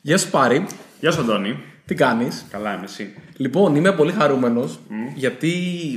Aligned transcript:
Γεια 0.00 0.18
σου 0.18 0.30
Πάρη. 0.30 0.66
Γεια 1.00 1.10
σου 1.10 1.20
Αντώνη. 1.20 1.58
Τι 1.86 1.94
κάνεις; 1.94 2.44
Καλά 2.50 2.74
είμαι 2.74 2.84
εσύ. 2.84 3.14
Λοιπόν, 3.36 3.74
είμαι 3.76 3.92
πολύ 3.92 4.12
χαρούμενος 4.12 4.78
γιατί 5.14 5.52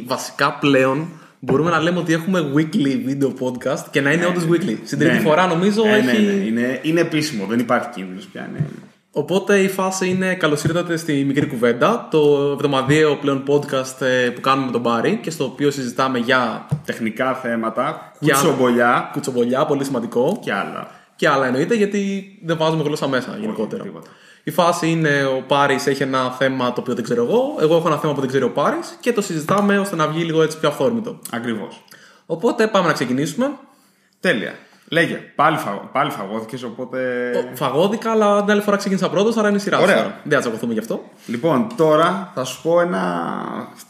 βασικά 0.08 0.54
πλέον 0.60 1.08
μπορούμε 1.40 1.70
να 1.70 1.80
λέμε 1.80 2.00
ότι 2.00 2.14
έχουμε 2.14 2.52
weekly 2.56 3.10
video 3.10 3.34
podcast 3.40 3.84
και 3.92 4.02
να 4.02 4.12
είναι 4.12 4.26
όντως 4.26 4.44
weekly. 4.52 4.78
Στην 4.86 4.98
τρίτη 4.98 5.14
Ναι, 5.14 5.20
ναι. 5.20 5.26
φορά 5.28 5.48
νομίζω 5.48 5.84
Ε, 5.86 6.02
ναι, 6.02 6.12
έχει. 6.12 6.22
ναι, 6.24 6.32
Είναι, 6.32 6.80
είναι 6.84 7.00
επίσημο, 7.00 7.46
δεν 7.46 7.60
υπάρχει 7.60 7.90
κίνδυνος 7.90 8.26
πια. 8.26 8.50
Ναι. 8.54 8.60
Οπότε 9.12 9.60
η 9.60 9.68
φάση 9.68 10.10
είναι 10.10 10.34
καλώς 10.36 10.64
ήρθατε 10.64 10.98
στη 10.98 11.24
μικρή 11.24 11.46
κουβέντα, 11.48 12.08
το 12.12 12.50
εβδομαδιαίο 12.54 13.16
πλέον 13.16 13.44
podcast 13.48 14.02
ε, 14.02 14.30
που 14.30 14.42
κάνουμε 14.42 14.66
με 14.66 14.72
τον 14.72 14.82
Πάρη 14.82 15.20
και 15.22 15.30
στο 15.32 15.44
οποίο 15.44 15.72
συζητάμε 15.72 16.18
για 16.20 16.68
Τεχνικά 16.86 17.34
θέματα, 17.34 18.12
Για- 18.20 18.34
κουτσομπολιά 18.36 19.10
κουτσομπολιά, 19.12 19.66
πολύ 19.66 19.84
σημαντικό. 19.84 20.40
και 20.44 20.54
άλλα. 20.54 20.88
Και 21.16 21.30
άλλα 21.30 21.46
εννοείται 21.46 21.76
γιατί 21.76 22.24
δεν 22.46 22.58
βάζουμε 22.58 22.84
γλώσσα 22.84 23.08
μέσα 23.08 23.38
γενικότερα. 23.40 23.84
τίποτα. 23.84 24.10
Η 24.44 24.52
φάση 24.52 24.90
είναι 24.90 25.26
ο 25.26 25.44
Πάρης 25.48 25.88
έχει 25.88 26.04
ένα 26.04 26.32
θέμα 26.32 26.74
το 26.74 26.82
οποίο 26.82 26.94
δεν 26.94 27.04
ξέρω 27.04 27.24
εγώ, 27.24 27.56
εγώ 27.60 27.76
έχω 27.76 27.88
ένα 27.88 27.98
θέμα 27.98 28.14
που 28.14 28.20
δεν 28.20 28.30
ξέρει 28.30 28.44
ο 28.44 28.52
Πάρης 28.52 28.98
και 29.00 29.14
το 29.14 29.22
συζητάμε 29.22 29.80
ώστε 29.80 29.96
να 29.96 30.08
βγει 30.08 30.24
λίγο 30.24 30.42
έτσι 30.44 30.60
πιο 30.60 30.70
αυθόρμητο. 30.70 31.20
Ακριβώς. 31.32 31.84
Οπότε 32.26 32.68
πάμε 32.68 32.88
να 32.88 32.94
ξεκινήσουμε. 32.94 33.52
Τέλεια. 34.20 34.54
Λέγε, 34.88 35.16
πάλι, 35.36 35.58
φα... 35.58 35.70
πάλι 35.72 36.10
φαγώθηκε, 36.10 36.66
οπότε. 36.66 37.00
Φαγώδικα, 37.54 38.12
αλλά 38.12 38.42
την 38.42 38.52
άλλη 38.52 38.62
φορά 38.62 38.78
ξεκίνησα 38.78 39.10
πρώτος, 39.10 39.38
άρα 39.38 39.48
είναι 39.48 39.58
η 39.58 39.60
σειρά 39.60 39.78
σου 39.78 39.84
Ωραία. 39.84 39.96
τώρα. 39.96 40.20
Δεν 40.24 40.34
θα 40.34 40.40
τσακωθούμε 40.40 40.74
γι' 40.74 40.80
αυτό. 40.80 41.04
Λοιπόν, 41.26 41.68
τώρα 41.78 42.32
θα 42.36 42.44
σου 42.44 42.62
πω 42.62 42.82
ένα 42.82 43.34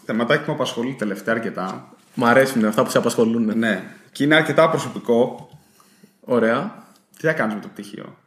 θεματάκι 0.06 0.44
που 0.44 0.50
με 0.50 0.56
απασχολεί 0.56 0.96
τελευταία 1.00 1.34
αρκετά. 1.34 1.88
Μ' 2.14 2.26
αρέσουν 2.26 2.66
αυτά 2.66 2.84
που 2.84 2.90
σε 2.90 2.98
απασχολούν. 2.98 3.58
Ναι. 3.58 3.84
Και 4.12 4.24
είναι 4.24 4.36
αρκετά 4.36 4.70
προσωπικό. 4.70 5.50
Ωραία. 6.22 6.83
Τι 7.20 7.28
θα 7.28 7.34
κάνεις 7.34 7.56
με 7.56 7.62
το 7.62 7.68
πτυχίο; 7.68 8.18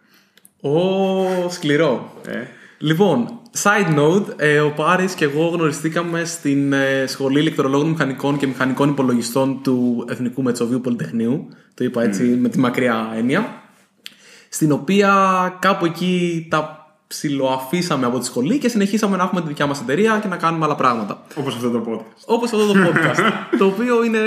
Ω, 0.61 1.49
σκληρό. 1.51 2.13
Ε. 2.27 2.45
Λοιπόν, 2.79 3.41
side 3.63 3.99
note, 3.99 4.27
ε, 4.37 4.61
ο 4.61 4.71
Πάρης 4.71 5.15
και 5.15 5.25
εγώ 5.25 5.47
γνωριστήκαμε 5.47 6.25
στην 6.25 6.73
ε, 6.73 7.05
Σχολή 7.07 7.41
Ηλεκτρολόγων 7.41 7.89
Μηχανικών 7.89 8.37
και 8.37 8.47
Μηχανικών 8.47 8.89
Υπολογιστών 8.89 9.63
του 9.63 10.05
Εθνικού 10.09 10.43
Μετσοβίου 10.43 10.81
Πολυτεχνείου. 10.81 11.49
Το 11.75 11.85
είπα 11.85 12.03
έτσι 12.03 12.23
με 12.23 12.49
τη 12.49 12.59
μακριά 12.59 13.13
έννοια. 13.17 13.63
Στην 14.49 14.73
οποία 14.73 15.13
κάπου 15.61 15.85
εκεί 15.85 16.47
τα 16.51 16.87
ψιλοαφήσαμε 17.07 18.07
από 18.07 18.19
τη 18.19 18.25
σχολή 18.25 18.59
και 18.59 18.69
συνεχίσαμε 18.69 19.17
να 19.17 19.23
έχουμε 19.23 19.41
τη 19.41 19.47
δικιά 19.47 19.67
μας 19.67 19.81
εταιρεία 19.81 20.19
και 20.23 20.29
να 20.29 20.37
κάνουμε 20.37 20.65
άλλα 20.65 20.75
πράγματα. 20.75 21.23
Όπως 21.35 21.55
αυτό 21.55 21.71
το 21.71 21.85
podcast. 21.89 22.25
Όπως 22.27 22.53
αυτό 22.53 22.67
το 22.67 22.75
podcast, 22.87 23.33
το 23.59 23.67
οποίο 23.67 24.05
είναι 24.05 24.19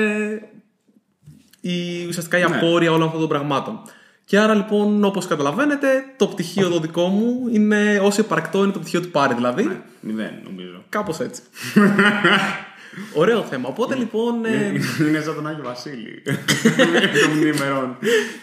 η, 1.62 2.06
ουσιαστικά 2.08 2.38
η 2.38 2.42
απόρρεια 2.42 2.92
όλων 2.92 3.06
αυτών 3.06 3.20
των 3.20 3.30
πραγμάτων. 3.30 3.82
Και 4.30 4.40
άρα 4.40 4.54
λοιπόν, 4.54 5.04
όπως 5.04 5.28
καταλαβαίνετε, 5.28 5.88
το 6.18 6.28
πτυχίο 6.28 6.70
το 6.70 6.80
δικό 6.80 7.08
μου 7.08 7.48
είναι 7.52 8.00
όσο 8.04 8.22
υπαρκτό 8.22 8.64
είναι 8.64 8.72
το 8.72 8.80
πτυχίο 8.80 9.02
του 9.02 9.10
Πάρη, 9.10 9.34
δηλαδή. 9.34 9.82
Μηδέν, 10.00 10.32
νομίζω. 10.44 10.84
Κάπως 10.90 11.20
έτσι. 11.20 11.42
Ωραίο 13.14 13.42
θέμα. 13.42 13.68
Οπότε 13.70 13.96
λοιπόν. 13.96 14.46
ε, 14.46 14.74
είναι 15.08 15.22
σαν 15.22 15.36
τον 15.36 15.48
Άγιο 15.48 15.64
Βασίλη. 15.64 16.22
Των 17.22 17.42
ημερών. 17.56 17.98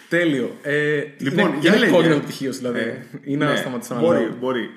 τέλειο. 0.09 0.57
Ε, 0.63 1.01
Λοιπόν, 1.19 1.47
είναι, 1.49 1.57
για 1.61 1.71
είναι 1.71 1.79
λέγε. 1.79 1.93
κόκκινο 1.93 2.15
το 2.15 2.21
πτυχίος 2.21 2.55
σου, 2.55 2.61
δηλαδή. 2.61 2.79
Ε, 2.81 3.07
είναι 3.25 3.45
ναι, 3.45 3.51
να 3.51 3.57
σταματήσω 3.57 3.95
να 3.95 4.01
Μπορεί, 4.01 4.19
λέω. 4.19 4.35
μπορεί. 4.41 4.69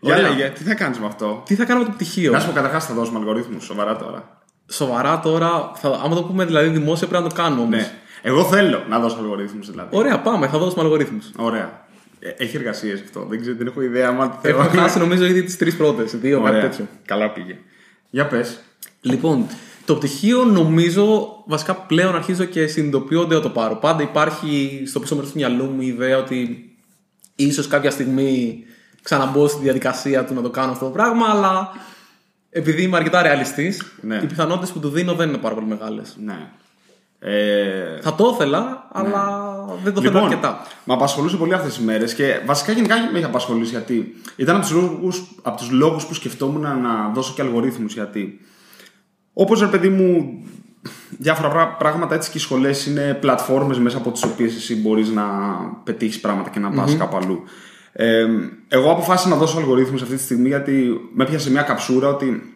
Για 0.00 0.14
Ωραία. 0.16 0.28
λέγε, 0.28 0.48
τι 0.58 0.62
θα 0.64 0.74
κάνεις 0.74 0.98
με 0.98 1.06
αυτό; 1.06 1.42
Τι 1.46 1.54
θα 1.54 1.64
κάνω 1.64 1.78
με 1.80 1.84
το 1.86 1.90
πτυχίο; 1.92 2.32
Να 2.32 2.40
σου 2.40 2.46
πω 2.46 2.52
καταρχάς 2.52 2.86
θα 2.86 2.94
δώσουμε 2.94 3.18
αλγορίθμους, 3.18 3.64
σοβαρά 3.64 3.96
τώρα. 3.96 4.42
Σοβαρά 4.70 5.20
τώρα, 5.20 5.72
θα, 5.74 6.00
άμα 6.04 6.14
το 6.14 6.22
πούμε 6.22 6.44
δηλαδή 6.44 6.68
δημόσια 6.68 7.06
πρέπει 7.08 7.22
να 7.22 7.28
το 7.28 7.34
κάνουμε 7.34 7.60
όμως. 7.62 7.76
Ναι. 7.76 7.92
Εγώ 8.26 8.44
θέλω 8.44 8.84
να 8.88 8.98
δώσω 8.98 9.16
αλγορίθμους 9.18 9.70
δηλαδή. 9.70 9.96
Ωραία, 9.96 10.20
πάμε, 10.20 10.46
θα 10.48 10.58
δώσουμε 10.58 10.82
αλγορίθμους. 10.82 11.30
Ωραία. 11.36 11.86
Ε, 12.18 12.28
Έχει 12.36 12.56
εργασίες 12.56 13.00
αυτό. 13.00 13.26
Δεν 13.28 13.40
ξέρω, 13.40 13.56
δεν 13.56 13.66
έχω 13.66 13.80
ιδέα. 13.82 14.08
Αν 14.08 14.38
Έχω 14.42 14.62
χάσει 14.62 14.98
νομίζω 14.98 15.24
ήδη 15.24 15.42
τις 15.42 15.56
τρεις 15.56 15.76
πρώτες, 15.76 16.16
δύο, 16.16 16.40
κάτι 16.40 16.56
Ωραία. 16.56 16.68
τέτοιο. 16.68 16.86
Καλά 17.04 17.30
πήγε. 17.30 17.58
Για 18.10 18.26
πες. 18.26 18.60
Λοιπόν, 19.00 19.46
το 19.84 19.96
πτυχίο 19.96 20.44
νομίζω 20.44 21.28
βασικά 21.46 21.74
πλέον 21.74 22.14
αρχίζω 22.14 22.44
και 22.44 22.66
συνειδητοποιώ 22.66 23.20
ότι 23.20 23.34
θα 23.34 23.40
το 23.40 23.50
πάρω. 23.50 23.76
Πάντα 23.76 24.02
υπάρχει 24.02 24.82
στο 24.86 25.00
πίσω 25.00 25.14
μέρος 25.14 25.30
του 25.30 25.36
μυαλού 25.38 25.64
μου 25.64 25.80
η 25.80 25.86
ιδέα 25.86 26.18
ότι 26.18 26.68
ίσως 27.34 27.66
κάποια 27.68 27.90
στιγμή 27.90 28.64
ξαναμπω 29.02 29.46
στη 29.48 29.62
διαδικασία 29.62 30.24
του 30.24 30.34
να 30.34 30.42
το 30.42 30.50
κάνω 30.50 30.72
αυτό 30.72 30.84
το 30.84 30.90
πράγμα, 30.90 31.26
αλλά 31.30 31.68
επειδή 32.50 32.82
είμαι 32.82 32.96
αρκετά 32.96 33.22
ρεαλιστής, 33.22 33.82
Ναι. 34.00 34.20
οι 34.22 34.26
πιθανότητες 34.26 34.70
που 34.70 34.78
του 34.80 34.88
δίνω 34.88 35.14
δεν 35.14 35.28
είναι 35.28 35.38
πάρα 35.38 35.54
πολύ 35.54 35.66
μεγάλες. 35.66 36.16
Ναι. 36.24 36.48
Ε, 37.26 37.98
Θα 38.02 38.14
το 38.14 38.30
ήθελα, 38.34 38.88
αλλά 38.92 39.22
δεν 39.84 39.94
το 39.94 40.00
θέλω 40.00 40.12
Λοιπόν, 40.12 40.28
αρκετά. 40.28 40.66
με 40.84 40.94
απασχολούσε 40.94 41.36
πολύ 41.36 41.54
αυτές 41.54 41.74
τις 41.74 41.84
μέρες 41.84 42.14
και 42.14 42.40
βασικά 42.46 42.72
γενικά 42.72 42.94
με 43.12 43.18
έχει 43.18 43.26
απασχολήσει 43.26 43.70
γιατί 43.70 44.14
ήταν 44.36 44.56
από 44.56 44.64
τους 44.64 44.74
λόγους 44.74 45.22
από 45.42 45.56
τους 45.56 45.70
λόγους 45.70 46.06
που 46.06 46.14
σκεφτόμουν 46.14 46.60
να 46.60 47.10
δώσω 47.14 47.32
και 47.34 47.42
αλγορίθμους. 47.42 47.94
Γιατί 47.94 48.40
όπως 49.32 49.60
ρε 49.60 49.66
παιδί 49.66 49.88
μου, 49.88 50.38
διάφορα 51.18 51.48
πρά- 51.48 51.76
πράγματα 51.78 52.14
έτσι 52.14 52.30
και 52.30 52.38
οι 52.38 52.40
σχολές 52.40 52.86
είναι 52.86 53.18
πλατφόρμες 53.20 53.78
μέσα 53.78 53.96
από 53.96 54.10
τις 54.10 54.22
οποίες 54.22 54.56
εσύ 54.56 54.76
μπορείς 54.76 55.08
να 55.08 55.24
πετύχεις 55.84 56.20
πράγματα 56.20 56.50
και 56.50 56.58
να 56.58 56.70
πας 56.70 56.96
κάπου 56.96 57.16
αλλού. 57.16 57.42
Ε, 57.92 58.26
εγώ 58.68 58.90
αποφάσισα 58.90 59.28
να 59.28 59.36
δώσω 59.36 59.58
αλγορίθμους 59.58 60.02
αυτή 60.02 60.14
τη 60.16 60.22
στιγμή 60.22 60.48
γιατί 60.48 61.00
με 61.14 61.24
έπιασε 61.24 61.50
μια 61.50 61.62
καψούρα 61.62 62.08
ότι 62.08 62.53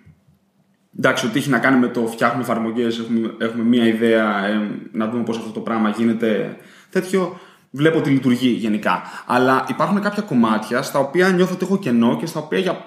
Εντάξει, 0.97 1.27
ό,τι 1.27 1.39
έχει 1.39 1.51
να 1.51 1.59
κάνει 1.59 1.79
με 1.79 1.89
το 1.89 2.07
φτιάχνουμε 2.07 2.43
εφαρμογές, 2.43 2.99
έχουμε, 2.99 3.35
έχουμε 3.39 3.63
μία 3.63 3.87
ιδέα, 3.87 4.47
ε, 4.47 4.71
να 4.93 5.09
δούμε 5.09 5.23
πώς 5.23 5.37
αυτό 5.37 5.51
το 5.51 5.61
πράγμα 5.61 5.89
γίνεται 5.91 6.57
τέτοιο. 6.91 7.39
Βλέπω 7.71 7.99
ότι 7.99 8.11
λειτουργεί 8.11 8.49
γενικά. 8.49 9.03
Αλλά 9.27 9.65
υπάρχουν 9.69 10.01
κάποια 10.01 10.23
κομμάτια 10.23 10.83
στα 10.83 10.99
οποία 10.99 11.29
νιώθω 11.29 11.55
ότι 11.55 11.65
έχω 11.65 11.79
κενό 11.79 12.17
και 12.17 12.27
στα 12.27 12.41
οποία 12.41 12.59
για 12.59 12.85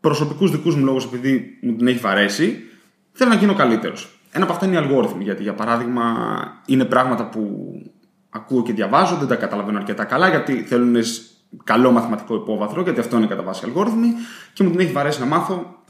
προσωπικούς 0.00 0.50
δικούς 0.50 0.76
μου 0.76 0.84
λόγους, 0.84 1.04
επειδή 1.04 1.58
μου 1.62 1.76
την 1.76 1.86
έχει 1.86 1.98
βαρέσει, 1.98 2.62
θέλω 3.12 3.30
να 3.30 3.36
γίνω 3.36 3.54
καλύτερος. 3.54 4.18
Ένα 4.30 4.44
από 4.44 4.52
αυτά 4.52 4.66
είναι 4.66 4.74
οι 4.74 4.78
αλγόριθμοι. 4.78 5.22
Γιατί, 5.24 5.42
για 5.42 5.54
παράδειγμα, 5.54 6.14
είναι 6.66 6.84
πράγματα 6.84 7.28
που 7.28 7.72
ακούω 8.30 8.62
και 8.62 8.72
διαβάζω, 8.72 9.16
δεν 9.16 9.28
τα 9.28 9.36
καταλαβαίνω 9.36 9.78
αρκετά 9.78 10.04
καλά, 10.04 10.28
γιατί 10.28 10.62
θέλουν 10.62 11.04
σ- 11.04 11.22
καλό 11.64 11.90
μαθηματικό 11.90 12.34
υπόβαθρο, 12.34 12.82
γιατί 12.82 13.00
αυτό 13.00 13.16
είναι 13.16 13.26
κατά 13.26 13.42
βάση 13.42 13.62
αλγόριθμοι, 13.64 14.08
και 14.52 14.64
μου 14.64 14.70
την 14.70 14.80
έχει 14.80 14.92
βαρέσει 14.92 15.20
να 15.20 15.26
μάθω 15.26 15.81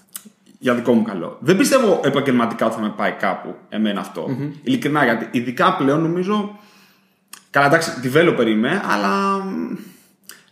για 0.62 0.74
δικό 0.74 0.92
μου 0.92 1.02
καλό. 1.02 1.36
Δεν 1.40 1.56
πιστεύω 1.56 2.00
επαγγελματικά 2.04 2.66
ότι 2.66 2.74
θα 2.74 2.80
με 2.80 2.92
πάει 2.96 3.12
κάπου 3.12 3.54
εμένα 3.68 4.00
αυτό. 4.00 4.26
Ειλικρινά, 4.62 5.04
γιατί 5.04 5.28
ειδικά 5.38 5.76
πλέον 5.76 6.02
νομίζω. 6.02 6.58
Καλά, 7.50 7.66
εντάξει, 7.66 7.90
developer 8.04 8.46
είμαι, 8.46 8.82
αλλά. 8.84 9.38
μ, 9.38 9.76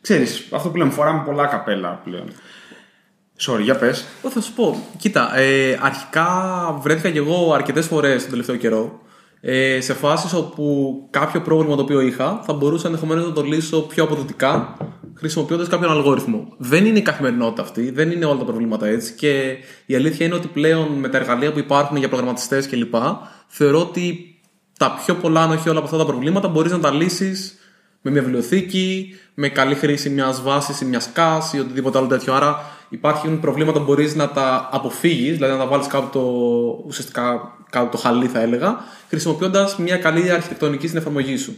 Ξέρεις, 0.00 0.48
αυτό 0.52 0.68
που 0.68 0.76
λέμε, 0.76 0.90
φοράμε 0.90 1.22
πολλά 1.24 1.46
καπέλα 1.46 2.00
πλέον. 2.04 2.26
Sorry, 3.40 3.60
για 3.60 3.76
πες. 3.76 4.06
Εγώ 4.22 4.32
θα 4.32 4.40
σου 4.40 4.52
πω, 4.52 4.86
κοίτα, 4.96 5.36
ε, 5.36 5.78
αρχικά 5.82 6.28
βρέθηκα 6.80 7.10
και 7.10 7.18
εγώ 7.18 7.52
αρκετές 7.54 7.86
φορές 7.86 8.22
τον 8.22 8.30
τελευταίο 8.30 8.56
καιρό 8.56 9.00
ε, 9.40 9.80
σε 9.80 9.94
φάσεις 9.94 10.32
όπου 10.32 10.94
κάποιο 11.10 11.40
πρόβλημα 11.40 11.76
το 11.76 11.82
οποίο 11.82 12.00
είχα 12.00 12.40
θα 12.44 12.52
μπορούσα 12.52 12.86
ενδεχομένως 12.86 13.26
να 13.26 13.32
το 13.32 13.42
λύσω 13.42 13.80
πιο 13.80 14.04
αποδοτικά 14.04 14.76
χρησιμοποιώντας 15.14 15.68
κάποιον 15.68 15.90
αλγόριθμο. 15.90 16.54
Δεν 16.58 16.86
είναι 16.86 16.98
η 16.98 17.02
καθημερινότητα 17.02 17.62
αυτή, 17.62 17.90
δεν 17.90 18.10
είναι 18.10 18.24
όλα 18.24 18.38
τα 18.38 18.44
προβλήματα 18.44 18.86
έτσι 18.86 19.12
και 19.12 19.56
η 19.86 19.94
αλήθεια 19.94 20.26
είναι 20.26 20.34
ότι 20.34 20.46
πλέον 20.46 20.88
με 20.88 21.08
τα 21.08 21.18
εργαλεία 21.18 21.52
που 21.52 21.58
υπάρχουν 21.58 21.96
για 21.96 22.08
προγραμματιστές 22.08 22.68
κλπ. 22.68 22.94
θεωρώ 23.46 23.80
ότι 23.80 24.34
τα 24.78 25.00
πιο 25.04 25.14
πολλά, 25.14 25.42
αν 25.42 25.50
όχι 25.50 25.68
όλα 25.68 25.78
από 25.78 25.86
αυτά 25.86 25.98
τα 25.98 26.04
προβλήματα, 26.04 26.48
μπορείς 26.48 26.72
να 26.72 26.80
τα 26.80 26.90
λύσεις 26.90 27.58
με 28.00 28.10
μια 28.10 28.22
βιβλιοθήκη, 28.22 29.14
με 29.34 29.48
καλή 29.48 29.74
χρήση 29.74 30.10
μιας 30.10 30.42
βάσης 30.42 30.80
ή 30.80 30.84
μιας 30.84 31.10
CAS 31.16 31.54
ή 31.54 31.58
οτιδήποτε 31.58 31.98
άλλο 31.98 32.06
τέτοιο. 32.06 32.34
Άρα 32.34 32.64
υπάρχουν 32.90 33.40
προβλήματα 33.40 33.78
που 33.78 33.84
μπορείς 33.84 34.14
να 34.14 34.28
τα 34.28 34.68
αποφύγεις, 34.72 35.34
δηλαδή 35.34 35.52
να 35.52 35.58
τα 35.58 35.66
βάλεις 35.66 35.86
κάτω 35.86 36.08
το, 36.12 36.20
ουσιαστικά 36.86 37.54
κάτω 37.70 37.86
το 37.86 37.96
χαλί, 37.98 38.26
θα 38.26 38.40
έλεγα, 38.40 38.76
χρησιμοποιώντας 39.08 39.76
μια 39.76 39.96
καλή 39.96 40.30
αρχιτεκτονική 40.30 40.86
στην 40.86 40.98
εφαρμογή 40.98 41.36
σου. 41.36 41.56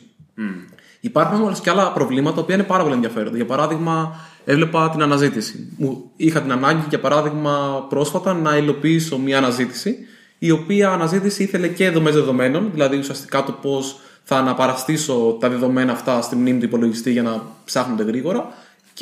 Υπάρχουν 1.00 1.42
όμω 1.42 1.52
και 1.62 1.70
άλλα 1.70 1.92
προβλήματα 1.92 2.34
τα 2.34 2.40
οποία 2.40 2.54
είναι 2.54 2.64
πάρα 2.64 2.82
πολύ 2.82 2.94
ενδιαφέροντα. 2.94 3.36
Για 3.36 3.46
παράδειγμα, 3.46 4.20
έβλεπα 4.44 4.90
την 4.90 5.02
αναζήτηση. 5.02 5.72
Μου 5.76 6.10
είχα 6.16 6.40
την 6.40 6.52
ανάγκη, 6.52 6.84
για 6.88 7.00
παράδειγμα, 7.00 7.86
πρόσφατα 7.88 8.34
να 8.34 8.56
υλοποιήσω 8.56 9.18
μια 9.18 9.38
αναζήτηση, 9.38 9.96
η 10.38 10.50
οποία 10.50 10.90
αναζήτηση 10.90 11.42
ήθελε 11.42 11.68
και 11.68 11.90
δομές 11.90 12.14
δεδομένων, 12.14 12.70
δηλαδή 12.72 12.98
ουσιαστικά 12.98 13.44
το 13.44 13.52
πώς 13.52 14.00
θα 14.22 14.36
αναπαραστήσω 14.36 15.36
τα 15.40 15.48
δεδομένα 15.48 15.92
αυτά 15.92 16.22
στη 16.22 16.36
μνήμη 16.36 16.58
του 16.58 16.64
υπολογιστή 16.64 17.12
για 17.12 17.22
να 17.22 17.42
ψάχνονται 17.64 18.02
γρήγορα 18.02 18.48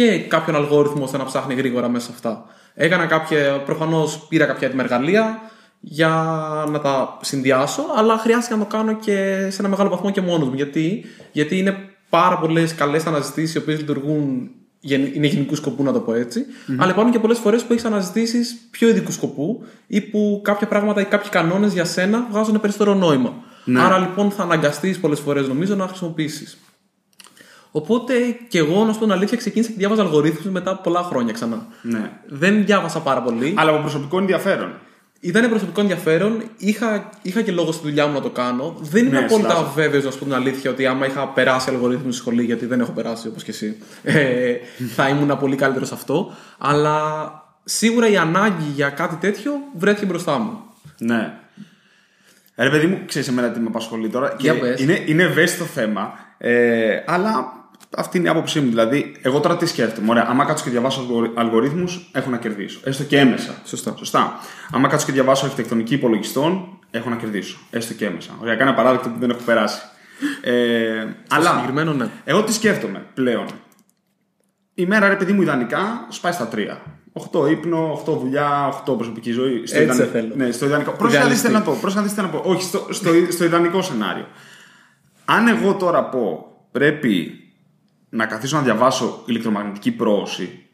και 0.00 0.18
κάποιον 0.18 0.56
αλγόριθμο 0.56 1.04
ώστε 1.04 1.16
να 1.16 1.24
ψάχνει 1.24 1.54
γρήγορα 1.54 1.88
μέσα 1.88 2.06
σε 2.06 2.12
αυτά. 2.14 2.44
Έκανα 2.74 3.06
κάποια, 3.06 3.62
προφανώς 3.64 4.26
πήρα 4.28 4.44
κάποια 4.46 4.66
έτοιμα 4.66 4.82
εργαλεία 4.82 5.40
για 5.80 6.08
να 6.70 6.80
τα 6.80 7.18
συνδυάσω, 7.20 7.82
αλλά 7.96 8.18
χρειάστηκε 8.18 8.54
να 8.54 8.60
το 8.66 8.76
κάνω 8.76 8.94
και 8.94 9.46
σε 9.50 9.56
ένα 9.60 9.68
μεγάλο 9.68 9.88
βαθμό 9.88 10.10
και 10.10 10.20
μόνος 10.20 10.48
μου. 10.48 10.54
Γιατί, 10.54 11.04
Γιατί 11.32 11.58
είναι 11.58 11.76
πάρα 12.08 12.38
πολλές 12.38 12.74
καλές 12.74 13.06
αναζητήσεις 13.06 13.54
οι 13.54 13.58
οποίες 13.58 13.78
λειτουργούν, 13.78 14.50
γεν- 14.80 15.14
είναι 15.14 15.26
γενικού 15.26 15.54
σκοπού, 15.54 15.82
να 15.82 15.92
το 15.92 16.00
πω 16.00 16.14
ετσι 16.14 16.44
Αλλά 16.78 16.90
υπάρχουν 16.90 17.12
και 17.12 17.18
πολλές 17.18 17.38
φορές 17.38 17.62
που 17.62 17.72
έχεις 17.72 17.84
αναζητήσεις 17.84 18.56
πιο 18.70 18.88
ειδικού 18.88 19.12
σκοπού 19.12 19.64
ή 19.86 20.00
που 20.00 20.40
κάποια 20.44 20.66
πράγματα 20.66 21.00
ή 21.00 21.04
κάποιοι 21.04 21.30
κανόνες 21.30 21.72
για 21.72 21.84
σένα 21.84 22.26
βγάζουν 22.30 22.60
περισσότερο 22.60 22.94
νόημα. 22.94 23.32
Άρα 23.78 23.98
λοιπόν 23.98 24.30
θα 24.30 24.42
αναγκαστείς 24.42 24.98
πολλές 25.00 25.20
φορές 25.20 25.48
νομίζω 25.48 25.74
να 25.74 25.86
χρησιμοποιήσεις. 25.86 26.58
Οπότε 27.70 28.14
και 28.48 28.58
εγώ, 28.58 28.84
να 28.84 28.92
σου 28.92 28.98
πω 28.98 29.04
την 29.04 29.14
αλήθεια, 29.14 29.36
ξεκίνησα 29.36 29.70
και 29.70 29.76
διάβαζα 29.78 30.02
αλγορίθμους 30.02 30.44
μετά 30.52 30.70
από 30.70 30.82
πολλά 30.82 31.02
χρόνια 31.02 31.32
ξανά. 31.32 31.66
Ναι. 31.82 32.10
Δεν 32.26 32.64
διάβασα 32.64 33.00
πάρα 33.00 33.22
πολύ. 33.22 33.54
Αλλά 33.56 33.70
από 33.70 33.80
προσωπικό 33.80 34.18
ενδιαφέρον. 34.18 34.72
Ήταν 35.20 35.48
προσωπικό 35.48 35.80
ενδιαφέρον. 35.80 36.42
Είχα, 36.56 37.10
είχα 37.22 37.42
και 37.42 37.52
λόγο 37.52 37.72
στη 37.72 37.82
δουλειά 37.86 38.06
μου 38.06 38.12
να 38.12 38.20
το 38.20 38.30
κάνω. 38.30 38.76
Δεν 38.80 39.06
είμαι 39.06 39.18
Ναι, 39.18 39.24
απόλυτα 39.24 39.48
συλλάβω. 39.48 39.72
βέβαιος, 39.74 40.04
να 40.04 40.10
σου 40.10 40.18
πω 40.18 40.24
την 40.24 40.34
αλήθεια, 40.34 40.70
ότι 40.70 40.86
άμα 40.86 41.06
είχα 41.06 41.28
περάσει 41.28 41.70
αλγορίθμους 41.70 42.14
στη 42.14 42.22
σχολή, 42.22 42.44
γιατί 42.44 42.66
δεν 42.66 42.80
έχω 42.80 42.92
περάσει 42.92 43.28
όπως 43.28 43.42
και 43.42 43.50
εσύ, 43.50 43.76
ε, 44.02 44.54
θα 44.94 45.08
ήμουν 45.08 45.38
πολύ 45.38 45.56
καλύτερος 45.56 45.88
σε 45.88 45.94
αυτό. 45.94 46.32
Αλλά 46.58 47.02
σίγουρα 47.64 48.08
η 48.08 48.16
ανάγκη 48.16 48.64
για 48.74 48.88
κάτι 48.88 49.14
τέτοιο 49.16 49.52
βρέθηκε 49.78 50.06
μπροστά 50.06 50.38
μου. 50.38 50.58
Ναι. 50.98 51.32
Ρε 52.56 52.70
παιδί 52.70 52.86
μου, 52.86 53.00
ξέρεις 53.06 53.28
εμένα 53.28 53.50
τι 53.50 53.60
με 53.60 53.66
απασχολεί 53.68 54.08
τώρα. 54.08 54.28
Και 54.28 54.34
Για 54.40 54.58
πες. 54.58 54.80
είναι, 54.80 55.02
είναι 55.06 55.22
ευαίσθητο 55.22 55.64
θέμα. 55.64 56.12
Ε, 56.38 57.02
αλλά 57.06 57.52
αυτή 57.96 58.18
είναι 58.18 58.26
η 58.26 58.30
άποψή 58.30 58.60
μου. 58.60 58.68
Δηλαδή, 58.68 59.16
εγώ 59.22 59.40
τώρα 59.40 59.56
τι 59.56 59.66
σκέφτομαι. 59.66 60.10
Ωραία, 60.10 60.26
άμα 60.28 60.44
κάτσω 60.44 60.64
και 60.64 60.70
διαβάσω 60.70 61.06
αλγορίθμους, 61.34 62.10
έχω 62.12 62.30
να 62.30 62.36
κερδίσω. 62.36 62.80
Έστω 62.84 63.04
και 63.04 63.18
έμεσα. 63.18 63.54
Σωστά. 63.64 63.94
Σωστά. 63.96 64.38
Άμα 64.72 64.88
κάτσω 64.88 65.06
και 65.06 65.12
διαβάσω 65.12 65.44
αρχιτεκτονική 65.44 65.94
υπολογιστών, 65.94 66.78
έχω 66.90 67.08
να 67.10 67.16
κερδίσω. 67.16 67.58
Έστω 67.70 67.94
και 67.94 68.06
έμεσα. 68.06 68.30
Ωραία, 68.40 68.54
κάνω 68.54 68.70
ένα 68.70 68.78
παράδειγμα 68.78 69.12
που 69.12 69.20
δεν 69.20 69.30
έχω 69.30 69.40
περάσει. 69.44 69.80
Ε, 70.40 71.06
αλλά 71.28 71.50
Συγκεκριμένο, 71.50 71.92
ναι. 71.92 72.08
εγώ 72.24 72.44
τι 72.44 72.52
σκέφτομαι 72.52 73.06
πλέον. 73.14 73.46
Η 74.74 74.86
μέρα, 74.86 75.08
ρε 75.08 75.16
παιδί 75.16 75.32
μου, 75.32 75.42
ιδανικά 75.42 76.06
σπάει 76.08 76.32
στα 76.32 76.46
τρία. 76.46 76.82
8 77.32 77.50
ύπνο, 77.50 78.02
8 78.06 78.18
δουλειά, 78.18 78.68
8 78.86 78.96
προσωπική 78.96 79.30
ζωή. 79.30 79.66
Στο 79.66 79.78
Έτσι 79.78 79.96
σε 79.96 80.06
θέλω. 80.06 80.34
Ναι, 80.36 80.50
στο 80.50 80.66
ιδανικό. 80.66 80.90
Πρόσεχε 80.92 81.22
να 81.22 81.28
δεις 81.28 81.40
τι 81.40 81.46
θέλω 81.46 81.58
να 81.58 81.64
πω. 81.64 81.78
Πρόσεχε 81.80 82.00
να 82.00 82.06
δεις 82.06 82.14
τι 82.14 82.20
θέλω 82.20 82.32
να 82.32 82.40
πω. 82.40 82.50
Όχι, 82.50 82.62
στο, 82.62 82.86
στο, 82.90 83.10
στο 83.28 83.44
ιδανικό 83.44 83.82
σενάριο. 83.82 84.26
Αν 85.24 85.48
εγώ 85.48 85.74
τώρα 85.74 86.04
πω 86.04 86.46
πρέπει 86.72 87.39
να 88.10 88.26
καθίσω 88.26 88.56
να 88.56 88.62
διαβάσω 88.62 89.22
ηλεκτρομαγνητική 89.26 89.90
πρόωση. 89.92 90.64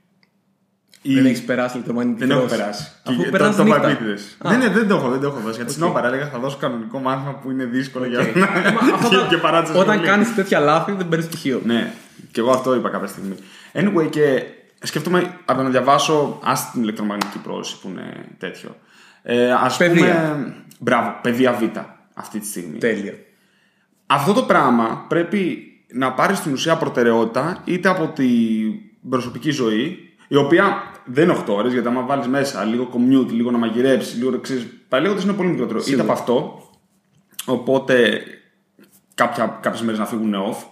Ή... 1.02 1.14
Δεν 1.14 1.26
έχεις 1.26 1.44
περάσει 1.44 1.74
ηλεκτρομαγνητική 1.74 2.26
Δεν 2.26 2.36
έχω 2.36 2.46
πρόωση. 2.46 2.60
περάσει. 2.60 2.92
Αφού 3.04 3.22
Και 3.22 3.28
περάσει 3.30 3.50
το, 3.50 3.56
το 3.56 3.62
νύχτα. 3.64 3.88
επίτηδες. 3.88 4.36
Α. 4.38 4.50
Δεν, 4.50 4.60
είναι- 4.60 4.70
δεν 4.70 4.88
το 4.88 4.94
έχω, 4.96 5.08
δεν 5.10 5.20
το 5.20 5.26
έχω 5.26 5.38
δώσει. 5.40 5.56
Γιατί 5.56 5.70
Οκ. 5.70 5.76
συνόπαρα 5.76 6.06
έλεγα 6.06 6.28
θα 6.28 6.38
δώσω 6.38 6.56
κανονικό 6.56 6.98
μάθημα 6.98 7.34
που 7.34 7.50
είναι 7.50 7.64
δύσκολο 7.64 8.06
για 8.06 8.18
Ε, 8.20 8.32
να. 8.34 8.46
μα 8.72 8.94
αυτά 8.94 9.08
και, 9.10 9.16
τα- 9.16 9.26
και 9.28 9.36
παράτησα 9.36 9.74
Όταν 9.78 9.92
σχολή. 9.94 10.08
κάνεις 10.08 10.34
τέτοια 10.34 10.58
λάθη, 10.60 10.92
δεν 10.92 11.08
παίρνεις 11.08 11.26
πτυχίο. 11.26 11.60
Ναι, 11.64 11.92
και 12.30 12.40
εγώ 12.40 12.50
αυτό 12.50 12.74
είπα 12.74 12.88
κάποια 12.90 13.06
στιγμή. 13.08 13.34
Anyway, 13.72 14.10
και 14.10 14.42
σκέφτομαι 14.82 15.34
από 15.44 15.58
το 15.58 15.62
να 15.64 15.70
διαβάσω 15.70 16.40
ας 16.44 16.70
την 16.70 16.82
ηλεκτρομαγνητική 16.82 17.38
πρόωση 17.38 17.80
που 17.80 17.88
είναι 17.88 18.24
τέτοιο. 18.38 18.76
Ε, 19.22 19.52
ας 19.52 19.76
Παιδεία. 19.76 20.04
πούμε. 20.04 20.54
Μπράβο, 20.78 21.18
παιδεία 21.22 21.52
Β 21.52 21.62
αυτή 22.14 22.38
τη 22.40 22.46
στιγμή. 22.46 22.78
Τέλεια. 22.78 23.12
Αυτό 24.06 24.32
το 24.32 24.42
πράγμα 24.42 25.04
πρέπει 25.08 25.65
να 25.92 26.12
πάρει 26.12 26.34
στην 26.34 26.52
ουσία 26.52 26.76
προτεραιότητα 26.76 27.62
είτε 27.64 27.88
από 27.88 28.06
την 28.06 28.72
προσωπική 29.08 29.50
ζωή, 29.50 29.98
η 30.28 30.36
οποία 30.36 30.82
δεν 31.04 31.24
είναι 31.24 31.44
8 31.46 31.54
ώρες, 31.54 31.72
γιατί 31.72 31.88
άμα 31.88 32.02
βάλεις 32.02 32.26
μέσα 32.26 32.64
λίγο 32.64 32.88
commute, 32.92 33.30
λίγο 33.30 33.50
να 33.50 33.58
μαγειρέψεις, 33.58 34.16
λίγο 34.16 34.30
να 34.30 34.38
ξέρει. 34.38 34.70
Παλαιότερε 34.88 35.24
είναι 35.24 35.36
πολύ 35.36 35.48
μικρότερο. 35.48 35.82
Είτε 35.88 36.00
από 36.00 36.12
αυτό, 36.12 36.62
οπότε 37.44 38.22
κάποιες 39.60 39.82
μέρες 39.82 39.98
να 39.98 40.06
φύγουν 40.06 40.34
off, 40.34 40.64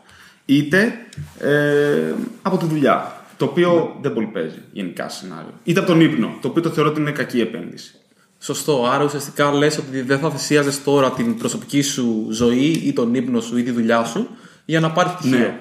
είτε 0.44 0.94
ε, 1.38 2.14
από 2.42 2.56
τη 2.56 2.66
δουλειά. 2.66 3.18
Το 3.36 3.44
οποίο 3.44 3.96
δεν 4.00 4.12
πολύ 4.12 4.26
παίζει 4.26 4.58
γενικά 4.72 5.08
σε 5.08 5.18
σενάριο. 5.18 5.52
Είτε 5.64 5.78
από 5.78 5.88
τον 5.88 6.00
ύπνο, 6.00 6.38
το 6.40 6.48
οποίο 6.48 6.62
το 6.62 6.70
θεωρώ 6.70 6.90
ότι 6.90 7.00
είναι 7.00 7.10
κακή 7.10 7.40
επένδυση. 7.40 7.94
Σωστό. 8.38 8.86
Άρα 8.86 9.04
ουσιαστικά 9.04 9.52
λες 9.52 9.78
ότι 9.78 10.00
δεν 10.00 10.18
θα 10.18 10.30
θυσίαζες 10.30 10.82
τώρα 10.82 11.10
την 11.10 11.36
προσωπική 11.36 11.82
σου 11.82 12.26
ζωή 12.30 12.82
ή 12.84 12.92
τον 12.92 13.14
ύπνο 13.14 13.40
σου 13.40 13.56
ή 13.58 13.62
τη 13.62 13.70
δουλειά 13.70 14.04
σου 14.04 14.28
για 14.64 14.80
να 14.80 14.90
πάρει 14.90 15.08
πτυχίο. 15.18 15.38
Ναι. 15.38 15.58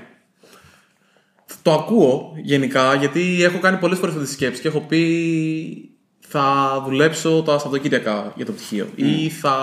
Το 1.61 1.71
ακούω 1.73 2.33
γενικά 2.43 2.93
γιατί 2.93 3.43
έχω 3.43 3.59
κάνει 3.59 3.77
πολλές 3.77 3.97
φορές 3.99 4.13
αυτή 4.15 4.27
τη 4.27 4.31
σκέψη 4.33 4.61
και 4.61 4.67
έχω 4.67 4.79
πει 4.79 5.87
θα 6.27 6.81
δουλέψω 6.85 7.41
τα 7.45 7.57
Σαββατοκύριακα 7.59 8.31
για 8.35 8.45
το 8.45 8.51
πτυχίο 8.51 8.87
ή 8.95 9.29
θα, 9.29 9.55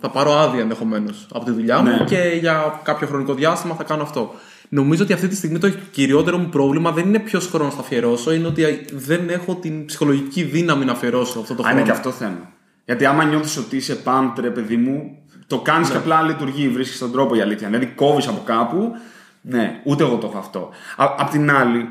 θα 0.00 0.10
πάρω 0.10 0.32
άδεια 0.38 0.60
ενδεχομένως 0.60 1.26
από 1.32 1.44
τη 1.44 1.50
δουλειά 1.50 1.78
μου 1.82 1.90
Ναι. 1.90 2.04
και 2.04 2.36
για 2.40 2.80
κάποιο 2.82 3.06
χρονικό 3.06 3.34
διάστημα 3.34 3.74
θα 3.74 3.84
κάνω 3.84 4.02
αυτό. 4.02 4.34
Νομίζω 4.68 5.02
ότι 5.02 5.12
αυτή 5.12 5.28
τη 5.28 5.34
στιγμή 5.36 5.58
το 5.58 5.70
κυριότερο 5.90 6.38
μου 6.38 6.48
πρόβλημα 6.48 6.90
δεν 6.92 7.06
είναι 7.06 7.18
ποιος 7.18 7.46
χρόνος 7.46 7.74
θα 7.74 7.80
αφιερώσω, 7.80 8.32
είναι 8.32 8.46
ότι 8.46 8.84
δεν 8.92 9.28
έχω 9.28 9.54
την 9.54 9.84
ψυχολογική 9.86 10.42
δύναμη 10.42 10.84
να 10.84 10.92
αφιερώσω 10.92 11.38
αυτό 11.38 11.54
το 11.54 11.62
Α, 11.62 11.64
χρόνο. 11.64 11.78
είναι 11.80 11.90
και 11.90 11.96
αυτό 11.96 12.10
θέμα. 12.10 12.52
Γιατί 12.84 13.04
άμα 13.04 13.24
νιώθεις 13.24 13.56
ότι 13.56 13.76
είσαι 13.76 13.98
pumped, 14.04 14.32
ρε 14.40 14.50
παιδί 14.50 14.76
μου, 14.76 15.18
το 15.50 15.58
κάνεις 15.58 15.90
και 15.90 15.96
απλά 15.96 16.22
λειτουργεί, 16.22 16.68
βρίσκεις 16.68 16.98
τον 16.98 17.12
τρόπο 17.12 17.34
η 17.34 17.40
αλήθεια. 17.40 17.66
Δηλαδή 17.68 17.86
κόβεις 17.86 18.26
από 18.28 18.42
κάπου. 18.44 18.92
Ναι, 19.40 19.80
ούτε 19.84 20.02
εγώ 20.04 20.16
το 20.16 20.26
έχω 20.26 20.38
αυτό. 20.38 20.70
Α- 20.96 21.14
απ' 21.18 21.30
την 21.30 21.50
άλλη, 21.50 21.88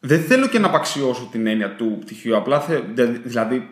δεν 0.00 0.20
θέλω 0.20 0.46
και 0.48 0.58
να 0.58 0.66
απαξιώσω 0.66 1.28
την 1.30 1.46
έννοια 1.46 1.74
του 1.76 1.96
πτυχίου. 2.00 2.36
Απλά 2.36 2.60
θε, 2.60 2.80
δε- 2.94 3.04
δηλαδή. 3.04 3.70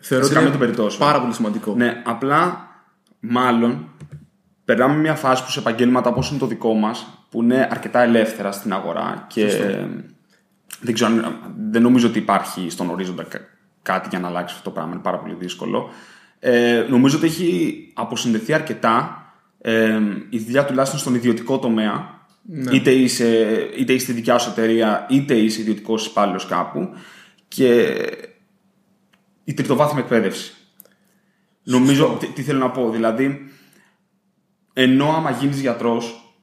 Θεωρώ 0.00 0.24
σε 0.24 0.30
ότι 0.30 0.40
καμία 0.40 0.40
είναι 0.40 0.50
των 0.50 0.58
περιπτώσεων. 0.58 1.08
πάρα 1.08 1.20
πολύ 1.20 1.34
σημαντικό. 1.34 1.74
Ναι, 1.74 2.02
απλά 2.04 2.68
μάλλον 3.20 3.88
περνάμε 4.64 4.94
μια 4.94 5.14
φάση 5.14 5.44
που 5.44 5.50
σε 5.50 5.58
επαγγέλματα 5.58 6.08
όπως 6.10 6.30
είναι 6.30 6.38
το 6.38 6.46
δικό 6.46 6.74
μας, 6.74 7.06
που 7.30 7.42
είναι 7.42 7.68
αρκετά 7.70 8.02
ελεύθερα 8.02 8.52
στην 8.52 8.72
αγορά 8.72 9.24
και 9.28 9.46
δεν, 10.80 10.94
ξέρω, 10.94 11.12
αν- 11.14 11.36
δεν 11.70 11.82
νομίζω 11.82 12.08
ότι 12.08 12.18
υπάρχει 12.18 12.70
στον 12.70 12.90
ορίζοντα 12.90 13.22
κα- 13.22 13.40
κάτι 13.82 14.08
για 14.10 14.18
να 14.20 14.28
αλλάξει 14.28 14.54
αυτό 14.58 14.68
το 14.68 14.74
πράγμα. 14.74 14.92
Είναι 14.92 15.02
πάρα 15.02 15.18
πολύ 15.18 15.34
δύσκολο. 15.38 15.90
Ε, 16.40 16.86
νομίζω 16.88 17.16
ότι 17.16 17.26
έχει 17.26 17.92
αποσυνδεθεί 17.94 18.52
αρκετά 18.52 19.24
ε, 19.60 20.00
η 20.30 20.38
δουλειά 20.38 20.64
τουλάχιστον 20.64 21.00
στον 21.00 21.14
ιδιωτικό 21.14 21.58
τομέα. 21.58 22.18
Είτε, 22.72 22.90
είσαι, 22.90 23.48
είτε 23.78 23.92
είσαι 23.92 24.04
στη 24.04 24.12
δικιά 24.12 24.38
σου 24.38 24.50
εταιρεία, 24.50 25.06
είτε 25.10 25.34
είσαι 25.34 25.60
ιδιωτικός 25.60 26.06
υπάλληλος 26.06 26.46
κάπου. 26.46 26.88
Και 27.48 27.96
η 29.44 29.54
τριτοβάθμια 29.54 30.02
εκπαίδευση. 30.02 30.54
Νομίζω, 31.62 32.16
τι, 32.20 32.26
τι 32.26 32.42
θέλω 32.42 32.58
να 32.58 32.70
πω, 32.70 32.90
δηλαδή, 32.90 33.50
ενώ 34.72 35.08
άμα 35.08 35.30
γίνεις 35.30 35.60
γιατρός 35.60 36.34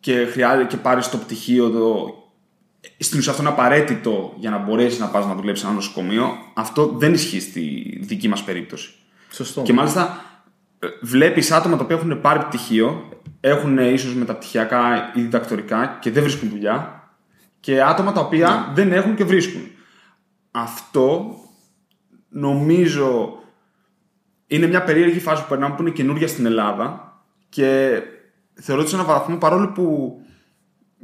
και, 0.00 0.24
χρειάζεται 0.24 0.66
και 0.66 0.76
πάρεις 0.76 1.08
το 1.08 1.16
πτυχίο, 1.16 1.70
το, 1.70 2.14
στην 2.98 3.18
ουσία 3.18 3.30
αυτό 3.30 3.42
είναι 3.42 3.52
απαραίτητο 3.52 4.34
για 4.38 4.50
να 4.50 4.58
μπορέσεις 4.58 4.98
να 4.98 5.06
πας 5.06 5.26
να 5.26 5.34
δουλέψεις 5.34 5.60
σε 5.60 5.66
ένα 5.66 5.74
νοσοκομείο, 5.74 6.28
αυτό 6.54 6.86
δεν 6.86 7.12
ισχύει 7.12 7.40
στη 7.40 7.96
δική 8.00 8.28
μας 8.28 8.44
περίπτωση. 8.44 8.90
Σωστό. 9.32 9.62
Και 9.62 9.72
μάλιστα 9.72 10.24
βλέπεις 11.00 11.50
άτομα 11.50 11.76
τα 11.76 11.84
οποία 11.84 11.96
έχουν 11.96 12.20
πάρει 12.20 12.38
πτυχίο, 12.38 13.08
έχουν 13.40 13.78
ίσως 13.78 14.14
μεταπτυχιακά 14.14 15.12
ή 15.14 15.20
διδακτορικά 15.20 15.98
και 16.00 16.10
δεν 16.10 16.22
βρίσκουν 16.22 16.48
δουλειά, 16.48 17.02
και 17.60 17.82
άτομα 17.82 18.12
τα 18.12 18.20
οποία 18.20 18.72
δεν 18.74 18.92
έχουν 18.92 19.14
και 19.14 19.24
βρίσκουν. 19.24 19.62
Αυτό 20.50 21.36
νομίζω 22.28 23.38
είναι 24.46 24.66
μια 24.66 24.84
περίεργη 24.84 25.20
φάση 25.20 25.42
που 25.42 25.48
περνάμε 25.48 25.74
που 25.74 25.82
είναι 25.82 25.90
καινούργια 25.90 26.28
στην 26.28 26.46
Ελλάδα 26.46 27.16
και 27.48 28.00
θεωρώ 28.54 28.80
ότι 28.80 28.90
σε 28.90 28.96
έναν 28.96 29.08
βαθμό 29.08 29.36
παρόλο 29.36 29.68
που 29.68 30.16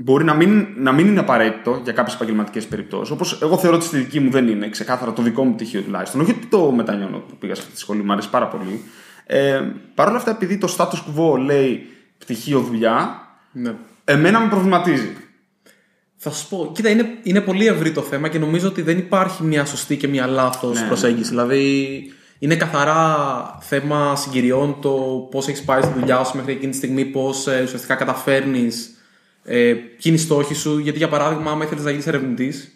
μπορεί 0.01 0.25
να 0.25 0.35
μην, 0.35 0.67
να 0.77 0.93
μην 0.93 1.07
είναι 1.07 1.21
απαραίτητο 1.21 1.81
για 1.85 1.93
κάποιες 1.93 2.15
επαγγελματικές 2.15 2.67
περιπτώσεις. 2.67 3.11
Όπως 3.11 3.39
εγώ 3.43 3.59
θεωρώ 3.59 3.77
ότι 3.77 3.85
στη 3.85 3.97
δική 3.97 4.21
μου 4.21 4.31
δεν 4.31 4.49
είναι, 4.49 4.69
ξεκάθαρα 4.69 5.13
το 5.13 5.23
δικό 5.23 5.45
μου 5.45 5.55
πτυχίο 5.55 5.81
τουλάχιστον. 5.83 6.21
Όχι 6.21 6.31
ότι 6.31 6.47
το 6.47 6.71
μετανιώνω 6.71 7.19
που 7.19 7.37
πήγα 7.39 7.55
σε 7.55 7.61
αυτή 7.61 7.73
τη 7.75 7.79
σχολή, 7.81 8.03
μου 8.03 8.13
αρέσει 8.13 8.31
πάρα 8.31 8.47
πολύ. 8.47 8.83
Ε, 9.27 9.61
Παρ' 9.95 10.09
όλα 10.09 10.17
αυτά, 10.17 10.31
επειδή 10.31 10.59
το 10.59 10.75
status 10.79 10.93
quo 11.17 11.39
λέει 11.39 11.87
πτυχίο 12.19 12.61
δουλειά, 12.61 13.21
Ναι. 13.53 13.75
εμένα 14.05 14.41
με 14.41 14.49
προβληματίζει. 14.49 15.13
Θα 16.17 16.31
σου 16.31 16.49
πω, 16.49 16.71
κοίτα, 16.75 16.89
είναι, 16.89 17.05
είναι 17.23 17.41
πολύ 17.41 17.67
ευρύ 17.67 17.93
το 17.93 18.01
θέμα 18.01 18.29
και 18.29 18.39
νομίζω 18.39 18.69
ότι 18.69 18.83
δεν 18.83 18.99
υπάρχει 18.99 19.43
μια 19.45 19.65
σωστή 19.65 19.97
και 19.97 20.09
μια 20.09 20.27
λάθος 20.27 20.81
Ναι. 20.81 20.87
προσέγγιση. 20.87 21.29
Δηλαδή, 21.29 21.99
είναι 22.39 22.57
καθαρά 22.57 23.17
θέμα 23.61 24.17
συγκυριών 24.17 24.77
το 24.81 24.91
πώς 25.31 25.49
έχεις 25.49 25.63
πάει 25.63 25.83
στη 25.83 25.93
δουλειά 25.99 26.25
σου 26.25 26.37
μέχρι 26.37 26.53
εκείνη 26.53 26.71
τη 26.71 26.77
στιγμή, 26.77 27.05
πώς 27.05 27.47
ουσιαστικά 27.65 27.95
καταφέρνεις, 27.95 28.98
ε, 29.49 29.73
ποιοι 29.73 30.01
είναι 30.03 30.15
οι 30.15 30.19
στόχοι 30.19 30.55
σου; 30.55 30.79
Γιατί, 30.79 30.99
για 30.99 31.09
παράδειγμα, 31.09 31.51
άμα 31.51 31.65
ήθελες 31.65 31.85
να 31.85 31.91
γίνεις 31.91 32.07
ερευνητής 32.07 32.73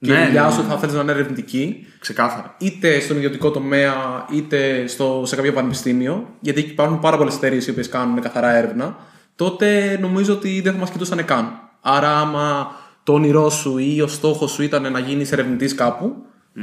και 0.00 0.12
Ναι, 0.12 0.20
η 0.20 0.24
δουλειά 0.24 0.44
ναι, 0.44 0.50
σου 0.52 0.62
ναι. 0.62 0.68
θα 0.68 0.78
θέλεις 0.78 0.94
να 0.94 1.00
είναι 1.00 1.12
ερευνητική, 1.12 1.86
Ξεκάθαρα. 1.98 2.54
είτε 2.58 3.00
στον 3.00 3.16
ιδιωτικό 3.16 3.50
τομέα 3.50 3.94
είτε 4.32 4.86
στο, 4.86 5.22
σε 5.26 5.36
κάποιο 5.36 5.52
πανεπιστήμιο, 5.52 6.36
γιατί 6.40 6.60
εκεί 6.60 6.70
υπάρχουν 6.70 6.98
πάρα 6.98 7.16
πολλές 7.16 7.34
εταιρείες 7.34 7.66
οι 7.66 7.70
οποίες 7.70 7.88
κάνουν 7.88 8.20
καθαρά 8.20 8.56
έρευνα, 8.56 8.96
τότε 9.34 9.98
νομίζω 10.00 10.32
ότι 10.32 10.60
δεν 10.60 10.72
θα 10.72 10.78
μας 10.78 10.90
κοιτούσαν 10.90 11.24
καν. 11.24 11.52
Άρα, 11.80 12.18
άμα 12.18 12.70
το 13.02 13.12
όνειρό 13.12 13.50
σου 13.50 13.78
ή 13.78 14.00
ο 14.00 14.06
στόχος 14.06 14.50
σου 14.50 14.62
ήταν 14.62 14.92
να 14.92 14.98
γίνεις 14.98 15.32
ερευνητής 15.32 15.74
κάπου, 15.74 16.16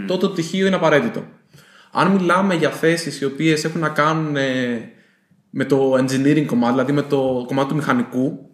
τότε 0.08 0.26
το 0.26 0.30
πτυχίο 0.30 0.68
είναι 0.68 0.76
απαραίτητο. 0.76 1.24
Αν 1.92 2.12
μιλάμε 2.12 2.56
για 2.56 2.70
θέσεις 2.70 3.22
οι 3.22 3.26
οποίες 3.26 3.64
έχουν 3.64 3.82
να 3.82 3.90
κάνουν 3.90 4.36
ε, 4.36 4.92
με 5.50 5.66
το 5.66 5.94
engineering 5.94 6.46
κομμάτι, 6.46 6.72
δηλαδή 6.72 6.92
με 6.92 7.02
το 7.02 7.44
κομμάτι 7.48 7.70
του 7.70 7.76
μηχανικού, 7.76 8.32
που 8.32 8.47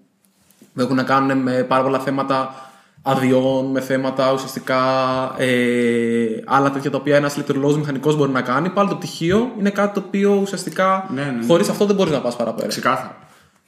έχουν 0.78 0.96
να 0.96 1.04
κάνουν 1.04 1.38
με 1.38 1.64
πάρα 1.64 1.84
πολλά 1.84 2.00
θέματα 2.00 2.56
αδειών, 3.02 3.66
με 3.66 3.82
θέματα 3.82 4.34
ουσιαστικά 4.34 4.82
ε, 5.38 6.26
άλλα 6.46 6.72
τέτοια 6.72 6.92
τα 6.92 6.98
οποία 6.98 7.16
ένας 7.16 7.34
ηλεκτρολόγο 7.34 7.78
μηχανικός 7.78 8.16
μπορεί 8.16 8.32
να 8.32 8.42
κάνει. 8.42 8.70
Πάλι 8.70 8.90
το 8.90 8.96
πτυχίο 8.96 9.52
είναι 9.60 9.70
κάτι 9.70 9.94
το 9.94 10.04
οποίο 10.08 10.40
ουσιαστικά 10.42 11.10
Ναι, 11.14 11.22
ναι, 11.22 11.32
ναι. 11.32 11.46
χωρίς 11.46 11.70
αυτό 11.70 11.86
δεν 11.86 11.96
μπορείς 11.96 12.14
να 12.14 12.20
πας 12.20 12.36
παραπέρα. 12.36 12.68
Ξεκάθαρα. 12.68 13.18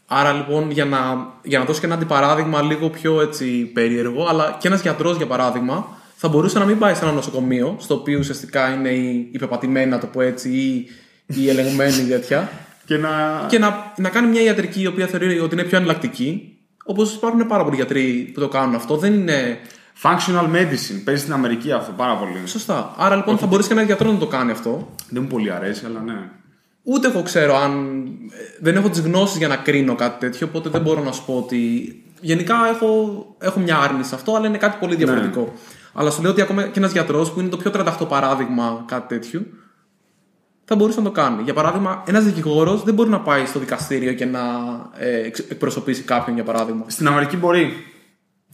Άρα 0.07 0.31
λοιπόν 0.31 0.71
για 0.71 0.85
να, 0.85 0.97
για 1.43 1.59
να 1.59 1.65
δώσω 1.65 1.79
και 1.79 1.85
ένα 1.85 1.95
αντιπαράδειγμα 1.95 2.61
λίγο 2.61 2.89
πιο 2.89 3.21
έτσι 3.21 3.45
περίεργο, 3.73 4.25
αλλά 4.29 4.57
και 4.59 4.67
ένας 4.67 4.81
γιατρός 4.81 5.17
για 5.17 5.27
παράδειγμα, 5.27 5.87
θα 6.15 6.27
μπορούσε 6.27 6.59
να 6.59 6.65
μην 6.65 6.79
πάει 6.79 6.93
σε 6.93 7.03
ένα 7.03 7.13
νοσοκομείο, 7.13 7.75
στο 7.79 7.93
οποίο 7.93 8.19
ουσιαστικά 8.19 8.73
είναι 8.73 8.89
η, 8.89 9.29
η 9.31 9.37
πεπατημένη, 9.37 9.89
να 9.89 9.99
το 9.99 10.07
πω 10.07 10.21
έτσι, 10.21 10.49
ή 10.49 10.87
η 11.25 11.49
ελεγμένη 11.49 12.03
τέτοια, 12.09 12.49
Και 12.85 12.97
να. 12.97 13.45
και 13.47 13.59
να, 13.59 13.93
να 13.97 14.09
κάνει 14.09 14.27
μια 14.27 14.41
ιατρική 14.41 14.81
η 14.81 14.87
οποία 14.87 15.07
θεωρεί 15.07 15.39
ότι 15.39 15.55
είναι 15.55 15.63
πιο 15.63 15.77
εναλλακτική. 15.77 16.54
Όπως 16.87 17.13
υπάρχουν 17.13 17.47
πάρα 17.47 17.63
πολλοί 17.63 17.75
γιατροί 17.75 18.31
που 18.33 18.39
το 18.39 18.47
κάνουν 18.47 18.75
αυτό. 18.75 18.97
Δεν 18.97 19.13
είναι 19.13 19.59
Functional 20.03 20.55
medicine. 20.55 21.01
Παίζει 21.03 21.21
στην 21.21 21.33
Αμερική 21.33 21.71
αυτό 21.71 21.91
πάρα 21.91 22.15
πολύ. 22.15 22.47
σωστά. 22.47 22.93
Άρα 22.97 23.15
λοιπόν 23.15 23.37
θα 23.37 23.45
μπορούσε 23.47 23.67
και 23.67 23.73
ένα 23.73 23.83
γιατρό 23.83 24.11
να 24.11 24.17
το 24.17 24.27
κάνει 24.27 24.51
αυτό. 24.51 24.95
Δεν 25.09 25.21
μου 25.21 25.27
πολύ 25.27 25.51
αρέσει, 25.51 25.85
αλλά 25.85 25.99
ναι. 25.99 26.29
Ούτε 26.83 27.07
εγώ 27.07 27.21
ξέρω 27.21 27.55
αν. 27.55 28.03
Δεν 28.59 28.75
έχω 28.75 28.89
τις 28.89 28.99
γνώσεις 28.99 29.37
για 29.37 29.47
να 29.47 29.55
κρίνω 29.55 29.95
κάτι 29.95 30.19
τέτοιο, 30.19 30.47
οπότε 30.47 30.69
δεν 30.69 30.81
μπορώ 30.81 31.03
να 31.03 31.11
σου 31.11 31.25
πω 31.25 31.33
ότι. 31.33 31.89
Γενικά 32.21 32.55
έχω, 32.73 33.25
έχω 33.39 33.59
μια 33.59 33.77
άρνηση 33.77 34.09
σε 34.09 34.15
αυτό, 34.15 34.35
αλλά 34.35 34.47
είναι 34.47 34.57
κάτι 34.57 34.77
πολύ 34.79 34.95
διαφορετικό. 34.95 35.53
Αλλά 35.93 36.11
σου 36.11 36.21
λέω 36.21 36.31
ότι 36.31 36.41
ακόμα 36.41 36.63
και 36.63 36.79
ένας 36.79 36.91
γιατρός 36.91 37.31
που 37.31 37.39
είναι 37.39 37.49
το 37.49 37.57
πιο 37.57 37.71
38 37.73 38.07
παράδειγμα 38.07 38.83
κάτι 38.87 39.07
τέτοιου, 39.07 39.45
θα 40.65 40.75
μπορούσε 40.75 40.97
να 40.97 41.05
το 41.05 41.11
κάνει. 41.11 41.41
Για 41.43 41.53
παράδειγμα, 41.53 42.03
ένας 42.07 42.23
δικηγόρος 42.23 42.83
δεν 42.83 42.93
μπορεί 42.93 43.09
να 43.09 43.19
πάει 43.19 43.45
στο 43.45 43.59
δικαστήριο 43.59 44.13
και 44.13 44.25
να 44.25 44.39
ε, 44.97 45.25
εξ- 45.25 45.51
εκπροσωπήσει 45.51 46.01
κάποιον, 46.01 46.35
για 46.35 46.43
παράδειγμα. 46.43 46.83
Στην 46.87 47.07
Αμερική 47.07 47.37
μπορεί. 47.37 47.73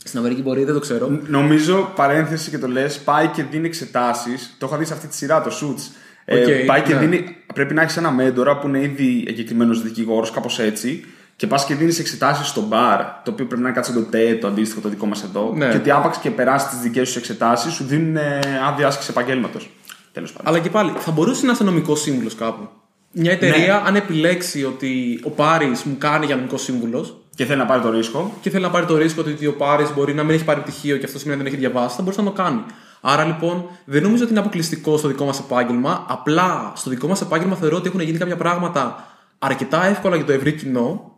Στην 0.03 0.19
Αμερική 0.19 0.41
μπορεί, 0.41 0.63
δεν 0.63 0.73
το 0.73 0.79
ξέρω. 0.79 1.19
Νομίζω, 1.27 1.91
παρένθεση 1.95 2.49
και 2.49 2.57
το 2.57 2.67
λες, 2.67 2.99
πάει 2.99 3.27
και 3.27 3.43
δίνει 3.43 3.65
εξετάσεις. 3.65 4.55
Το 4.57 4.65
είχα 4.65 4.77
δει 4.77 4.85
σε 4.85 4.93
αυτή 4.93 5.07
τη 5.07 5.15
σειρά, 5.15 5.41
το 5.41 5.51
Suits. 5.61 5.95
Ε, 6.25 6.59
Οκ, 6.59 6.65
πάει 6.65 6.81
και 6.81 6.93
ναι. 6.93 6.99
δίνει. 6.99 7.35
Πρέπει 7.53 7.73
να 7.73 7.81
έχεις 7.81 7.97
ένα 7.97 8.11
μέντορα 8.11 8.57
που 8.57 8.67
είναι 8.67 8.79
ήδη 8.81 9.25
εγκεκριμένος 9.27 9.81
δικηγόρος, 9.81 10.31
κάπως 10.31 10.59
έτσι. 10.59 11.05
Και 11.35 11.47
πας 11.47 11.65
και 11.65 11.75
δίνεις 11.75 11.99
εξετάσεις 11.99 12.47
στο 12.47 12.61
μπαρ, 12.61 12.99
το 12.99 13.31
οποίο 13.31 13.45
πρέπει 13.45 13.61
να 13.61 13.67
είναι 13.67 13.75
κάτσε 13.75 13.93
το 13.93 14.01
ΤΕ, 14.01 14.35
το 14.35 14.47
αντίστοιχο 14.47 14.81
το 14.81 14.89
δικό 14.89 15.05
μας 15.05 15.23
εδώ. 15.23 15.53
Ναι. 15.55 15.69
Και 15.69 15.77
ότι 15.77 15.91
άπαξ 15.91 16.17
και 16.17 16.29
περάσεις 16.29 16.69
τις 16.69 16.79
δικές 16.79 17.09
σου 17.09 17.17
εξετάσεις, 17.17 17.73
σου 17.73 17.83
δίνουν 17.83 18.15
ε, 18.15 18.39
άδεια 18.67 18.87
άσκηση 18.87 19.07
επαγγέλματος. 19.11 19.69
Τέλος 20.11 20.31
πάντων. 20.33 20.53
Αλλά 20.53 20.63
και 20.63 20.69
πάλι, 20.69 20.91
θα 20.97 21.11
μπορούσε 21.11 21.45
να 21.45 21.51
είσαι 21.51 21.63
νομικός 21.63 22.01
σύμβουλος 22.01 22.35
κάπου. 22.35 22.67
Μια 23.11 23.31
εταιρεία, 23.31 23.65
Ναι. 23.75 23.87
αν 23.87 23.95
επιλέξει 23.95 24.63
ότι 24.65 25.19
ο 25.23 25.29
Πάρης 25.29 25.83
μου 25.83 25.95
κάνει 25.97 26.25
για 26.25 26.35
νομικός 26.35 26.61
σύμβουλος 26.61 27.15
Και 27.35 27.45
θέλει 27.45 27.59
να 27.59 27.65
πάρει 27.65 27.81
το 27.81 27.89
ρίσκο. 27.91 28.33
και 28.41 28.49
θέλει 28.49 28.63
να 28.63 28.69
πάρει 28.69 28.85
το 28.85 28.97
ρίσκο 28.97 29.23
ότι 29.27 29.47
ο 29.47 29.53
Πάρης 29.55 29.93
μπορεί 29.93 30.13
να 30.13 30.23
μην 30.23 30.35
έχει 30.35 30.43
πάρει 30.43 30.59
πτυχίο 30.61 30.97
και 30.97 31.05
αυτό 31.05 31.19
σημαίνει 31.19 31.41
ότι 31.41 31.49
δεν 31.49 31.59
έχει 31.59 31.69
διαβάσει, 31.71 31.95
θα 31.95 32.01
μπορούσε 32.01 32.21
να 32.21 32.27
το 32.27 32.33
κάνει. 32.43 32.61
Άρα 33.01 33.23
λοιπόν, 33.25 33.65
δεν 33.85 34.01
νομίζω 34.03 34.23
ότι 34.23 34.31
είναι 34.31 34.39
αποκλειστικό 34.41 34.97
στο 34.97 35.07
δικό 35.07 35.25
μας 35.25 35.39
επάγγελμα. 35.39 36.05
Απλά 36.09 36.71
στο 36.75 36.89
δικό 36.89 37.07
μας 37.07 37.21
επάγγελμα 37.21 37.55
θεωρώ 37.55 37.77
ότι 37.77 37.87
έχουν 37.87 37.99
γίνει 37.99 38.17
κάποια 38.17 38.35
πράγματα 38.37 39.05
αρκετά 39.39 39.85
εύκολα 39.85 40.15
για 40.15 40.25
το 40.25 40.31
ευρύ 40.31 40.53
κοινό 40.53 41.15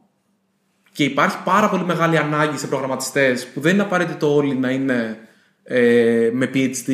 και 0.91 1.03
υπάρχει 1.03 1.37
πάρα 1.43 1.69
πολύ 1.69 1.83
μεγάλη 1.83 2.17
ανάγκη 2.17 2.57
σε 2.57 2.67
προγραμματιστές 2.67 3.47
που 3.47 3.59
δεν 3.59 3.73
είναι 3.73 3.81
απαραίτητο 3.83 4.35
όλοι 4.35 4.55
να 4.55 4.69
είναι 4.69 5.17
ε, 5.63 6.29
με 6.33 6.49
PhD 6.53 6.87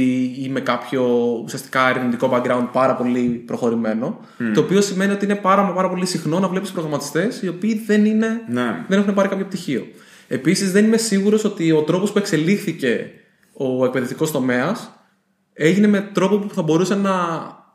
ή 0.44 0.50
με 0.50 0.60
κάποιο 0.60 1.04
ουσιαστικά 1.44 1.90
ερευνητικό 1.90 2.30
background 2.34 2.68
πάρα 2.72 2.96
πολύ 2.96 3.22
προχωρημένο. 3.46 4.20
Το 4.54 4.62
οποίο 4.62 4.82
σημαίνει 4.82 5.12
ότι 5.12 5.26
είναι 5.26 5.36
πάρα, 5.36 5.62
μα 5.62 5.72
πάρα 5.74 5.90
πολύ 5.90 6.06
συχνό 6.06 6.40
να 6.40 6.48
βλέπεις 6.48 6.72
προγραμματιστές 6.72 7.42
οι 7.42 7.48
οποίοι 7.48 7.84
δεν, 7.86 8.06
είναι, 8.06 8.28
Ναι. 8.48 8.86
δεν 8.88 9.00
έχουν 9.00 9.14
πάρει 9.14 9.28
κάποιο 9.30 9.46
πτυχίο. 9.46 9.88
Επίσης, 10.28 10.72
δεν 10.72 10.86
είμαι 10.86 10.98
σίγουρος 10.98 11.44
ότι 11.44 11.72
ο 11.72 11.82
τρόπος 11.82 12.12
που 12.12 12.18
εξελίχθηκε 12.18 13.12
ο 13.54 13.86
εκπαιδευτικός 13.86 14.32
τομέας 14.32 14.92
έγινε 15.54 15.88
με 15.88 16.10
τρόπο 16.14 16.38
που 16.38 16.54
θα 16.54 16.62
μπορούσε 16.62 16.96
να 16.96 17.12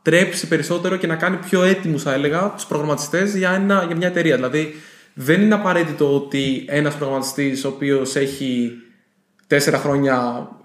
τρέψει 0.01 0.47
περισσότερο 0.47 0.95
και 0.95 1.07
να 1.07 1.15
κάνει 1.15 1.37
πιο 1.37 1.63
έτοιμους, 1.63 2.01
θα 2.03 2.13
έλεγα, 2.13 2.51
τους 2.55 2.65
προγραμματιστές 2.65 3.35
για, 3.35 3.51
ένα- 3.51 3.83
για 3.87 3.95
μια 3.95 4.07
εταιρεία. 4.07 4.35
Δηλαδή, 4.35 4.73
δεν 5.13 5.41
είναι 5.41 5.53
απαραίτητο 5.55 6.15
ότι 6.15 6.65
ένας 6.67 6.95
προγραμματιστής 6.95 7.65
ο 7.65 7.67
οποίος 7.67 8.15
έχει 8.15 8.71
τέσσερα 9.47 9.77
χρόνια, 9.77 10.47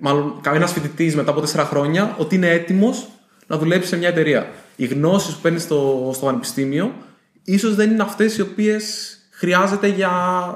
μάλλον 0.00 0.40
ένα 0.54 0.66
φοιτητής 0.66 1.14
μετά 1.16 1.30
από 1.30 1.40
τέσσερα 1.40 1.64
χρόνια, 1.64 2.14
ότι 2.18 2.34
είναι 2.34 2.48
έτοιμος 2.48 3.08
να 3.46 3.58
δουλέψει 3.58 3.88
σε 3.88 3.96
μια 3.96 4.08
εταιρεία. 4.08 4.50
Οι 4.76 4.86
γνώσεις 4.86 5.34
που 5.34 5.40
παίρνεις 5.40 5.62
στο, 5.62 6.10
στο 6.14 6.26
πανεπιστήμιο 6.26 6.92
ίσως 7.44 7.74
δεν 7.74 7.90
είναι 7.90 8.02
αυτές 8.02 8.36
οι 8.36 8.40
οποίες 8.40 9.14
χρειάζεται 9.30 9.86
για 9.86 10.10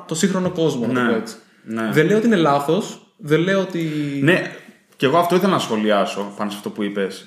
το 0.09 0.15
σύγχρονο 0.15 0.51
κόσμο, 0.51 0.87
να 0.87 0.93
το 0.95 1.01
Ναι. 1.01 1.09
πω 1.11 1.15
έτσι. 1.17 1.35
Ναι. 1.65 1.91
Δεν 1.93 2.07
λέω 2.07 2.17
ότι 2.17 2.27
είναι 2.27 2.37
λάθος, 2.37 3.15
δεν 3.17 3.41
λέω 3.41 3.61
ότι. 3.61 3.81
Ναι, 4.23 4.43
και 4.97 5.07
εγώ 5.07 5.19
αυτό 5.19 5.35
ήθελα 5.35 5.53
να 5.53 5.59
σχολιάσω 5.59 6.33
πάνω 6.37 6.51
σε 6.51 6.57
αυτό 6.57 6.71
που 6.71 6.83
είπες. 6.83 7.27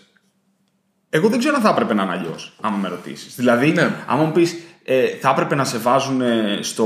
Εγώ 1.09 1.29
δεν 1.29 1.39
ξέρω 1.39 1.55
αν 1.55 1.61
θα 1.61 1.69
έπρεπε 1.69 1.93
να 1.93 2.03
είναι 2.03 2.11
αλλιώς, 2.11 2.57
άμα 2.61 2.77
με 2.77 2.87
ρωτήσεις. 2.87 3.35
Δηλαδή, 3.35 3.71
Ναι. 3.71 3.89
άμα 4.07 4.23
μου 4.23 4.31
πεις, 4.31 4.55
ε, 4.83 5.07
θα 5.07 5.29
έπρεπε 5.29 5.55
να 5.55 5.63
σε 5.63 5.77
βάζουν 5.77 6.21
ε, 6.21 6.59
στο 6.61 6.83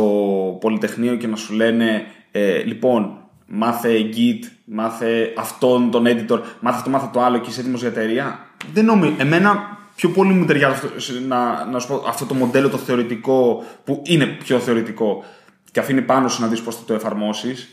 Πολυτεχνείο 0.61 1.15
και 1.15 1.27
να 1.27 1.35
σου 1.35 1.53
λένε, 1.53 2.05
ε, 2.31 2.57
λοιπόν, 2.63 3.20
μάθε 3.53 3.89
Git, 4.15 4.46
μάθε 4.65 5.34
αυτόν 5.38 5.91
τον 5.91 6.05
editor, 6.05 6.39
μάθε 6.60 6.77
αυτό, 6.77 6.89
μάθε 6.89 7.10
το 7.13 7.22
άλλο 7.22 7.38
και 7.38 7.50
είσαι 7.50 7.60
έτοιμος 7.60 7.79
για 7.79 7.89
εταιρεία; 7.89 8.39
Δεν 8.74 8.86
νομίζω. 8.86 9.13
Εμένα 9.17 9.77
πιο 9.96 10.10
πολύ 10.10 10.34
μου 10.34 10.46
ταιριάζει 10.46 10.74
αυτό, 10.74 11.00
σε- 11.00 11.22
να, 11.27 11.65
να 11.65 11.79
σου 11.79 11.88
πω, 11.88 12.03
αυτό 12.08 12.25
το 12.25 12.34
μοντέλο 12.34 12.70
το 12.70 12.77
θεωρητικό, 12.77 13.63
που 13.84 14.01
είναι 14.05 14.25
πιο 14.25 14.60
θεωρητικό 14.60 15.24
και 15.72 15.79
αφήνει 15.79 16.01
πάνω 16.01 16.27
σου 16.27 16.41
να 16.41 16.48
δεις 16.48 16.62
πώς 16.62 16.75
θα 16.75 16.81
το 16.86 16.93
εφαρμόσεις. 16.93 17.67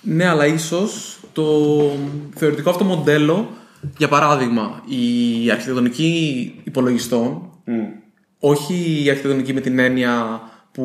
Ναι, 0.00 0.26
αλλά 0.28 0.46
ίσως 0.46 1.18
το 1.32 1.44
θεωρητικό 2.34 2.70
αυτό 2.70 2.84
μοντέλο, 2.84 3.48
για 3.98 4.08
παράδειγμα, 4.08 4.82
η 4.86 5.50
αρχιτεκτονική 5.50 6.54
υπολογιστών, 6.64 7.50
όχι 8.38 9.02
η 9.04 9.10
αρχιτεκτονική 9.10 9.52
με 9.52 9.60
την 9.60 9.78
έννοια 9.78 10.40
που, 10.72 10.84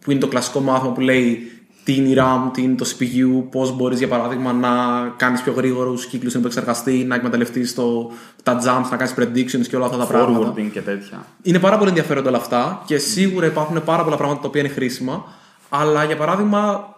που 0.00 0.10
είναι 0.10 0.20
το 0.20 0.28
κλασικό 0.28 0.60
μάθημα 0.60 0.92
που 0.92 1.00
λέει 1.00 1.53
τι 1.84 1.94
είναι 1.96 2.08
η 2.08 2.16
RAM, 2.18 2.50
τι 2.52 2.62
είναι 2.62 2.74
το 2.74 2.86
CPU, 2.98 3.44
πώς 3.50 3.76
μπορείς 3.76 3.98
για 3.98 4.08
παράδειγμα 4.08 4.52
να 4.52 4.68
κάνεις 5.16 5.42
πιο 5.42 5.52
γρήγορους 5.52 6.06
κύκλους 6.06 6.30
στην 6.30 6.42
επεξεργαστή, 6.42 7.04
να 7.04 7.14
εκμεταλλευτείς 7.14 7.74
τα 8.42 8.58
jumps, 8.64 8.88
να 8.90 8.96
κάνεις 8.96 9.14
predictions 9.18 9.66
και 9.68 9.76
όλα 9.76 9.84
αυτά 9.84 9.98
τα 9.98 10.06
πράγματα. 10.06 10.52
Forwarding 10.52 10.70
και 10.72 10.80
τέτοια. 10.80 11.26
Είναι 11.42 11.58
πάρα 11.58 11.76
πολύ 11.76 11.88
ενδιαφέροντα 11.88 12.28
όλα 12.28 12.38
αυτά 12.38 12.82
και 12.86 12.98
σίγουρα 12.98 13.46
υπάρχουν 13.46 13.84
πάρα 13.84 14.04
πολλά 14.04 14.16
πράγματα 14.16 14.40
τα 14.40 14.48
οποία 14.48 14.60
είναι 14.60 14.70
χρήσιμα. 14.70 15.24
Αλλά 15.68 16.04
για 16.04 16.16
παράδειγμα, 16.16 16.88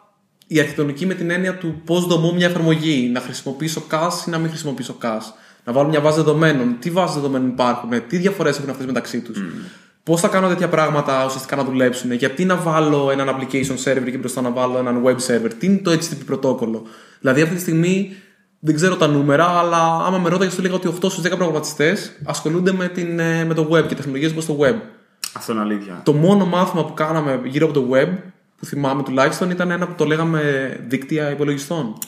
η 0.46 0.58
αρχιτεκτονική 0.58 1.06
με 1.06 1.14
την 1.14 1.30
έννοια 1.30 1.56
του 1.58 1.80
πώς 1.84 2.06
δομώ 2.06 2.32
μια 2.32 2.46
εφαρμογή, 2.46 3.10
να 3.12 3.20
χρησιμοποιήσω 3.20 3.82
CAS 3.90 4.26
ή 4.26 4.30
να 4.30 4.38
μην 4.38 4.48
χρησιμοποιήσω 4.48 4.96
CAS, 5.02 5.22
να 5.64 5.72
βάλω 5.72 5.88
μια 5.88 6.00
βάση 6.00 6.16
δεδομένων, 6.16 6.76
τι 6.78 6.90
βάσεις 6.90 7.14
δεδομένων 7.14 7.48
υπάρχουν, 7.48 7.90
τι 8.08 8.16
διαφορές 8.16 8.58
έχουν 8.58 8.70
αυτές 8.70 8.86
μεταξύ 8.86 9.20
τους. 9.20 9.38
Πώς 10.06 10.20
θα 10.20 10.28
κάνω 10.28 10.48
τέτοια 10.48 10.68
πράγματα 10.68 11.24
ουσιαστικά 11.26 11.56
να 11.56 11.64
δουλέψουν, 11.64 12.12
γιατί 12.12 12.44
να 12.44 12.56
βάλω 12.56 13.10
έναν 13.10 13.28
application 13.28 13.76
server 13.84 14.10
και 14.10 14.18
μπροστά 14.18 14.40
να 14.40 14.50
βάλω 14.50 14.78
έναν 14.78 15.02
web 15.04 15.16
server, 15.16 15.50
τι 15.58 15.66
είναι 15.66 15.76
το 15.78 15.90
HTTP 15.90 16.24
πρωτόκολλο; 16.26 16.82
Δηλαδή 17.20 17.42
αυτή 17.42 17.54
τη 17.54 17.60
στιγμή 17.60 18.16
δεν 18.58 18.74
ξέρω 18.74 18.96
τα 18.96 19.06
νούμερα, 19.06 19.44
αλλά 19.44 20.04
άμα 20.06 20.18
με 20.18 20.28
ρώταγες, 20.28 20.54
σου 20.54 20.62
λέγα 20.62 20.74
ότι 20.74 20.88
8 20.88 21.10
στους 21.10 21.20
10 21.20 21.28
προγραμματιστές 21.28 22.12
ασχολούνται 22.24 22.72
με, 22.72 22.88
την, 22.88 23.18
ε, 23.18 23.44
με 23.44 23.54
το 23.54 23.68
web 23.72 23.86
και 23.86 23.94
τεχνολογίες 23.94 24.32
προ 24.32 24.42
το 24.42 24.58
web. 24.60 24.74
Αυτό 25.32 25.52
είναι 25.52 25.60
αλήθεια. 25.60 26.00
Το 26.04 26.12
μόνο 26.12 26.46
μάθημα 26.46 26.84
που 26.84 26.94
κάναμε 26.94 27.40
γύρω 27.44 27.66
από 27.66 27.80
το 27.80 27.88
web, 27.92 28.08
που 28.58 28.66
θυμάμαι 28.66 29.02
τουλάχιστον, 29.02 29.50
ήταν 29.50 29.70
ένα 29.70 29.86
που 29.86 29.94
το 29.96 30.04
λέγαμε 30.04 30.40
δίκτυα 30.88 31.30
υπολογιστών. 31.30 31.98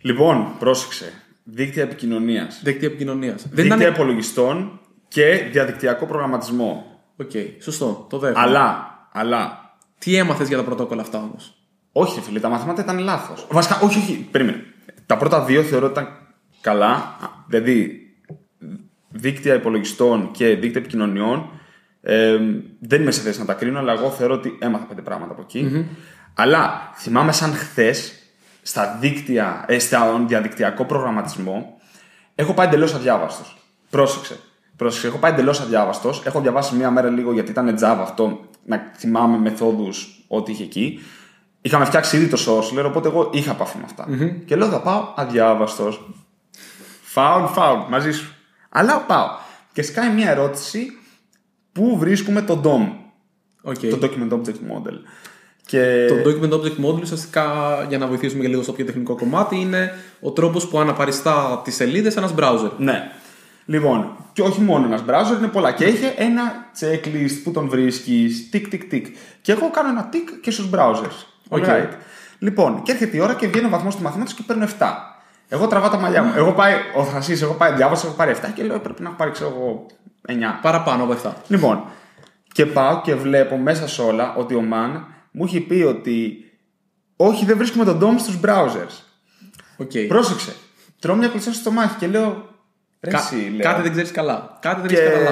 Λοιπόν, 0.00 0.46
πρόσεξε. 0.58 1.12
Δίκτυα 1.44 1.82
επικοινωνίας. 1.82 2.60
Δίκτυα 2.64 2.88
επικοινωνίας. 2.88 3.42
Δεν 3.42 3.64
Δίκτυα 3.64 3.76
ήταν. 3.76 3.92
υπολογιστών 3.92 4.80
και 5.08 5.48
διαδικτυακό 5.52 6.06
προγραμματισμό. 6.06 6.89
Οκ, 7.20 7.30
σωστό, 7.62 8.06
το 8.10 8.18
δέχομαι. 8.18 8.40
Αλλά, 8.40 8.94
αλλά. 9.12 9.74
Τι 9.98 10.16
έμαθες 10.16 10.48
για 10.48 10.56
τα 10.56 10.62
πρωτόκολλα 10.62 11.02
αυτά 11.02 11.18
όμως; 11.18 11.54
Όχι, 11.92 12.20
φίλε, 12.20 12.40
τα 12.40 12.48
μαθήματα 12.48 12.82
ήταν 12.82 12.98
λάθος. 12.98 13.46
Βασικά, 13.50 13.80
όχι, 13.80 13.98
όχι. 13.98 14.28
Περίμενε. 14.30 14.64
Τα 15.06 15.16
πρώτα 15.16 15.44
δύο 15.44 15.62
θεωρώ 15.62 15.86
ότι 15.86 16.00
ήταν 16.00 16.08
καλά. 16.60 17.16
Δηλαδή, 17.46 18.00
δίκτυα 19.08 19.54
υπολογιστών 19.54 20.30
και 20.30 20.46
δίκτυα 20.46 20.80
επικοινωνιών. 20.80 21.50
Ε, 22.02 22.38
δεν 22.80 23.00
είμαι 23.02 23.10
σε 23.10 23.20
θέση 23.20 23.38
να 23.38 23.44
τα 23.44 23.54
κρίνω, 23.54 23.78
αλλά 23.78 23.92
εγώ 23.92 24.10
θεωρώ 24.10 24.34
ότι 24.34 24.58
έμαθα 24.60 24.84
πέντε 24.84 25.02
πράγματα 25.02 25.32
από 25.32 25.42
εκεί. 25.42 25.86
Αλλά 26.34 26.92
θυμάμαι 26.94 27.32
σαν 27.32 27.52
χθες 27.52 28.14
στα 28.62 28.96
δίκτυα, 29.00 29.64
ε, 29.68 29.78
στα 29.78 30.24
διαδικτυακό 30.26 30.84
προγραμματισμό, 30.84 31.80
έχω 32.34 32.54
πάει 32.54 32.66
εντελώς 32.66 32.94
αδιάβαστος. 32.94 33.56
Πρόσεξε. 33.90 34.38
Πρόσεξε, 34.80 35.06
έχω 35.06 35.18
πάει 35.18 35.32
εντελώς 35.32 35.60
αδιάβαστος. 35.60 36.22
Έχω 36.24 36.40
διαβάσει 36.40 36.74
μία 36.74 36.90
μέρα 36.90 37.08
λίγο 37.08 37.32
γιατί 37.32 37.50
ήταν 37.50 37.78
Java 37.80 37.98
αυτό, 38.00 38.40
να 38.64 38.92
θυμάμαι 38.96 39.38
μεθόδους, 39.38 40.24
ό,τι 40.28 40.52
είχε 40.52 40.62
εκεί. 40.62 41.00
Είχαμε 41.60 41.84
φτιάξει 41.84 42.16
ήδη 42.16 42.26
το 42.26 42.38
source, 42.46 42.84
οπότε 42.84 43.08
εγώ 43.08 43.30
είχα 43.32 43.50
επαφή 43.50 43.76
με 43.76 43.82
αυτά. 43.84 44.06
Και 44.44 44.56
λέω 44.56 44.68
θα 44.68 44.80
πάω 44.80 45.12
αδιάβαστος. 45.16 46.10
Φάουλ, 47.02 47.44
φάουλ, 47.44 47.80
μαζί 47.88 48.12
σου. 48.12 48.34
Αλλά 48.68 48.98
πάω. 48.98 49.26
Και 49.72 49.82
σκάει 49.82 50.10
μία 50.10 50.30
ερώτηση 50.30 50.86
πού 51.72 51.98
βρίσκουμε 51.98 52.42
το 52.42 52.60
DOM, 52.64 52.94
Okay. 53.64 53.88
το 53.90 53.98
Document 54.02 54.32
Object 54.32 54.48
Model. 54.72 54.94
Και... 55.66 56.06
Το 56.08 56.30
Document 56.30 56.52
Object 56.52 56.84
Model 56.86 57.00
ουσιαστικά, 57.00 57.46
για 57.88 57.98
να 57.98 58.06
βοηθήσουμε 58.06 58.42
και 58.42 58.48
λίγο 58.48 58.62
στο 58.62 58.72
πιο 58.72 58.84
τεχνικό 58.84 59.16
κομμάτι, 59.16 59.56
είναι 59.56 59.92
ο 60.20 60.30
τρόπος 60.30 60.68
που 60.68 60.80
αναπαριστά 60.80 61.60
τις 61.64 61.74
σελίδες 61.74 62.16
ένας 62.16 62.34
browser. 62.38 62.70
Ναι. 62.78 63.12
Λοιπόν, 63.70 64.16
και 64.32 64.42
όχι 64.42 64.60
μόνο 64.60 64.86
ένας 64.86 65.04
browser, 65.08 65.38
είναι 65.38 65.48
πολλά. 65.48 65.72
Και 65.72 65.84
είχε 65.84 66.14
ένα 66.16 66.42
checklist 66.80 67.40
που 67.44 67.50
τον 67.50 67.68
βρίσκεις, 67.68 68.50
τικ, 68.50 68.68
τικ, 68.68 68.84
τικ. 68.84 69.06
Και 69.40 69.52
εγώ 69.52 69.70
κάνω 69.70 69.88
ένα 69.88 70.04
τικ 70.04 70.40
και 70.40 70.50
στους 70.50 70.70
browsers. 70.72 71.24
OK. 71.48 71.64
Alright. 71.66 71.88
Λοιπόν, 72.38 72.82
και 72.82 72.92
έρχεται 72.92 73.16
η 73.16 73.20
ώρα 73.20 73.34
και 73.34 73.46
βγαίνει 73.46 73.66
ο 73.66 73.68
βαθμός 73.68 73.96
του 73.96 74.02
μαθήματος 74.02 74.34
και 74.34 74.42
παίρνω 74.46 74.64
7. 74.78 74.86
Εγώ 75.48 75.66
τραβάω 75.66 75.90
τα 75.90 75.98
μαλλιά 75.98 76.22
μου. 76.22 76.32
Εγώ 76.36 76.52
πάει, 76.52 76.74
ο 76.96 77.04
θρασύς, 77.04 77.42
εγώ 77.42 77.52
πάει, 77.52 77.72
διάβασα, 77.72 78.06
έχω 78.06 78.16
πάρει 78.16 78.34
7 78.42 78.48
και 78.54 78.62
λέω 78.62 78.80
πρέπει 78.80 79.02
να 79.02 79.08
έχω 79.08 79.16
πάρει, 79.16 79.30
ξέρω 79.30 79.52
εγώ, 79.56 79.86
9. 80.28 80.58
Παραπάνω 80.62 81.02
από 81.02 81.12
αυτά. 81.12 81.36
Λοιπόν, 81.48 81.84
και 82.52 82.66
πάω 82.66 83.00
και 83.00 83.14
βλέπω 83.14 83.56
μέσα 83.56 83.88
σε 83.88 84.02
όλα 84.02 84.34
ότι 84.36 84.54
ο 84.54 84.62
man 84.62 85.06
μου 85.30 85.44
έχει 85.44 85.60
πει 85.60 85.82
ότι 85.82 86.44
όχι, 87.16 87.44
δεν 87.44 87.56
βρίσκουμε 87.56 87.84
το 87.84 87.98
DOM 88.02 88.14
στους 88.18 88.38
browsers. 88.44 89.02
OK. 89.76 89.90
Πρόσεξε. 90.08 90.54
Τρώω 90.98 91.16
μια 91.16 91.28
κλωτσιά 91.28 91.52
στο 91.52 91.60
στομάχι 91.60 91.96
και 91.96 92.06
λέω. 92.06 92.48
Ρε, 93.00 93.10
Κα- 93.10 93.18
εσύ, 93.18 93.34
λέω. 93.50 93.60
Κάτι 93.60 93.82
δεν 93.82 93.90
ξέρεις 93.90 94.10
καλά. 94.10 94.58
Κάτι 94.60 94.80
δεν 94.80 94.88
και, 94.90 94.94
ξέρει 94.94 95.24
καλά. 95.24 95.30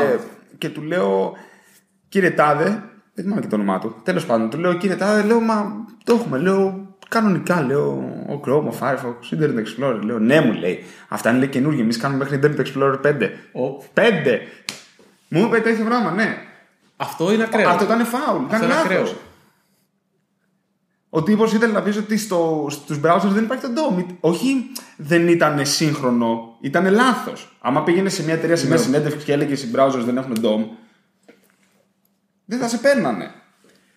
και 0.58 0.68
του 0.68 0.82
λέω, 0.82 1.36
κύριε 2.08 2.30
Τάδε, 2.30 2.64
δεν 3.14 3.24
θυμάμαι 3.24 3.40
και 3.40 3.46
το 3.46 3.54
όνομά 3.54 3.78
του. 3.78 3.94
Τέλος 4.02 4.26
πάντων, 4.26 4.50
του 4.50 4.58
λέω, 4.58 4.72
κύριε 4.74 4.96
Τάδε, 4.96 5.22
λέω, 5.22 5.40
μα 5.40 5.72
το 6.04 6.14
έχουμε. 6.14 6.38
Λέω, 6.38 6.86
κανονικά, 7.08 7.62
λέω, 7.62 7.88
ο 8.28 8.40
Chrome, 8.46 8.64
ο 8.72 8.74
Firefox, 8.80 9.34
Internet 9.36 9.58
Explorer. 9.58 10.00
Λέω, 10.02 10.18
ναι, 10.18 10.40
μου 10.40 10.52
λέει. 10.52 10.84
Αυτά 11.08 11.30
είναι 11.30 11.38
λέει, 11.38 11.48
καινούργια. 11.48 11.82
Εμείς 11.82 11.96
κάνουμε 11.98 12.24
μέχρι 12.24 12.40
Internet 12.42 12.60
Explorer 12.66 13.00
5. 13.02 13.30
Ο- 13.52 13.82
5! 13.94 14.40
Μου 15.28 15.44
είπε 15.44 15.60
τέτοιο 15.60 15.84
πράγμα, 15.84 16.10
ναι. 16.10 16.36
Αυτό 16.96 17.32
είναι 17.32 17.42
ακραίο. 17.42 17.68
Αυτό 17.68 17.84
ήταν 17.84 18.04
φάουλ. 18.06 18.44
Ήταν 18.44 18.62
είναι 18.62 18.74
ακραίο. 18.84 19.00
λάθο. 19.00 19.14
Ο 21.10 21.22
τύπος 21.22 21.52
ήθελε 21.52 21.72
να 21.72 21.82
πει 21.82 21.98
ότι 21.98 22.16
στο, 22.18 22.66
στους 22.70 23.00
browsers 23.04 23.28
δεν 23.32 23.44
υπάρχει 23.44 23.64
το 23.64 23.70
DOM. 23.76 24.04
Όχι 24.20 24.54
δεν 24.96 25.28
ήταν 25.28 25.66
σύγχρονο, 25.66 26.56
ήταν 26.60 26.90
λάθος. 26.92 27.56
Άμα 27.60 27.82
πήγαινε 27.82 28.08
σε 28.08 28.24
μια 28.24 28.34
εταιρεία 28.34 28.56
σε 28.56 28.66
μια 28.66 28.76
Ναι. 28.76 28.82
συνέντευξης 28.82 29.24
και 29.24 29.32
έλεγε 29.32 29.52
οι 29.54 29.70
browsers 29.76 30.02
δεν 30.04 30.16
έχουν 30.16 30.36
DOM, 30.42 30.64
δεν 32.44 32.58
θα 32.58 32.68
σε 32.68 32.76
παίρνανε. 32.76 33.30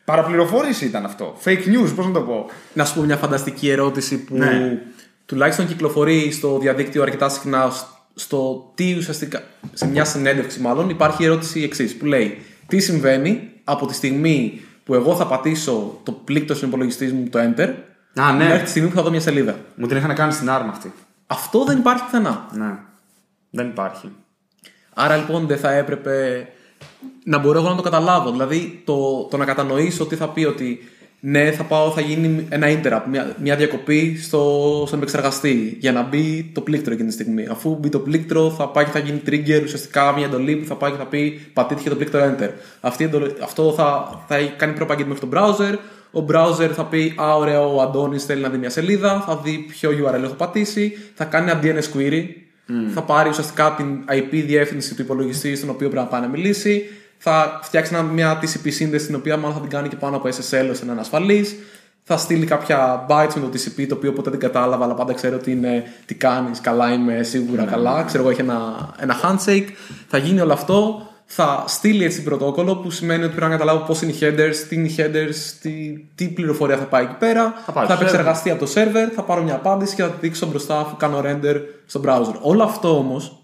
Παραπληροφόρηση 0.06 0.86
ήταν 0.86 1.06
αυτό. 1.06 1.38
Fake 1.44 1.66
news, 1.66 1.94
πώς 1.96 2.06
να 2.06 2.12
το 2.12 2.22
πω. 2.22 2.46
Να 2.74 2.86
σου 2.86 2.96
πω 2.96 3.02
μια 3.02 3.18
φανταστική 3.18 3.70
ερώτηση 3.70 4.18
που 4.24 4.36
Ναι. 4.38 4.82
τουλάχιστον 5.26 5.68
κυκλοφορεί 5.68 6.32
στο 6.32 6.58
διαδίκτυο 6.60 7.02
αρκετά 7.02 7.30
συχνά 7.30 7.72
στο 8.16 8.72
τι 8.76 8.96
ουσιαστικά, 8.98 9.44
σε 9.74 9.88
μια 9.88 10.06
συνέντευξη 10.06 10.60
μάλλον, 10.60 10.90
υπάρχει 10.90 11.24
η 11.24 11.26
ερώτηση 11.26 11.62
εξής 11.64 11.98
που 11.98 12.06
λέει 12.06 12.38
τι 12.68 12.80
συμβαίνει 12.80 13.50
από 13.64 13.86
τη 13.86 13.94
στιγμή 13.94 14.62
που 14.84 14.94
εγώ 14.94 15.16
θα 15.16 15.28
πατήσω 15.28 16.00
το 16.04 16.12
πλήκτο 16.12 16.56
στον 16.56 16.68
υπολογιστή 16.68 17.06
μου, 17.06 17.30
το 17.30 17.40
Enter, 17.40 17.74
Α, 18.16 18.32
ναι. 18.32 18.44
μέχρι 18.48 18.64
τη 18.64 18.70
στιγμή 18.70 18.90
που 18.90 18.96
θα 18.96 19.02
δω 19.02 19.10
μια 19.10 19.20
σελίδα. 19.20 19.56
Μου 19.76 19.88
την 19.88 19.98
είχαν 19.98 20.16
κάνει 20.16 20.32
στην 20.32 20.50
άρμα 20.50 20.72
αυτή. 20.72 20.94
Αυτό 21.28 21.64
δεν 21.64 21.78
υπάρχει 21.78 22.04
πουθενά. 22.04 22.48
Ναι. 22.52 22.78
Δεν 23.50 23.68
υπάρχει. 23.68 24.12
Άρα 24.94 25.16
λοιπόν 25.16 25.48
δεν 25.48 25.58
θα 25.58 25.72
έπρεπε 25.72 26.48
να 27.24 27.38
μπορώ 27.38 27.60
εγώ 27.60 27.70
να 27.70 27.76
το 27.76 27.82
καταλάβω. 27.82 28.32
Δηλαδή 28.32 28.82
το, 28.86 29.24
το 29.24 29.38
να 29.38 29.46
κατανοήσω 29.46 30.04
ότι 30.04 30.16
θα 30.16 30.30
πει 30.30 30.46
ότι 30.46 30.80
ναι, 31.24 31.52
θα 31.52 31.64
πάω, 31.64 31.92
θα 31.92 32.02
γίνει 32.02 32.46
ένα 32.50 32.68
interrupt, 32.68 33.04
μια, 33.10 33.36
μια 33.42 33.56
διακοπή 33.56 34.18
στο, 34.22 34.84
στον 34.88 34.98
επεξεργαστή 35.00 35.78
για 35.80 35.92
να 35.92 36.02
μπει 36.02 36.52
το 36.54 36.62
πλήκτρο 36.62 36.94
εκείνη 36.94 37.08
τη 37.08 37.14
στιγμή. 37.14 37.48
Αφού 37.52 37.78
μπει 37.80 37.90
το 37.90 38.00
πλήκτρο, 38.00 38.50
θα 38.52 38.68
πάει 38.68 38.86
και 38.86 38.92
θα 38.92 39.00
γίνει 39.00 39.22
trigger, 39.28 39.62
ουσιαστικά 39.64 40.14
μια 40.14 40.26
εντολή 40.26 40.56
που 40.56 40.66
θα 40.66 40.76
πάει 40.76 40.92
και 40.92 40.98
θα 40.98 41.06
πει 41.06 41.40
πατήθηκε 41.54 41.90
το 41.90 41.96
πλήκτρο 41.96 42.22
enter. 42.22 42.50
Αυτή 42.82 43.04
η 43.04 43.06
εντολή- 43.06 43.36
αυτό 43.44 43.74
θα, 43.74 44.20
θα 44.28 44.38
κάνει 44.58 44.74
propagate 44.80 45.06
μέχρι 45.06 45.28
το 45.28 45.30
browser. 45.34 45.76
Ο 46.12 46.26
browser 46.32 46.70
θα 46.74 46.86
πει 46.86 47.14
Α, 47.22 47.36
ωραία, 47.36 47.62
ο 47.62 47.82
Αντώνης 47.82 48.26
θέλει 48.26 48.42
να 48.42 48.50
δει 48.50 48.58
μια 48.58 48.70
σελίδα, 48.70 49.24
θα 49.28 49.40
δει 49.44 49.66
ποιο 49.68 49.90
URL 49.90 50.24
έχω 50.24 50.34
πατήσει, 50.34 50.98
θα 51.14 51.26
κάνει 51.26 51.50
ένα 51.52 51.60
DNS 51.64 51.98
query, 51.98 52.24
θα 52.94 53.02
πάρει 53.02 53.30
ουσιαστικά 53.30 53.74
την 53.78 54.04
IP 54.10 54.44
διεύθυνση 54.46 54.96
του 54.96 55.02
υπολογιστή 55.02 55.56
στον 55.56 55.70
οποίο 55.70 55.90
πρέπει 55.90 56.04
να 56.04 56.10
πάει 56.12 56.22
να 56.22 56.28
μιλήσει. 56.28 56.84
Θα 57.24 57.60
φτιάξει 57.64 57.94
ένα- 57.94 58.04
μια 58.04 58.40
TCP 58.42 58.72
σύνδεση 58.72 59.06
την 59.06 59.16
οποία 59.16 59.38
μάλλον 59.38 59.54
θα 59.56 59.62
την 59.62 59.70
κάνει 59.70 59.88
και 59.88 59.96
πάνω 59.96 60.16
από 60.16 60.28
SSL 60.28 60.68
ώστε 60.72 60.86
να 60.86 60.92
είναι 60.92 61.02
ασφαλής. 61.02 61.56
Θα 62.04 62.18
στείλει 62.18 62.46
κάποια 62.46 63.06
bytes 63.10 63.34
με 63.36 63.42
το 63.42 63.48
TCP 63.54 63.86
το 63.88 63.96
οποίο 63.96 64.14
ποτέ 64.14 64.30
δεν 64.30 64.40
κατάλαβα, 64.40 64.84
αλλά 64.84 64.94
πάντα 64.94 65.14
ξέρω 65.14 65.36
ότι 65.36 65.52
είναι 65.52 65.84
τι 66.06 66.16
κάνεις. 66.16 66.62
Καλά, 66.62 66.94
είμαι 66.94 67.24
σίγουρα 67.24 67.64
καλά. 67.64 68.04
Ξέρω 68.04 68.24
εγώ, 68.24 68.32
έχει 68.32 68.42
ένα, 68.42 68.90
ένα 69.00 69.16
handshake. 69.24 69.68
Θα 70.08 70.18
γίνει 70.18 70.40
όλο 70.40 70.54
αυτό. 70.54 71.06
Θα 71.26 71.64
στείλει 71.68 72.04
έτσι 72.04 72.24
πρωτόκολλο 72.24 72.76
που 72.76 72.90
σημαίνει 72.92 73.24
ότι 73.24 73.36
πρέπει 73.36 73.52
να 73.52 73.58
καταλάβω 73.58 73.86
πώς 73.86 74.02
είναι 74.02 74.12
οι 74.12 74.18
headers, 74.22 74.56
τι 74.70 74.76
είναι 74.76 74.88
οι 74.88 74.96
headers, 74.98 75.36
τι, 75.62 75.72
τι 76.16 76.28
πληροφορία 76.28 76.78
θα 76.78 76.84
πάει 76.84 77.04
εκεί 77.04 77.16
πέρα. 77.20 77.54
Θα 77.66 77.72
πάει 77.72 77.86
θα 77.86 77.94
στο 77.94 78.04
επεξεργαστεί 78.04 78.50
από 78.50 78.66
το 78.66 78.72
server, 78.76 79.12
θα 79.16 79.24
πάρω 79.24 79.44
μια 79.44 79.56
απάντηση 79.56 79.96
και 79.96 80.02
θα 80.02 80.10
τη 80.10 80.18
δείξω 80.20 80.46
μπροστά 80.48 80.80
αφού 80.80 80.96
κάνω 80.98 81.22
render 81.26 81.62
στο 81.86 82.02
browser. 82.06 82.36
Όλο 82.42 82.64
αυτό 82.64 82.98
όμως 82.98 83.36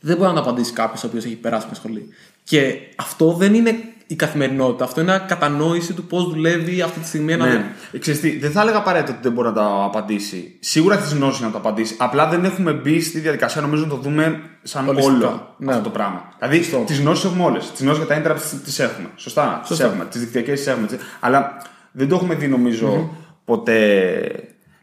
δεν 0.00 0.16
μπορεί 0.16 0.28
να 0.28 0.34
το 0.34 0.40
απαντήσει 0.40 0.72
κάποιος 0.72 1.04
ο 1.04 1.06
οποίος 1.06 1.24
έχει 1.24 1.34
περάσει 1.36 1.66
μια 1.66 1.74
σχολή. 1.74 2.08
Και 2.48 2.78
αυτό 2.96 3.32
δεν 3.32 3.54
είναι 3.54 3.74
η 4.06 4.14
καθημερινότητα. 4.14 4.84
Αυτό 4.84 5.00
είναι 5.00 5.24
κατανόηση 5.28 5.92
του 5.92 6.04
πώς 6.04 6.28
δουλεύει 6.28 6.82
αυτή 6.82 7.00
τη 7.00 7.06
στιγμή 7.06 7.32
ένα. 7.32 7.46
Ναι. 7.46 7.72
Ε, 7.92 7.98
Ξέρεις 7.98 8.20
τι, 8.20 8.38
δεν 8.38 8.50
θα 8.50 8.60
έλεγα 8.60 8.76
απαραίτητα 8.76 9.12
ότι 9.12 9.22
δεν 9.22 9.32
μπορεί 9.32 9.48
να 9.48 9.54
το 9.54 9.84
απαντήσει. 9.84 10.56
Σίγουρα 10.60 10.94
έχεις 10.94 11.08
τι 11.08 11.14
γνώσει 11.16 11.42
να 11.42 11.50
το 11.50 11.58
απαντήσει. 11.58 11.94
Απλά 11.98 12.28
δεν 12.28 12.44
έχουμε 12.44 12.72
μπει 12.72 13.00
στη 13.00 13.20
διαδικασία 13.20 13.60
νομίζω 13.60 13.82
να 13.82 13.88
το 13.88 13.96
δούμε 13.96 14.40
σαν 14.62 14.88
Ολιστικά. 14.88 15.14
όλο 15.16 15.54
Ναι. 15.58 15.70
αυτό 15.70 15.82
το 15.82 15.90
πράγμα. 15.90 16.28
Δηλαδή 16.38 16.84
τις 16.86 17.00
γνώσεις 17.00 17.24
έχουμε 17.24 17.44
όλες. 17.44 17.70
Τις 17.70 17.80
γνώσεις 17.80 18.04
για 18.04 18.14
τα 18.14 18.22
interrupts 18.22 18.58
τις 18.64 18.78
έχουμε. 18.78 19.08
Σωστά. 19.16 19.56
Τις 19.60 19.68
Σωστά. 19.68 19.84
έχουμε. 19.84 20.04
Τις 20.04 20.20
δικτυακές 20.20 20.58
τις 20.58 20.68
έχουμε. 20.68 20.84
έτσι. 20.84 20.98
Αλλά 21.20 21.56
δεν 21.92 22.08
το 22.08 22.14
έχουμε 22.14 22.34
δει 22.34 22.48
νομίζω 22.48 23.14
ποτέ 23.44 24.30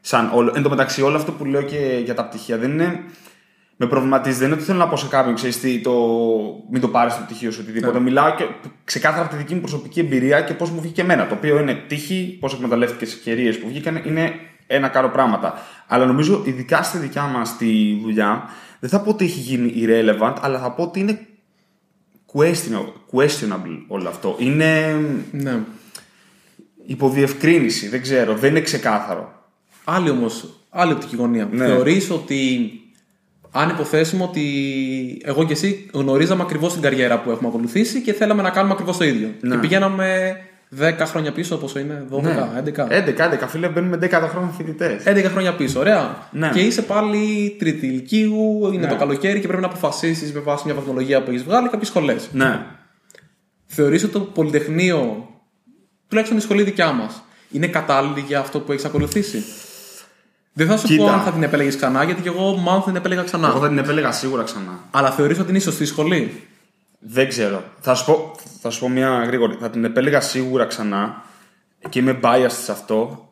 σαν 0.01 0.30
όλο. 0.34 0.51
Εν 0.56 0.62
τω 0.63 0.69
μεταξύ, 0.69 1.01
όλο 1.01 1.15
αυτό 1.17 1.32
που 1.32 1.45
λέω 1.45 1.62
και 1.62 2.01
για 2.04 2.13
τα 2.13 2.25
πτυχία 2.25 2.58
δεν 2.58 2.71
είναι. 2.71 3.04
Με 3.78 3.88
προβληματίζει. 3.88 4.38
Δεν 4.38 4.48
είναι 4.48 4.56
ότι 4.56 4.66
θέλω 4.66 4.78
να 4.78 4.88
πω 4.88 4.98
σε 4.98 5.08
κάποιον, 5.08 5.36
ξέρεις 5.36 5.60
τι, 5.60 5.80
το... 5.82 5.94
μην 6.72 6.82
το 6.82 6.88
πάρεις 6.88 7.16
το 7.16 7.22
πτυχίο 7.26 7.52
σου 7.52 7.60
οτιδήποτε. 7.64 8.00
Μιλάω 8.00 8.36
και 8.36 8.46
ξεκάθαρα 8.84 9.22
από 9.22 9.32
τη 9.32 9.38
δική 9.38 9.54
μου 9.54 9.60
προσωπική 9.60 10.00
εμπειρία 10.00 10.42
και 10.42 10.54
πώς 10.54 10.70
μου 10.70 10.82
βγήκε 10.82 11.02
εμένα. 11.02 11.28
Το 11.28 11.36
οποίο 11.36 11.60
είναι 11.60 11.84
τύχη, 11.88 12.38
πώς 12.40 12.54
εκμεταλλεύτηκες 12.54 13.08
τις 13.10 13.18
ευκαιρίες 13.18 13.60
που 13.60 13.68
βγήκαν, 13.68 14.02
είναι 14.06 14.34
ένα 14.68 14.88
κάρο 14.88 15.10
πράγματα. 15.10 15.54
Αλλά 15.88 16.06
νομίζω, 16.06 16.44
ειδικά 16.46 16.84
στη 16.84 16.98
δικιά 16.98 17.24
μας 17.24 17.58
τη 17.58 18.00
δουλειά, 18.02 18.44
δεν 18.80 18.90
θα 18.90 19.02
πω 19.02 19.10
ότι 19.10 19.26
έχει 19.26 19.40
γίνει 19.40 19.74
irrelevant, 19.76 20.36
αλλά 20.42 20.60
θα 20.60 20.72
πω 20.72 20.84
ότι 20.84 21.00
είναι 21.00 21.20
questionable, 22.34 23.18
questionable 23.20 23.84
όλο 23.88 24.10
αυτό. 24.10 24.36
Είναι 24.40 25.00
Ναι. 25.32 25.60
υποδιευκρίνηση, 26.86 27.88
δεν 27.90 28.02
ξέρω, 28.02 28.36
δεν 28.36 28.50
είναι 28.50 28.62
ξεκάθαρο. 28.62 29.34
Άλλη 29.84 30.10
όμως, 30.10 30.60
άλλη 30.70 30.92
οπτική 30.94 31.16
γωνία. 31.16 31.50
Ναι. 31.52 31.66
Θεωρείς 31.66 32.10
ότι 32.10 32.70
αν 33.58 33.70
υποθέσουμε 33.70 34.24
ότι 34.24 34.41
εγώ 35.24 35.46
και 35.46 35.54
εσύ 35.54 35.89
γνωρίζαμε 35.94 36.41
ακριβώς 36.41 36.74
την 36.74 36.82
καριέρα 36.82 37.20
που 37.20 37.32
έχουμε 37.32 37.48
ακολουθήσει 37.48 38.02
και 38.02 38.13
θέλαμε 38.13 38.41
να 38.41 38.50
κάνουμε 38.50 38.74
ακριβώς 38.74 38.98
το 38.98 39.04
ίδιο. 39.04 39.30
Ναι. 39.41 39.56
Και 39.56 39.62
πηγαίναμε 39.62 40.38
10 40.80 40.94
χρόνια 41.06 41.32
πίσω, 41.32 41.58
πόσο 41.58 41.80
είναι, 41.80 42.06
12, 42.10 42.18
11. 42.56 42.88
11, 42.89 43.44
11, 43.44 43.48
φίλε, 43.48 43.68
μπαίνουμε 43.68 43.98
10 44.02 44.10
χρόνια 44.10 44.50
φοιτητές. 44.58 45.04
11 45.06 45.24
χρόνια 45.24 45.56
πίσω, 45.56 45.80
ωραία. 45.80 46.28
Ναι. 46.32 46.50
Και 46.54 46.60
είσαι 46.60 46.82
πάλι 46.82 47.56
τρίτη 47.60 47.86
ηλικίου, 47.86 48.70
είναι 48.74 48.86
Ναι. 48.86 48.91
το 48.91 48.96
καλοκαίρι 48.96 49.39
και 49.39 49.48
πρέπει 49.48 49.62
να 49.62 49.68
αποφασίσεις 49.68 50.34
με 50.34 50.39
βάση 50.39 50.63
μια 50.65 50.74
βαθμολογία 50.74 51.24
που 51.24 51.30
έχεις 51.30 51.44
βγάλει 51.44 51.70
κάποιες 51.70 51.88
σχολές. 51.88 52.30
Ναι. 52.32 52.60
Θεωρείς 53.65 54.04
ότι 54.04 54.13
το 54.13 54.20
Πολυτεχνείο, 54.20 55.30
τουλάχιστον 56.08 56.38
η 56.39 56.41
σχολή 56.41 56.63
δικιά 56.63 56.91
μας, 56.91 57.24
είναι 57.52 57.68
κατάλληλη 57.68 58.24
για 58.28 58.39
αυτό 58.39 58.60
που 58.60 58.72
έχεις 58.72 58.86
ακολουθήσει; 58.86 59.44
Δεν 60.58 60.68
θα 60.68 60.78
σου 60.78 60.88
Κοίτα. 60.88 61.04
πω 61.04 61.10
αν 61.10 61.22
θα 61.22 61.32
την 61.32 61.44
επέλεγες 61.44 61.76
ξανά, 61.76 62.04
γιατί 62.04 62.22
και 62.22 62.28
εγώ 62.28 62.56
μάλλον 62.56 62.82
θα 62.82 62.88
την 62.88 62.96
επέλεγα 62.96 63.24
ξανά. 63.24 63.48
Εγώ 63.48 63.60
θα 63.60 63.68
την 63.68 63.78
επέλεγα 63.78 64.12
σίγουρα 64.12 64.44
ξανά. 64.44 64.80
Αλλά 64.91 65.12
θεωρείς 65.12 65.39
ότι 65.39 65.50
είναι 65.50 65.58
η 65.58 65.62
σωστή 65.62 65.86
σχολή; 65.86 66.44
Δεν 67.00 67.28
ξέρω. 67.28 67.63
Θα 67.80 67.96
σου 67.96 68.06
πω, 68.06 68.36
θα 68.62 68.70
σου 68.70 68.80
πω 68.80 68.89
μια 68.89 69.24
γρήγορη. 69.24 69.58
Θα 69.60 69.70
την 69.70 69.86
επέλεγα 69.86 70.22
σίγουρα 70.22 70.65
ξανά 70.65 71.24
και 71.89 72.00
είμαι 72.00 72.20
biased 72.24 72.48
σε 72.63 72.72
αυτό. 72.72 73.30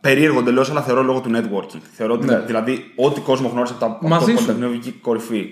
Περίεργο 0.00 0.38
εντελώς, 0.38 0.70
αλλά 0.70 0.82
θεωρώ 0.82 1.02
λόγω 1.02 1.20
του 1.20 1.30
networking. 1.34 1.80
Θεωρώ 1.92 2.14
ότι 2.14 2.34
δηλαδή 2.46 2.92
ό,τι 2.96 3.20
κόσμο 3.20 3.48
γνώρισε 3.48 3.72
από, 3.72 3.84
τα, 3.84 3.90
από 3.90 4.08
Ναι. 4.08 4.14
Μαζί 4.14 4.32
το 4.32 4.38
σου. 4.38 4.46
Πολυτεχνείο 4.46 4.68
βγήκε 4.78 4.98
κορυφή. 5.00 5.50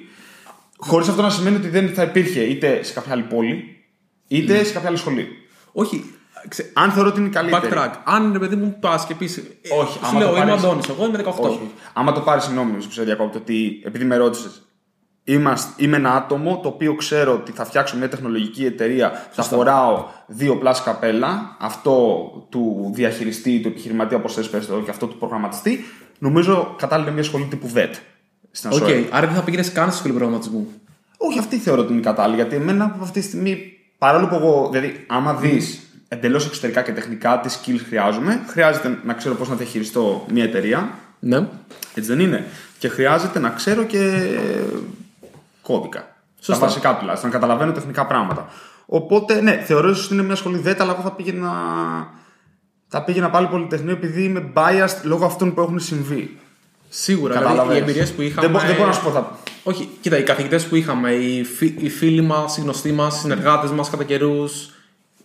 Χωρίς 0.79 1.09
αυτό 1.09 1.23
να 1.23 1.31
σημαίνει 1.31 1.57
ότι 1.57 1.69
δεν 1.69 1.89
θα 1.95 2.03
υπήρχε 2.03 2.41
είτε 2.41 2.83
σε 2.83 2.93
κάποια 2.93 3.13
άλλη 3.13 3.23
πόλη, 3.23 3.85
είτε 4.29 4.65
σε 4.65 4.73
κάποια 4.73 4.89
άλλη 4.89 4.99
σχολή. 4.99 5.27
Όχι. 5.73 6.15
Ξε... 6.49 6.71
Αν 6.75 6.91
θεωρώ 6.91 7.09
ότι 7.09 7.19
είναι 7.19 7.29
η 7.29 7.33
καλύτερη. 7.33 7.69
Backtrack. 7.77 7.91
Αν 8.05 8.33
ρε 8.33 8.39
παιδί 8.39 8.57
μου 8.57 8.77
πας 8.81 9.07
και 9.07 9.15
πεις. 9.15 9.43
Όχι, 9.81 9.93
Σου 9.93 10.01
άμα 10.03 10.19
λέω, 10.19 10.29
το 10.29 10.37
είμαι 10.37 10.45
πάρεις- 10.47 10.65
Αντώνης, 10.65 10.89
εγώ 10.89 11.07
είμαι 11.07 11.19
18. 11.25 11.33
Όχι. 11.39 11.71
Άμα 11.93 12.13
το 12.13 12.21
πάρεις, 12.21 12.45
συγγνώμη, 12.45 12.73
που 12.85 12.91
σε 12.93 13.03
διακόπτω, 13.03 13.39
ότι 13.39 13.81
επειδή 13.85 14.05
με 14.05 14.17
ρώτησες, 14.17 14.61
είμαι 15.77 15.97
ένα 15.97 16.15
άτομο 16.15 16.61
το 16.63 16.69
οποίο 16.69 16.95
ξέρω 16.95 17.33
ότι 17.33 17.53
θα 17.53 17.65
φτιάξω 17.65 17.97
μια 17.97 18.09
τεχνολογική 18.09 18.65
εταιρεία, 18.65 19.27
θα 19.31 19.43
φοράω 19.43 20.05
δύο 20.27 20.57
πλάς 20.57 20.83
καπέλα, 20.83 21.57
αυτό 21.61 22.27
του 22.49 22.91
διαχειριστή, 22.95 23.61
του 23.61 23.69
επιχειρηματία, 23.69 24.17
όπως 24.17 24.35
θες 24.35 24.49
πες 24.51 24.67
το, 24.67 24.81
και 24.81 24.91
αυτό 24.91 25.07
του 25.07 25.17
προγραμματιστή, 25.17 25.85
νομίζω 26.19 26.75
κατάλληλα 26.79 27.11
μια 27.11 27.23
σχολή 27.23 27.45
τύπου 27.45 27.71
ΔΕΤ. 27.75 27.91
Στην 28.51 28.71
Οκ, 28.73 28.83
ΑΣΟΕΕ. 28.83 29.09
άρα 29.11 29.27
δεν 29.27 29.35
θα 29.37 29.43
πήγαινες 29.43 29.73
καν 29.73 29.89
στη 29.89 29.99
σχολή 29.99 30.15
προγραμματισμού. 30.15 30.69
Όχι, 31.17 31.39
αυτή 31.39 31.57
θεωρώ 31.57 31.81
ότι 31.83 31.93
είναι 31.93 32.03
κατάλληλη, 32.03 32.37
γιατί 32.37 32.57
εμένα 32.57 32.97
αυτή 33.03 33.21
τη 33.21 33.27
στιγμή, 33.27 33.73
παρόλο 33.99 34.27
που 34.27 34.35
εγώ, 34.35 34.69
δηλαδή, 34.73 35.05
άμα 35.09 35.35
δεις 35.35 35.81
εντελώς 36.09 36.47
εξωτερικά 36.47 36.83
και 36.83 36.93
τεχνικά 36.93 37.41
τις 37.41 37.61
skills 37.65 37.81
χρειάζομαι, 37.89 38.41
χρειάζεται 38.47 38.99
να 39.05 39.13
ξέρω 39.13 39.35
πώς 39.35 39.49
να 39.49 39.55
διαχειριστώ 39.55 40.27
μια 40.33 40.45
εταιρεία, 40.45 40.91
Ναι. 41.19 41.37
Έτσι 41.95 42.11
δεν 42.11 42.21
είναι; 42.21 42.45
Και 42.79 42.89
χρειάζεται 42.89 43.39
να 43.39 43.49
ξέρω 43.51 43.85
και 43.85 44.21
κώδικα. 45.63 46.17
Σωστά. 46.41 46.61
Τα 46.61 46.67
βασικά 46.67 46.97
τουλάχιστον, 46.97 47.31
να 47.31 47.35
καταλαβαίνω 47.39 47.73
τεχνικά 47.73 48.07
πράγματα. 48.07 48.49
Οπότε, 48.87 49.41
ναι, 49.41 49.63
θεωρώ 49.67 49.89
ότι 49.89 50.09
είναι 50.15 50.23
μια 50.23 50.35
σχολή 50.35 50.59
ΔΕΤ, 50.59 50.83
αλλά 50.83 50.93
εγώ 50.93 51.03
θα 51.03 51.13
πήγαινα. 51.13 51.51
Θα 52.89 53.03
πήγαινα 53.05 53.31
πάλι 53.31 53.47
πολυτεχνείο 53.47 53.93
επειδή 53.93 54.23
είμαι 54.23 54.53
biased 54.55 54.97
λόγω 55.03 55.25
αυτών 55.25 55.55
που 55.55 55.61
έχουν 55.61 55.79
συμβεί. 55.81 56.39
Σίγουρα. 56.89 57.33
Δηλαδή, 57.33 57.51
Κατάλαβες. 57.53 57.77
οι 57.79 57.81
εμπειρίες 57.83 58.13
που 58.13 58.23
είχαμε. 58.23 58.41
Δεν, 58.41 58.51
μπο- 58.51 58.67
δεν 58.67 58.75
μπορώ 58.77 58.87
να 58.87 58.93
σου 58.93 59.03
πω. 59.03 59.11
Θα... 59.11 59.39
Όχι, 59.63 59.89
κοίτα, 60.01 60.19
οι 60.19 60.23
καθηγητές 60.23 60.67
που 60.67 60.77
είχαμε, 60.77 61.11
οι, 61.13 61.45
φι- 61.45 61.83
οι 61.83 61.89
φίλοι 61.89 62.21
μας, 62.23 62.57
οι 62.57 62.61
γνωστοί 62.61 62.93
μας, 62.93 63.17
οι 63.17 63.19
συνεργάτες 63.19 63.71
μας 63.71 63.91
κατά 63.91 64.05
καιρούς, 64.05 64.71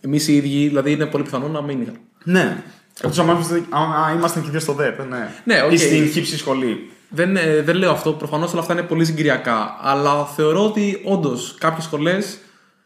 εμείς 0.04 0.28
οι 0.28 0.34
ίδιοι, 0.36 0.66
δηλαδή 0.68 0.92
είναι 0.92 1.06
πολύ 1.06 1.24
πιθανό 1.24 1.48
να 1.48 1.62
μην 1.62 1.80
είχαν. 1.80 1.96
Ναι. 2.24 2.62
Εκτός 3.00 3.18
αν 3.18 3.28
είμαστε- 3.28 3.62
αν 3.70 4.16
ήμασταν 4.16 4.42
και 4.42 4.50
δύο 4.50 4.60
στο 4.60 4.72
ΔΕΤ. 4.72 4.98
Ναι, 5.08 5.28
Ναι, 5.44 5.62
οκ. 5.62 5.72
Ή 5.72 5.76
στην 5.76 6.08
χύψη 6.10 6.36
σχολή. 6.36 6.90
Δεν, 7.08 7.36
ε, 7.36 7.62
δεν 7.62 7.76
λέω 7.76 7.90
αυτό, 7.90 8.12
προφανώς 8.12 8.52
όλα 8.52 8.60
αυτά 8.60 8.72
είναι 8.72 8.82
πολύ 8.82 9.04
συγκυριακά. 9.04 9.76
Αλλά 9.80 10.24
θεωρώ 10.24 10.64
ότι 10.64 11.00
όντως 11.04 11.54
κάποιες 11.58 11.84
σχολές, 11.84 12.38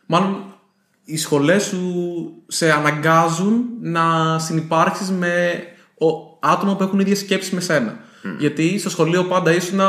μάλλον 0.06 0.44
οι 1.04 1.16
σχολές 1.16 1.64
σου 1.64 1.82
σε 2.46 2.72
αναγκάζουν 2.72 3.64
να 3.80 4.38
συνεπάρξεις 4.38 5.10
με 5.10 5.62
ο, 5.98 6.06
άτομα 6.40 6.76
που 6.76 6.82
έχουν 6.82 6.98
ίδιες 6.98 7.18
σκέψεις 7.18 7.52
με 7.52 7.60
σένα. 7.60 7.96
Γιατί 8.38 8.78
στο 8.78 8.90
σχολείο 8.90 9.24
πάντα 9.24 9.52
ήσουν. 9.54 9.80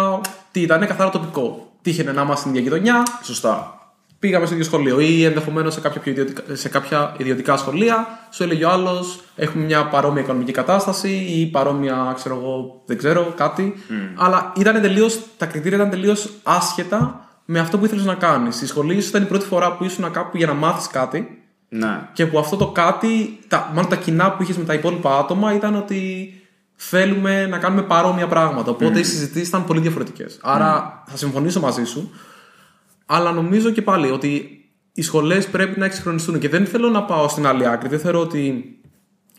Τι 0.52 0.62
ήταν, 0.62 0.88
καθαρά 0.88 1.10
τοπικό. 1.10 1.72
Τύχαινε 1.82 2.12
να 2.12 2.22
είμαστε 2.22 2.40
στην 2.50 2.52
ίδια 2.56 2.63
γειτονιά, 2.63 3.04
Σωστά. 3.24 3.77
Πήγαμε 4.19 4.45
στο 4.45 4.53
ίδιο 4.53 4.65
σχολείο 4.67 4.99
ή 4.99 5.23
ενδεχομένως 5.23 5.73
σε, 5.73 5.80
κάποια 5.80 6.01
πιο 6.01 6.12
ιδιωτικά, 6.12 6.43
σε 6.56 6.69
κάποια 6.69 7.15
ιδιωτικά 7.17 7.58
σχολεία. 7.58 8.08
Σου 8.32 8.43
έλεγε 8.43 8.65
ο 8.65 8.69
άλλος: 8.69 9.19
Έχουμε 9.36 9.63
μια 9.63 9.88
παρόμοια 9.88 10.21
οικονομική 10.21 10.51
κατάσταση 10.51 11.10
ή 11.10 11.45
παρόμοια, 11.45 12.12
ξέρω 12.15 12.36
εγώ, 12.36 12.82
δεν 12.86 12.97
ξέρω, 12.97 13.34
κάτι. 13.36 13.73
Αλλά 14.15 14.53
ήταν 14.58 14.82
τελείως, 14.82 15.19
τα 15.38 15.45
κριτήρια 15.45 15.77
ήταν 15.77 15.89
τελείως 15.89 16.30
άσχετα 16.43 17.27
με 17.45 17.60
αυτό 17.60 17.77
που 17.77 17.86
ήθελες 17.86 18.06
να 18.06 18.13
κάνεις. 18.15 18.62
Η 18.62 18.67
σχολή 18.67 19.01
σου 19.01 19.10
ήταν 19.10 19.21
η 19.23 19.25
πρώτη 19.25 19.45
φορά 19.45 19.73
που 19.75 19.84
ήσουν 19.84 20.12
κάπου 20.12 20.38
για 20.38 20.47
να 20.47 20.53
μάθεις 20.53 20.88
κάτι 20.88 21.41
Ναι. 21.69 21.99
και 22.13 22.25
που 22.25 22.39
αυτό 22.39 22.56
το 22.56 22.67
κάτι, 22.67 23.39
τα, 23.47 23.71
μάλλον 23.73 23.89
τα 23.89 23.95
κοινά 23.95 24.32
που 24.32 24.43
είχες 24.43 24.58
με 24.58 24.63
τα 24.63 24.73
υπόλοιπα 24.73 25.17
άτομα 25.17 25.53
ήταν 25.53 25.75
ότι 25.75 26.32
θέλουμε 26.75 27.47
να 27.47 27.58
κάνουμε 27.58 27.82
παρόμοια 27.82 28.27
πράγματα. 28.27 28.71
Οπότε 28.71 28.99
οι 28.99 29.03
συζητήσεις 29.03 29.47
ήταν 29.47 29.65
πολύ 29.65 29.80
διαφορετικές. 29.80 30.39
Άρα 30.41 31.03
θα 31.06 31.17
συμφωνήσω 31.17 31.60
μαζί 31.60 31.84
σου. 31.84 32.12
Αλλά 33.10 33.32
νομίζω 33.32 33.70
και 33.72 33.82
πάλι 33.82 34.10
ότι 34.12 34.62
οι 34.93 35.02
σχολές 35.02 35.48
πρέπει 35.48 35.80
να 35.80 35.86
εξυγχρονιστούν. 35.86 36.39
Και 36.39 36.50
δεν 36.50 36.65
θέλω 36.65 36.89
να 36.89 37.04
πάω 37.04 37.28
στην 37.28 37.48
άλλη 37.48 37.67
άκρη. 37.67 37.89
Δεν 37.89 38.00
θεωρώ 38.00 38.20
ότι 38.20 38.63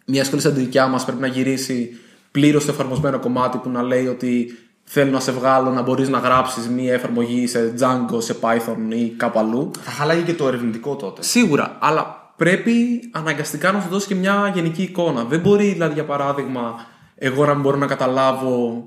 μια 0.07 0.24
σχολή 0.24 0.40
σαν 0.40 0.54
τη 0.54 0.61
δικιά 0.61 0.87
μας 0.87 1.04
πρέπει 1.04 1.20
να 1.20 1.26
γυρίσει 1.26 1.98
πλήρως 2.31 2.62
στο 2.62 2.72
εφαρμοσμένο 2.72 3.18
κομμάτι 3.18 3.59
που 3.59 3.70
να 3.70 3.83
λέει 3.83 4.07
ότι 4.07 4.59
θέλω 4.85 5.11
να 5.11 5.20
σε 5.20 5.33
βγάλω 5.33 5.70
να 5.70 5.83
μπορείς 5.83 6.09
να 6.09 6.18
γράψεις 6.18 6.68
μια 6.68 6.92
εφαρμογή 6.92 7.46
σε 7.46 7.74
Django, 7.78 8.22
σε 8.22 8.37
Python 8.40 8.94
ή 8.94 9.09
κάπου 9.09 9.38
αλλού. 9.38 9.70
Θα 9.81 9.90
χαλάγει 9.90 10.22
και 10.22 10.35
το 10.35 10.46
ερευνητικό 10.46 10.96
τότε. 10.96 11.22
Σίγουρα, 11.22 11.76
αλλά 11.81 12.33
πρέπει 12.37 12.72
αναγκαστικά 13.12 13.72
να 13.72 13.81
σου 13.81 13.88
δώσει 13.88 14.07
και 14.07 14.14
μια 14.14 14.52
γενική 14.54 14.83
εικόνα. 14.83 15.24
Δεν 15.24 15.40
μπορεί, 15.40 15.72
δηλαδή, 15.72 15.94
για 15.94 16.04
παράδειγμα, 16.04 16.74
εγώ 17.14 17.46
να 17.46 17.52
μην 17.52 17.62
μπορώ 17.62 17.76
να 17.76 17.87
καταλάβω 17.87 18.85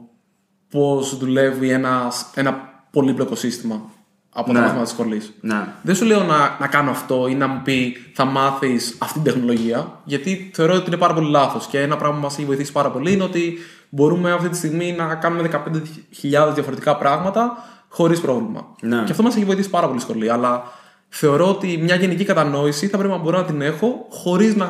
πώς 0.70 1.18
δουλεύει 1.18 1.70
ένας, 1.70 2.30
ένα 2.36 2.84
πολύπλοκο 2.92 3.36
σύστημα 3.36 3.92
από 4.34 4.48
τα 4.48 4.54
Ναι. 4.54 4.60
μαθήματα 4.60 4.84
της 4.84 4.92
σχολής. 4.92 5.34
Ναι. 5.42 5.68
Δεν 5.82 5.96
σου 5.96 6.06
λέω 6.06 6.24
να, 6.24 6.58
να 6.60 6.68
κάνω 6.68 6.92
αυτό 6.92 7.28
ή 7.28 7.36
να 7.36 7.48
μου 7.48 7.62
πει 7.64 7.96
θα 8.14 8.26
μάθεις 8.26 8.96
αυτή 9.00 9.14
την 9.14 9.24
τεχνολογία, 9.34 10.00
γιατί 10.04 10.52
θεωρώ 10.54 10.74
ότι 10.74 10.88
είναι 10.88 10.98
πάρα 10.98 11.14
πολύ 11.14 11.30
λάθος. 11.30 11.66
Και 11.66 11.80
ένα 11.80 11.98
πράγμα 11.98 12.16
που 12.18 12.24
μας 12.24 12.34
έχει 12.38 12.46
βοηθήσει 12.46 12.72
πάρα 12.72 12.92
πολύ 12.92 13.12
είναι 13.14 13.24
ότι 13.24 13.58
μπορούμε 13.90 14.32
αυτή 14.32 14.50
τη 14.50 14.58
στιγμή 14.58 14.92
να 14.92 15.16
κάνουμε 15.16 15.50
15.000 15.52 16.54
διαφορετικά 16.54 16.96
πράγματα 16.98 17.58
χωρίς 17.90 18.22
πρόβλημα. 18.22 18.68
Ναι. 18.82 19.04
Και 19.04 19.12
αυτό 19.12 19.24
μας 19.24 19.36
έχει 19.36 19.46
βοηθήσει 19.46 19.70
πάρα 19.70 19.88
πολύ 19.88 20.00
στη 20.00 20.10
σχολή. 20.10 20.30
Αλλά 20.30 20.64
θεωρώ 21.10 21.50
ότι 21.50 21.78
μια 21.82 21.96
γενική 21.96 22.24
κατανόηση 22.24 22.88
θα 22.88 22.98
πρέπει 22.98 23.14
να 23.14 23.20
μπορώ 23.20 23.38
να 23.38 23.46
την 23.46 23.62
έχω 23.62 24.06
χωρίς 24.10 24.56
να 24.56 24.68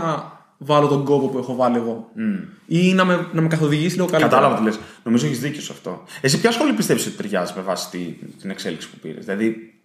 βάλω 0.63 0.87
τον 0.87 1.03
κόπο 1.03 1.27
που 1.27 1.37
έχω 1.37 1.55
βάλει 1.55 1.77
εγώ. 1.77 2.09
Ή 2.65 2.93
να 2.93 3.05
με, 3.05 3.27
να 3.31 3.41
με 3.41 3.47
καθοδηγήσει 3.47 3.95
λίγο 3.95 4.07
καλύτερα. 4.07 4.33
Κατάλαβα 4.33 4.57
τι 4.59 4.63
λες. 4.63 4.79
Νομίζω 5.03 5.25
έχεις 5.25 5.39
δίκιο 5.39 5.61
σε 5.61 5.71
αυτό. 5.71 6.03
Εσύ, 6.21 6.39
ποια 6.41 6.51
σχολή 6.51 6.73
πιστεύεις 6.73 7.05
ότι 7.05 7.15
ταιριάζει 7.15 7.53
με 7.55 7.61
βάση 7.61 7.89
τη, 7.89 7.97
την 8.41 8.49
εξέλιξη 8.49 8.89
που 8.89 8.97
πήρες; 9.01 9.25
Δηλαδή, 9.25 9.75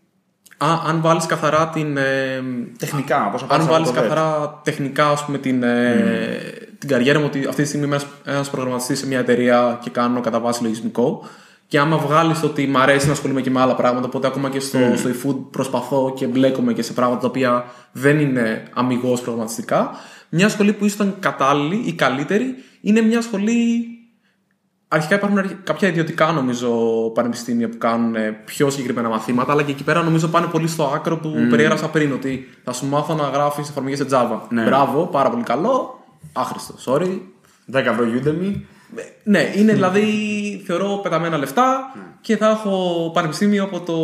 Α, 0.58 0.66
αν 0.86 1.00
βάλεις 1.00 1.26
καθαρά 1.26 1.68
την. 1.68 1.96
ε, 1.96 2.42
τεχνικά, 2.78 3.28
πώς 3.32 3.44
αν 3.48 3.66
βάλεις 3.66 3.90
καθαρά 3.90 4.60
τεχνικά 4.64 5.08
ας 5.08 5.24
πούμε, 5.24 5.38
την, 5.38 5.62
ε, 5.62 6.38
την 6.78 6.88
καριέρα 6.88 7.18
μου, 7.18 7.24
ότι 7.28 7.46
αυτή 7.48 7.62
τη 7.62 7.68
στιγμή 7.68 7.86
είμαι 7.86 7.98
ένα 8.24 8.44
προγραμματιστής 8.50 8.98
σε 8.98 9.06
μια 9.06 9.18
εταιρεία 9.18 9.78
και 9.82 9.90
κάνω 9.90 10.20
κατά 10.20 10.40
βάση 10.40 10.62
λογισμικό. 10.62 11.28
Και 11.68 11.78
άμα 11.78 11.96
βγάλεις 11.98 12.42
ότι 12.42 12.66
μ' 12.66 12.76
αρέσει 12.76 13.06
να 13.06 13.12
ασχολούμαι 13.12 13.40
και 13.40 13.50
με 13.50 13.60
άλλα 13.60 13.74
πράγματα, 13.74 14.06
οπότε 14.06 14.26
ακόμα 14.26 14.50
και 14.50 14.60
στο, 14.60 14.78
στο 14.96 15.10
eFood 15.10 15.36
προσπαθώ 15.50 16.12
και 16.16 16.26
μπλέκομαι 16.26 16.72
και 16.72 16.82
σε 16.82 16.92
πράγματα 16.92 17.20
τα 17.20 17.26
οποία 17.26 17.64
δεν 17.92 18.20
είναι 18.20 18.62
αμυγός 18.74 19.20
προγραμματιστικά. 19.20 19.90
Μια 20.36 20.48
σχολή 20.48 20.72
που 20.72 20.84
ήσταν 20.84 21.14
κατάλληλη 21.20 21.82
ή 21.86 21.92
καλύτερη 21.92 22.54
είναι 22.80 23.00
μια 23.00 23.20
σχολή. 23.20 23.84
Αρχικά 24.88 25.14
υπάρχουν 25.14 25.38
αρχι- 25.38 25.62
κάποια 25.64 25.88
ιδιωτικά 25.88 26.32
νομίζω 26.32 26.70
πανεπιστήμια 27.14 27.68
που 27.68 27.78
κάνουν 27.78 28.14
ε, 28.14 28.30
πιο 28.44 28.70
συγκεκριμένα 28.70 29.08
μαθήματα, 29.08 29.52
αλλά 29.52 29.62
και 29.62 29.70
εκεί 29.70 29.84
πέρα 29.84 30.02
νομίζω 30.02 30.28
πάνε 30.28 30.46
πολύ 30.46 30.66
στο 30.68 30.84
άκρο 30.94 31.16
που 31.16 31.46
περιέγραψα 31.50 31.88
πριν, 31.88 32.12
ότι 32.12 32.48
θα 32.64 32.72
σου 32.72 32.86
μάθω 32.86 33.14
να 33.14 33.22
γράφεις 33.28 33.68
εφαρμογές 33.68 33.98
σε 33.98 34.06
Java. 34.10 34.38
Ναι. 34.48 34.62
Μπράβο, 34.64 35.06
πάρα 35.06 35.30
πολύ 35.30 35.42
καλό. 35.42 36.04
Άχρηστο, 36.32 36.74
sorry. 36.84 37.20
10 37.72 37.74
ευρώ 37.74 38.06
Udemy. 38.22 38.54
Ναι, 39.22 39.52
είναι 39.54 39.72
δηλαδή 39.72 40.02
θεωρώ 40.66 41.00
πεταμένα 41.02 41.36
λεφτά 41.36 41.92
και 42.20 42.36
θα 42.36 42.48
έχω 42.48 43.10
πανεπιστήμιο 43.14 43.64
από 43.64 43.80
το 43.80 43.96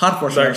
Harvard 0.00 0.52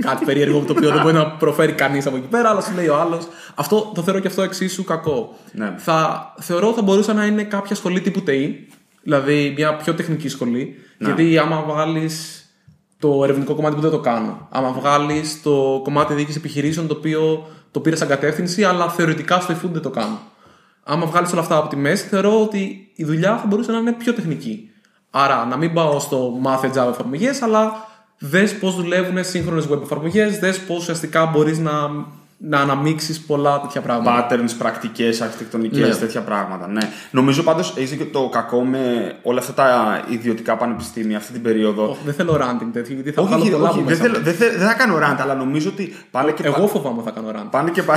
Κάτι 0.00 0.24
περίεργο 0.24 0.60
το 0.60 0.72
οποίο 0.72 0.90
δεν 0.90 1.02
μπορεί 1.02 1.14
να 1.14 1.30
προφέρει 1.30 1.72
κανείς 1.72 2.06
από 2.06 2.16
εκεί 2.16 2.26
πέρα, 2.26 2.48
αλλά 2.48 2.60
σου 2.60 2.74
λέει 2.74 2.88
ο 2.88 2.96
άλλος. 2.96 3.28
Αυτό 3.54 3.92
το 3.94 4.02
θεωρώ 4.02 4.20
και 4.20 4.28
αυτό 4.28 4.42
εξίσου 4.42 4.84
κακό. 4.84 5.36
Ναι. 5.52 5.74
Θα, 5.76 6.32
θεωρώ 6.40 6.72
θα 6.72 6.82
μπορούσε 6.82 7.12
να 7.12 7.26
είναι 7.26 7.42
κάποια 7.42 7.74
σχολή 7.74 8.00
τύπου 8.00 8.22
ΤΕΙ, 8.22 8.68
δηλαδή 9.02 9.52
μια 9.56 9.76
πιο 9.76 9.94
τεχνική 9.94 10.28
σχολή. 10.28 10.76
Γιατί 10.98 11.38
άμα 11.38 11.64
βγάλει 11.68 12.10
το 12.98 13.20
ερευνητικό 13.24 13.54
κομμάτι 13.54 13.74
που 13.74 13.80
δεν 13.80 13.90
το 13.90 14.00
κάνω, 14.00 14.48
άμα 14.50 14.72
βγάλεις 14.72 15.42
το 15.42 15.80
κομμάτι 15.84 16.14
διοίκησης 16.14 16.36
επιχειρήσεων 16.36 16.86
το 16.86 16.94
οποίο 16.98 17.48
το 17.70 17.80
πήρα 17.80 17.96
σαν 17.96 18.08
κατεύθυνση, 18.08 18.64
αλλά 18.64 18.88
θεωρητικά 18.88 19.40
στο 19.40 19.54
eFood 19.54 19.70
δεν 19.72 19.82
το 19.82 19.90
κάνω. 19.90 20.18
Άμα 20.84 21.06
βγάλεις 21.06 21.32
όλα 21.32 21.40
αυτά 21.40 21.56
από 21.56 21.68
τη 21.68 21.76
μέση, 21.76 22.06
θεωρώ 22.06 22.42
ότι 22.42 22.90
η 22.94 23.04
δουλειά 23.04 23.36
θα 23.36 23.46
μπορούσε 23.46 23.72
να 23.72 23.78
είναι 23.78 23.92
πιο 23.92 24.12
τεχνική. 24.14 24.70
Άρα, 25.10 25.44
να 25.44 25.56
μην 25.56 25.72
πάω 25.72 26.00
στο 26.00 26.36
μάθε 26.40 26.70
Java 26.74 26.88
εφαρμογές, 26.90 27.42
αλλά 27.42 27.86
δες 28.18 28.58
πώς 28.58 28.74
δουλεύουν 28.76 29.24
σύγχρονες 29.24 29.68
web 29.72 29.82
εφαρμογές, 29.82 30.38
δες 30.38 30.60
πώς 30.60 30.76
ουσιαστικά 30.78 31.26
μπορείς 31.26 31.58
να, 31.58 31.72
να 32.38 32.60
αναμίξεις 32.60 33.20
πολλά 33.20 33.60
τέτοια 33.60 33.80
πράγματα. 33.80 34.26
Patterns, 34.30 34.50
πρακτικές, 34.58 35.20
αρχιτεκτονικές, 35.20 35.88
Ναι. 35.88 35.94
τέτοια 35.94 36.20
πράγματα. 36.20 36.66
Ναι. 36.68 36.80
Νομίζω 37.10 37.42
πάντως 37.42 37.74
έχεις 37.76 37.96
και 37.96 38.04
το 38.04 38.28
κακό 38.28 38.60
με 38.64 39.14
όλα 39.22 39.38
αυτά 39.38 39.52
τα 39.52 40.00
ιδιωτικά 40.08 40.56
πανεπιστήμια 40.56 41.16
αυτή 41.16 41.32
την 41.32 41.42
περίοδο. 41.42 41.84
Όχι, 41.90 42.00
δεν 42.04 42.14
θέλω 42.14 42.34
ranting 42.34 42.68
τέτοιο, 42.72 42.94
γιατί 42.94 43.10
θα 43.10 43.20
όχι, 43.22 43.30
βγάλω 43.30 43.42
όχι, 43.44 43.52
πολλά 43.52 43.68
όχι, 43.68 43.78
από 43.78 43.88
δεν, 43.88 43.98
μέσα. 43.98 44.10
θέλω, 44.12 44.24
δεν, 44.24 44.34
θέλω- 44.34 44.58
δεν 44.58 44.66
θα 44.68 44.74
κάνω 44.74 44.96
rant, 44.96 45.16
αλλά 45.20 45.34
νομίζω 45.34 45.68
ότι 45.68 45.94
πάνε 46.10 46.30
και, 46.32 46.42
Εγώ 46.46 46.60
πα- 46.60 46.66
φοβάμαι 46.68 47.02
θα 47.02 47.10
κάνω 47.10 47.28
ranting. 47.34 47.50
πάνε 47.50 47.70
και 47.70 47.82
πα- 47.82 47.96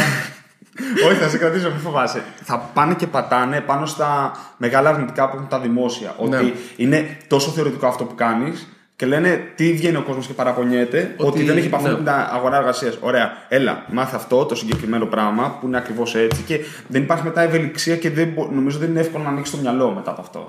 Όχι, 1.07 1.15
θα 1.19 1.29
σε 1.29 1.37
κρατήσω, 1.37 1.69
μην 1.69 1.79
φοβάσαι. 1.79 2.23
Θα 2.43 2.57
πάνε 2.73 2.93
και 2.93 3.07
πατάνε 3.07 3.61
πάνω 3.61 3.85
στα 3.85 4.31
μεγάλα 4.57 4.89
αρνητικά 4.89 5.29
που 5.29 5.35
έχουν 5.35 5.47
τα 5.47 5.59
δημόσια. 5.59 6.15
Ναι. 6.29 6.37
Ότι 6.37 6.53
είναι 6.75 7.17
τόσο 7.27 7.49
θεωρητικό 7.49 7.87
αυτό 7.87 8.03
που 8.03 8.15
κάνεις 8.15 8.67
και 8.95 9.05
λένε 9.05 9.51
τι 9.55 9.73
βγαίνει 9.73 9.97
ο 9.97 10.01
κόσμος 10.01 10.27
και 10.27 10.33
παραπονιέται, 10.33 11.13
ότι, 11.17 11.27
Ότι- 11.29 11.43
δεν 11.43 11.57
έχει 11.57 11.65
επαφή 11.67 11.83
ναι. 11.83 11.89
με 11.91 11.97
την 11.97 12.09
αγορά 12.09 12.57
εργασίας. 12.57 12.97
Ωραία, 13.01 13.31
έλα, 13.49 13.83
μάθε 13.91 14.15
αυτό 14.15 14.45
το 14.45 14.55
συγκεκριμένο 14.55 15.05
πράγμα 15.05 15.57
που 15.61 15.67
είναι 15.67 15.77
ακριβώς 15.77 16.15
έτσι 16.15 16.41
και 16.41 16.59
δεν 16.87 17.01
υπάρχει 17.01 17.23
μετά 17.23 17.41
ευελιξία 17.41 17.95
και 17.97 18.09
δεν, 18.09 18.27
μπο- 18.27 18.49
νομίζω 18.51 18.77
δεν 18.77 18.89
είναι 18.89 18.99
εύκολο 18.99 19.23
να 19.23 19.29
ανοίξεις 19.29 19.55
το 19.55 19.61
μυαλό 19.61 19.91
μετά 19.91 20.11
από 20.11 20.21
αυτό. 20.21 20.47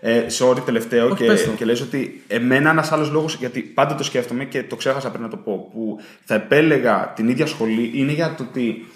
Ε, 0.00 0.22
sorry, 0.38 0.58
τελευταίο 0.64 1.06
Όχι, 1.06 1.14
και, 1.14 1.24
πες 1.24 1.44
το. 1.44 1.50
και 1.50 1.64
λες 1.64 1.80
ότι 1.80 2.22
εμένα 2.28 2.70
ένας 2.70 2.92
άλλος 2.92 3.10
λόγος, 3.10 3.34
γιατί 3.34 3.60
πάντα 3.60 3.94
το 3.94 4.04
σκέφτομαι 4.04 4.44
και 4.44 4.62
το 4.62 4.76
ξέχασα 4.76 5.10
πριν 5.10 5.22
να 5.22 5.28
το 5.28 5.36
πω, 5.36 5.68
που 5.72 6.00
θα 6.24 6.34
επέλεγα 6.34 7.12
την 7.16 7.28
ίδια 7.28 7.46
σχολή 7.46 7.90
είναι 7.94 8.12
για 8.12 8.34
το 8.36 8.42
ότι 8.50 8.86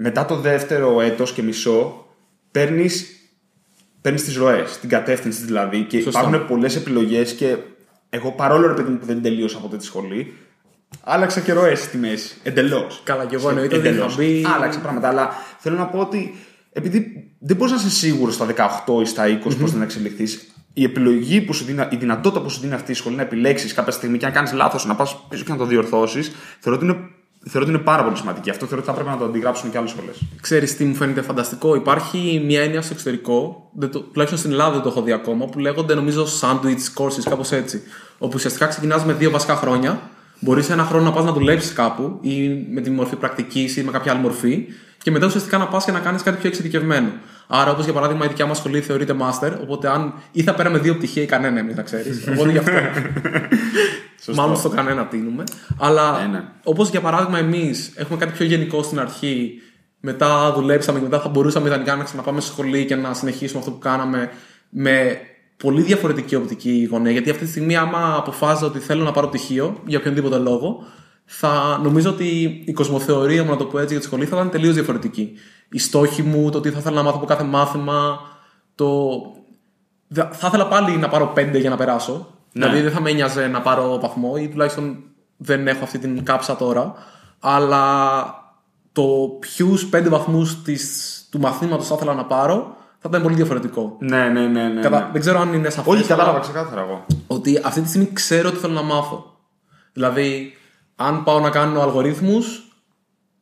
μετά 0.00 0.24
το 0.24 0.36
δεύτερο 0.36 1.00
έτος 1.00 1.32
και 1.32 1.42
μισό 1.42 2.06
παίρνεις, 2.50 3.06
παίρνεις 4.00 4.24
τις 4.24 4.36
ροές, 4.36 4.78
την 4.78 4.88
κατεύθυνση 4.88 5.44
δηλαδή 5.44 5.82
και 5.82 6.00
Σωστά. 6.00 6.20
υπάρχουν 6.20 6.46
πολλές 6.46 6.76
επιλογές 6.76 7.32
και 7.32 7.56
εγώ 8.10 8.32
παρόλο 8.32 8.66
ρε 8.66 8.74
παιδί 8.74 8.90
μου 8.90 8.98
που 8.98 9.06
δεν 9.06 9.22
τελείωσα 9.22 9.58
ποτέ 9.58 9.76
τη 9.76 9.84
σχολή 9.84 10.34
άλλαξα 11.04 11.40
και 11.40 11.52
ροές 11.52 11.78
στη 11.80 11.96
μέση, 11.96 12.36
εντελώς. 12.42 13.00
Καλά, 13.04 13.24
και 13.26 13.34
εγώ 13.34 13.48
εννοείται 13.48 13.76
ότι 13.76 13.88
Εντελώς. 13.88 14.12
είχα 14.12 14.22
μπει- 14.22 14.46
Άλλαξα 14.46 14.80
πράγματα, 14.80 15.08
αλλά 15.08 15.28
θέλω 15.58 15.76
να 15.76 15.86
πω 15.86 15.98
ότι 15.98 16.34
επειδή 16.72 17.12
δεν 17.38 17.56
μπορείς 17.56 17.72
να 17.72 17.78
είσαι 17.78 17.90
σίγουρος 17.90 18.34
στα 18.34 18.44
18 18.46 19.00
ή 19.00 19.04
στα 19.04 19.28
20 19.28 19.56
πώς 19.56 19.70
θα 19.70 19.82
εξελιχθείς, 19.82 20.52
η 20.72 20.82
επιλογή 20.84 21.40
που 21.40 21.52
σου 21.52 21.64
δίνει, 21.64 21.86
η 21.90 21.96
δυνατότητα 21.96 22.42
που 22.42 22.50
σου 22.50 22.60
δίνει 22.60 22.74
αυτή 22.74 22.90
η 22.90 22.94
σχολή 22.94 23.16
να 23.16 23.22
επιλέξεις 23.22 23.74
κάποια 23.74 23.92
στιγμή 23.92 24.18
και 24.18 24.26
να 24.26 24.32
κάνεις 24.32 24.52
λάθος, 24.52 24.84
να 24.86 24.94
πας 24.94 25.24
πίσω 25.28 25.44
και 25.44 25.50
να 25.52 25.56
το 25.58 25.64
διορθώσεις, 25.64 26.32
θεωρώ 26.60 26.78
ότι 26.78 26.88
είναι 26.88 26.98
θεωρώ 27.44 27.66
ότι 27.66 27.74
είναι 27.74 27.84
πάρα 27.84 28.04
πολύ 28.04 28.16
σημαντική. 28.16 28.50
Αυτό 28.50 28.66
θεωρώ 28.66 28.82
ότι 28.82 28.90
θα 28.90 28.96
πρέπει 28.96 29.10
να 29.10 29.16
το 29.16 29.24
αντιγράψουν 29.24 29.70
και 29.70 29.78
άλλες 29.78 29.90
σχολές. 29.90 30.22
Ξέρεις 30.40 30.76
τι 30.76 30.84
μου 30.84 30.94
φαίνεται 30.94 31.20
φανταστικό; 31.22 31.74
Υπάρχει 31.74 32.42
μια 32.46 32.62
έννοια 32.62 32.82
στο 32.82 32.92
εξωτερικό, 32.92 33.70
δεν 33.72 33.90
το, 33.90 34.00
τουλάχιστον 34.00 34.38
στην 34.38 34.52
Ελλάδα 34.52 34.72
δεν 34.72 34.82
το 34.82 34.88
έχω 34.88 35.02
δει 35.02 35.12
ακόμα, 35.12 35.46
που 35.46 35.58
λέγονται 35.58 35.94
νομίζω 35.94 36.26
sandwich 36.40 37.02
courses, 37.02 37.22
κάπως 37.28 37.52
έτσι. 37.52 37.82
Όπου 38.18 38.32
ουσιαστικά 38.34 38.66
ξεκινάς 38.66 39.04
με 39.04 39.12
δύο 39.12 39.30
βασικά 39.30 39.54
χρόνια. 39.54 40.00
Μπορείς 40.40 40.70
ένα 40.70 40.84
χρόνο 40.84 41.04
να 41.04 41.12
πας 41.12 41.24
να 41.24 41.32
δουλέψεις 41.32 41.72
κάπου 41.72 42.18
ή 42.20 42.48
με 42.72 42.80
τη 42.80 42.90
μορφή 42.90 43.16
πρακτικής 43.16 43.76
ή 43.76 43.84
με 43.84 43.90
κάποια 43.90 44.12
άλλη 44.12 44.20
μορφή. 44.20 44.66
Και 45.02 45.10
μετά 45.10 45.26
ουσιαστικά 45.26 45.58
να 45.58 45.66
πας 45.66 45.84
και 45.84 45.92
να 45.92 45.98
κάνεις 45.98 46.22
κάτι 46.22 46.36
πιο 46.36 46.48
εξειδικευμένο. 46.48 47.12
Άρα, 47.46 47.70
όπως 47.70 47.84
για 47.84 47.92
παράδειγμα 47.92 48.24
η 48.24 48.28
δικιά 48.28 48.46
μας 48.46 48.56
σχολή 48.56 48.80
θεωρείται 48.80 49.14
master, 49.20 49.52
οπότε 49.62 49.88
αν 49.88 50.14
ή 50.32 50.42
θα 50.42 50.54
πέραμε 50.54 50.78
δύο 50.78 50.94
πτυχία 50.96 51.22
ή 51.22 51.26
κανένα, 51.26 51.58
εμείς 51.58 51.76
να 51.76 51.82
ξέρεις. 51.82 52.24
Οπότε 52.32 52.50
γι' 52.50 52.58
αυτό. 52.58 52.72
Μάλλον 54.34 54.56
στο 54.56 54.68
κανένα 54.68 55.06
τίνουμε. 55.06 55.44
Αλλά 55.78 56.20
Ε, 56.22 56.26
ναι. 56.26 56.44
όπως 56.64 56.90
για 56.90 57.00
παράδειγμα 57.00 57.38
εμείς 57.38 57.92
έχουμε 57.94 58.18
κάτι 58.18 58.32
πιο 58.32 58.44
γενικό 58.44 58.82
στην 58.82 59.00
αρχή, 59.00 59.62
μετά 60.00 60.52
δουλέψαμε 60.52 60.98
και 60.98 61.04
μετά 61.04 61.20
θα 61.20 61.28
μπορούσαμε 61.28 61.68
ιδανικά 61.68 61.96
να 61.96 62.04
ξαναπάμε 62.04 62.40
στη 62.40 62.50
σχολή 62.50 62.84
και 62.84 62.96
να 62.96 63.14
συνεχίσουμε 63.14 63.58
αυτό 63.58 63.70
που 63.70 63.78
κάναμε 63.78 64.30
με 64.68 65.18
πολύ 65.56 65.82
διαφορετική 65.82 66.34
οπτική 66.34 66.88
γωνία. 66.90 67.10
Γιατί 67.10 67.30
αυτή 67.30 67.44
τη 67.44 67.50
στιγμή, 67.50 67.76
άμα 67.76 68.14
αποφάσιζα 68.16 68.66
ότι 68.66 68.78
θέλω 68.78 69.04
να 69.04 69.12
πάρω 69.12 69.28
πτυχίο 69.28 69.80
για 69.86 69.98
οποιονδήποτε 69.98 70.38
λόγο, 70.38 70.86
θα 71.30 71.80
νομίζω 71.82 72.10
ότι 72.10 72.62
η 72.66 72.72
κοσμοθεωρία 72.72 73.44
μου, 73.44 73.50
να 73.50 73.56
το 73.56 73.64
πω 73.64 73.78
έτσι, 73.78 73.90
για 73.92 73.98
τη 73.98 74.04
σχολή 74.06 74.24
θα 74.26 74.36
ήταν 74.36 74.50
τελείως 74.50 74.74
διαφορετική. 74.74 75.32
Οι 75.70 75.78
στόχοι 75.78 76.22
μου, 76.22 76.50
το 76.50 76.60
τι 76.60 76.70
θα 76.70 76.78
ήθελα 76.78 76.96
να 76.96 77.02
μάθω 77.02 77.16
από 77.16 77.26
κάθε 77.26 77.44
μάθημα, 77.44 78.20
το. 78.74 79.10
Δε- 80.08 80.28
Θα 80.32 80.46
ήθελα 80.46 80.66
πάλι 80.68 80.96
να 80.96 81.08
πάρω 81.08 81.26
πέντε 81.26 81.58
για 81.58 81.70
να 81.70 81.76
περάσω. 81.76 82.12
Ναι. 82.52 82.64
Δηλαδή 82.64 82.82
δεν 82.82 82.92
θα 82.92 83.00
με 83.00 83.10
ένοιαζε 83.10 83.46
να 83.46 83.60
πάρω 83.60 83.98
βαθμό 84.00 84.32
ή 84.38 84.48
τουλάχιστον 84.48 84.96
δεν 85.36 85.68
έχω 85.68 85.84
αυτή 85.84 85.98
την 85.98 86.24
κάψα 86.24 86.56
τώρα. 86.56 86.92
Αλλά 87.40 88.24
το 88.92 89.02
ποιους 89.38 89.86
πέντε 89.86 90.08
βαθμούς 90.08 90.56
του 91.30 91.40
μαθήματος 91.40 91.86
θα 91.86 91.94
ήθελα 91.94 92.14
να 92.14 92.24
πάρω 92.24 92.76
θα 92.98 93.08
ήταν 93.08 93.22
πολύ 93.22 93.34
διαφορετικό. 93.34 93.96
Ναι, 94.00 94.28
ναι, 94.28 94.46
ναι. 94.46 94.68
ναι, 94.68 94.80
Κατα- 94.80 95.00
ναι. 95.00 95.08
Δεν 95.12 95.20
ξέρω 95.20 95.40
αν 95.40 95.52
είναι 95.52 95.70
σαφές. 95.70 95.94
Όχι, 95.94 96.04
κατάλαβα 96.04 96.38
ξεκάθαρα 96.38 96.80
εγώ. 96.80 97.04
Ότι 97.26 97.60
αυτή 97.64 97.80
τη 97.80 97.88
στιγμή 97.88 98.12
ξέρω 98.12 98.50
τι 98.50 98.56
θέλω 98.56 98.72
να 98.72 98.82
μάθω. 98.82 99.36
Δηλαδή, 99.92 100.52
αν 101.00 101.24
πάω 101.24 101.40
να 101.40 101.50
κάνω 101.50 101.80
αλγορίθμους, 101.80 102.62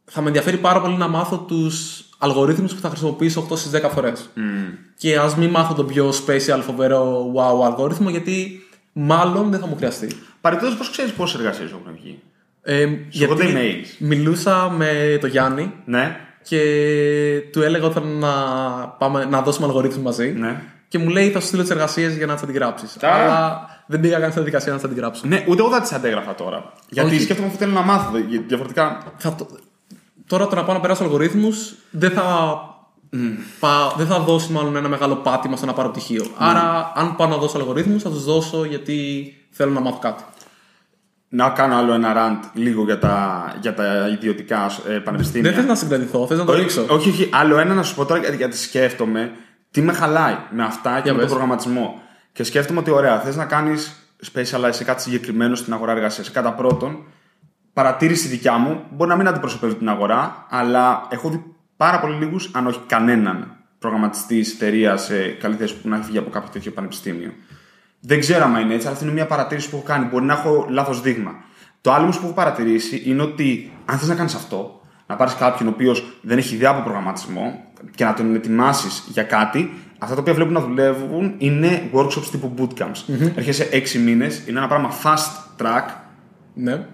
θα 0.05 0.21
με 0.21 0.27
ενδιαφέρει 0.27 0.57
πάρα 0.57 0.81
πολύ 0.81 0.97
να 0.97 1.09
μάθω 1.09 1.39
τους 1.39 2.05
αλγορίθμους 2.19 2.75
που 2.75 2.81
θα 2.81 2.89
χρησιμοποιήσω 2.89 3.41
8 3.51 3.57
στις 3.57 3.71
10 3.71 3.89
φορές. 3.91 4.29
Και 4.99 5.19
ας 5.19 5.37
μην 5.37 5.51
μάθω 5.51 5.75
τον 5.75 5.87
πιο 5.87 6.09
special, 6.27 6.61
φοβερό 6.63 7.33
wow 7.37 7.65
αλγόριθμο, 7.67 8.11
γιατί 8.11 8.67
μάλλον 8.93 9.51
δεν 9.51 9.61
θα 9.61 9.67
μου 9.67 9.77
χρειαστεί. 9.77 10.09
Παρεμπιπτόντω, 10.41 10.77
πώς 10.79 10.91
ξέρεις 10.91 11.13
πόσες 11.13 11.41
εργασίες 11.41 11.71
έχουν 11.71 11.99
βγει. 12.03 12.19
Ε, 12.63 12.89
έρχονται 13.21 13.45
emails. 13.47 13.87
μιλούσα 13.99 14.71
με 14.71 15.19
τον 15.21 15.31
Γιάννη 15.31 15.73
Ναι, 15.85 16.17
και 16.43 16.61
του 17.53 17.63
έλεγα 17.63 17.85
ότι 17.85 17.95
θέλω 17.95 18.07
να, 18.07 18.33
πάμε, 18.89 19.25
να 19.25 19.43
δώσουμε 19.43 19.67
αλγορίθμους 19.67 20.05
μαζί. 20.05 20.31
ναι. 20.31 20.63
Και 20.89 20.99
μου 20.99 21.09
λέει 21.09 21.31
θα 21.31 21.41
σου 21.41 21.47
στείλω 21.47 21.63
τις 21.63 21.71
εργασίες 21.71 22.17
για 22.17 22.27
να 22.27 22.35
τι 22.35 22.41
αντιγράψει. 22.45 22.85
Α. 23.07 23.09
Αλλά 23.09 23.67
δεν 23.87 24.01
πήγα 24.01 24.15
καν 24.19 24.25
στη 24.31 24.35
διαδικασία 24.41 24.73
να 24.73 24.79
τι 24.79 24.85
αντιγράψω. 24.87 25.23
Ναι, 25.27 25.45
ούτε 25.49 25.63
εγώ 25.63 25.71
θα 25.71 25.81
τις 25.81 25.93
αντέγραφα 25.93 26.35
τώρα. 26.35 26.73
Γιατί 26.89 27.11
Όχι. 27.15 27.23
σκέφτομαι 27.23 27.49
ότι 27.49 27.57
θέλω 27.57 27.73
να 27.73 27.81
μάθω. 27.83 28.11
δε- 28.13 28.19
γιατί 28.19 28.45
Διαφορετικά. 28.47 29.03
θα 29.17 29.35
το... 29.35 29.47
Τώρα 30.27 30.47
το 30.47 30.55
να 30.55 30.65
πάω 30.65 30.75
να 30.75 30.81
περάσω 30.81 31.03
αλγορίθμους 31.05 31.75
δεν 31.91 32.11
θα. 32.11 32.25
πά- 33.61 33.95
Δεν 33.97 34.07
θα 34.07 34.19
δώσει 34.19 34.53
μάλλον 34.53 34.77
ένα 34.77 34.89
μεγάλο 34.89 35.15
πάτημα 35.17 35.57
στο 35.57 35.67
να 35.67 35.73
πάρω 35.73 35.89
πτυχίο. 35.91 36.25
Άρα, 36.39 36.93
αν 36.95 37.17
πάω 37.17 37.27
να 37.27 37.37
δώσω 37.37 37.59
αλγορίθμους, 37.59 38.03
θα 38.03 38.11
τους 38.11 38.25
δώσω 38.25 38.65
γιατί 38.65 39.27
θέλω 39.51 39.71
να 39.73 39.81
μάθω 39.81 39.99
κάτι. 39.99 40.23
Να 41.29 41.49
κάνω 41.51 41.77
άλλο 41.77 41.93
ένα 41.93 42.13
rant 42.17 42.49
λίγο 42.53 42.83
για 42.85 42.99
τα, 42.99 43.45
για 43.61 43.75
τα 43.75 44.09
ιδιωτικά 44.09 44.71
ε, 44.89 44.93
πανεπιστήμια. 44.93 45.51
Δεν 45.51 45.59
θες 45.61 45.69
να 45.69 45.75
συγκρατηθώ, 45.75 46.27
θες 46.27 46.39
να 46.39 46.45
το 46.45 46.53
όχι, 46.53 46.61
ρίξω. 46.61 46.85
όχι, 46.89 47.09
όχι, 47.09 47.29
άλλο 47.33 47.59
ένα 47.59 47.75
να 47.75 47.83
σου 47.83 47.95
πω 47.95 48.05
τώρα 48.05 48.21
γιατί- 48.21 48.37
γιατί 48.37 48.57
σκέφτομαι 48.57 49.31
τι 49.77 49.83
με 49.83 49.93
χαλάει 49.93 50.37
με 50.51 50.65
αυτά 50.65 50.95
και 50.95 51.01
Για 51.03 51.13
με 51.13 51.19
τον 51.19 51.19
πες. 51.19 51.29
προγραμματισμό. 51.29 52.03
Και 52.33 52.43
σκέφτομαι 52.43 52.79
ότι 52.79 52.91
ωραία, 52.91 53.21
θες 53.21 53.37
να 53.37 53.45
κάνεις 53.45 54.11
specialize 54.33 54.69
σε 54.71 54.85
κάτι 54.85 55.03
συγκεκριμένο 55.03 55.55
στην 55.55 55.73
αγορά 55.73 55.93
εργασίας. 55.93 56.31
Κατά 56.31 56.53
πρώτον, 56.53 57.05
παρατήρηση 57.73 58.29
δικιά 58.29 58.59
μου, 58.59 58.85
μπορεί 58.91 59.11
να 59.11 59.17
μην 59.17 59.29
αντιπροσωπεύει 59.29 59.75
την 59.75 59.89
αγορά, 59.89 60.47
αλλά 60.51 61.07
έχω 61.11 61.29
δει 61.29 61.55
πάρα 61.77 62.01
πολύ 62.01 62.15
λίγους, 62.15 62.51
αν 62.53 62.67
όχι 62.67 62.81
κανέναν, 62.87 63.57
προγραμματιστή 63.79 64.47
εταιρείας 64.55 65.05
σε 65.05 65.29
καλή 65.29 65.55
θέση 65.55 65.77
που 65.77 65.89
να 65.89 65.97
έχει 65.97 66.07
βγει 66.07 66.19
από 66.19 66.31
κάποιο 66.31 66.49
τέτοιο 66.53 66.71
πανεπιστήμιο. 66.71 67.33
Δεν 68.01 68.21
ξέρω 68.21 68.45
αν 68.45 68.57
είναι 68.57 68.75
έτσι, 68.75 68.87
αλλά 68.87 68.95
αυτή 68.95 69.05
είναι 69.05 69.15
μια 69.15 69.27
παρατήρηση 69.27 69.71
που 69.71 69.77
έχω 69.77 69.85
κάνει. 69.85 70.05
Μπορεί 70.05 70.25
να 70.25 70.33
έχω 70.33 70.67
λάθος 70.69 71.01
δείγμα. 71.01 71.35
Το 71.81 71.93
άλλο 71.93 72.03
όμως 72.03 72.19
που 72.19 72.25
έχω 72.25 72.35
παρατηρήσει 72.35 73.03
είναι 73.05 73.23
ότι 73.23 73.73
αν 73.85 73.99
θες 73.99 74.09
να 74.09 74.15
κάνεις 74.15 74.35
αυτό, 74.35 74.81
να 75.07 75.17
πάρεις 75.17 75.35
κάποιον 75.35 75.69
ο 75.69 75.73
οποίος 75.75 76.19
δεν 76.21 76.39
έχει 76.39 76.55
ιδέα 76.55 76.71
από 76.71 76.83
προγραμματισμό 76.83 77.65
και 77.95 78.05
να 78.05 78.15
τον 78.15 78.35
ετοιμάσεις 78.35 79.05
για 79.09 79.23
κάτι, 79.23 79.73
αυτά 79.99 80.15
τα 80.15 80.21
οποία 80.21 80.35
βλέπουν 80.35 80.53
να 80.53 80.61
δουλεύουν 80.61 81.35
είναι 81.39 81.91
workshops 81.93 82.27
τύπου 82.31 82.55
bootcamps. 82.59 83.15
Έρχεσαι 83.35 83.69
6 83.73 83.99
μήνες, 83.99 84.43
είναι 84.47 84.59
ένα 84.59 84.69
πράγμα 84.69 84.91
fast 85.03 85.63
track 85.63 85.95
Ναι. 86.55 86.87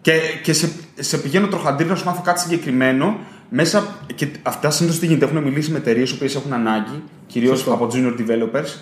και, 0.00 0.12
και 0.42 0.52
σε, 0.52 0.70
σε 0.94 1.18
πηγαίνω 1.18 1.46
τροχαντήρι 1.46 1.88
να 1.88 1.94
σου 1.94 2.04
μάθω 2.04 2.22
κάτι 2.22 2.40
συγκεκριμένο 2.40 3.18
μέσα. 3.48 3.84
Και 4.14 4.28
αυτά 4.42 4.70
συνήθως 4.70 4.98
τι 4.98 5.06
γίνεται. 5.06 5.24
Έχουν 5.24 5.42
μιλήσει 5.42 5.70
με 5.70 5.78
εταιρείες 5.78 6.14
που 6.14 6.24
έχουν 6.24 6.52
ανάγκη, 6.52 7.02
κυρίως 7.26 7.58
Σωστό. 7.58 7.72
από 7.72 7.88
junior 7.92 8.20
developers, 8.20 8.78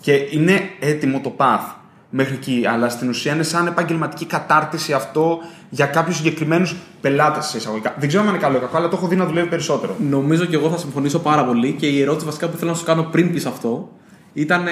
και 0.00 0.12
είναι 0.30 0.60
έτοιμο 0.80 1.20
το 1.20 1.34
path 1.36 1.74
μέχρι 2.16 2.34
εκεί. 2.34 2.66
Αλλά 2.68 2.88
στην 2.88 3.08
ουσία 3.08 3.34
είναι 3.34 3.42
σαν 3.42 3.66
επαγγελματική 3.66 4.26
κατάρτιση 4.26 4.92
αυτό 4.92 5.38
για 5.70 5.86
κάποιους 5.86 6.16
συγκεκριμένους 6.16 6.76
πελάτες 7.00 7.44
σε 7.44 7.56
εισαγωγικά. 7.56 7.94
Δεν 7.98 8.08
ξέρω 8.08 8.22
αν 8.22 8.28
είναι 8.28 8.38
καλό 8.38 8.56
ή 8.56 8.60
κακό, 8.60 8.76
αλλά 8.76 8.88
το 8.88 8.96
έχω 8.96 9.06
δει 9.06 9.16
να 9.16 9.26
δουλεύει 9.26 9.48
περισσότερο. 9.48 9.96
Νομίζω 10.10 10.44
και 10.44 10.56
εγώ 10.56 10.70
θα 10.70 10.76
συμφωνήσω 10.76 11.18
πάρα 11.18 11.44
πολύ 11.44 11.72
και 11.72 11.86
η 11.86 12.00
ερώτηση 12.00 12.26
βασικά 12.26 12.48
που 12.48 12.56
θέλω 12.56 12.70
να 12.70 12.76
σου 12.76 12.84
κάνω 12.84 13.02
πριν 13.02 13.32
πεις 13.32 13.46
αυτό 13.46 13.90
ήταν 14.32 14.64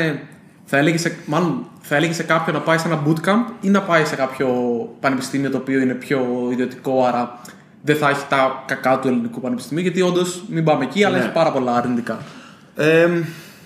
θα 0.65 0.77
έλεγες 0.77 1.01
σε, 1.01 1.17
μάλλον 1.27 1.67
θα 1.81 1.97
έλεγες 1.97 2.17
σε 2.17 2.23
κάποιον 2.23 2.57
να 2.57 2.63
πάει 2.63 2.79
σε 2.79 2.89
ένα 2.89 3.03
bootcamp 3.07 3.53
ή 3.61 3.69
να 3.69 3.83
πάει 3.83 4.05
σε 4.05 4.17
κάποιο 4.17 4.49
πανεπιστήμιο 5.01 5.51
το 5.51 5.57
οποίο 5.57 5.81
είναι 5.81 5.95
πιο 5.95 6.49
ιδιωτικό, 6.53 7.05
άρα 7.05 7.39
δεν 7.83 7.97
θα 7.97 8.09
έχει 8.09 8.25
τα 8.29 8.63
κακά 8.67 8.99
του 8.99 9.09
ελληνικού 9.09 9.41
πανεπιστημίου. 9.41 9.83
Γιατί 9.83 10.03
όντως 10.03 10.43
μην 10.49 10.65
πάμε 10.65 10.85
εκεί, 10.85 11.05
αλλά 11.05 11.17
Ναι. 11.17 11.23
έχει 11.23 11.33
πάρα 11.33 11.53
πολλά 11.53 11.75
αρνητικά. 11.75 12.19
Ε, 12.77 13.09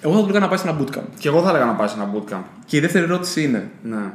Εγώ 0.00 0.14
θα 0.14 0.20
του 0.20 0.26
έλεγα 0.28 0.40
να 0.40 0.48
πάει 0.48 0.58
σε 0.58 0.68
ένα 0.68 0.78
bootcamp. 0.80 1.02
και 1.18 1.28
εγώ 1.28 1.42
θα 1.42 1.48
έλεγα 1.48 1.64
να 1.64 1.72
πάει 1.72 1.88
σε 1.88 1.94
ένα 1.94 2.10
bootcamp. 2.14 2.42
Και 2.66 2.76
η 2.76 2.80
δεύτερη 2.80 3.04
ερώτηση 3.04 3.42
είναι, 3.42 3.70
Ναι. 3.82 4.12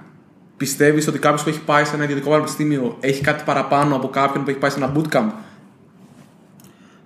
πιστεύεις 0.58 1.08
ότι 1.08 1.20
κάποιος 1.20 1.44
που 1.44 1.50
έχει 1.50 1.62
πάει 1.62 1.86
σε 1.86 1.96
ένα 1.96 2.04
ιδιωτικό 2.04 2.30
πανεπιστήμιο 2.30 2.98
έχει 3.00 3.22
κάτι 3.22 3.44
παραπάνω 3.46 3.96
από 3.96 4.08
κάποιον 4.08 4.44
που 4.44 4.50
έχει 4.50 4.60
πάει 4.60 4.70
σε 4.72 4.78
ένα 4.78 4.92
bootcamp; 4.96 5.30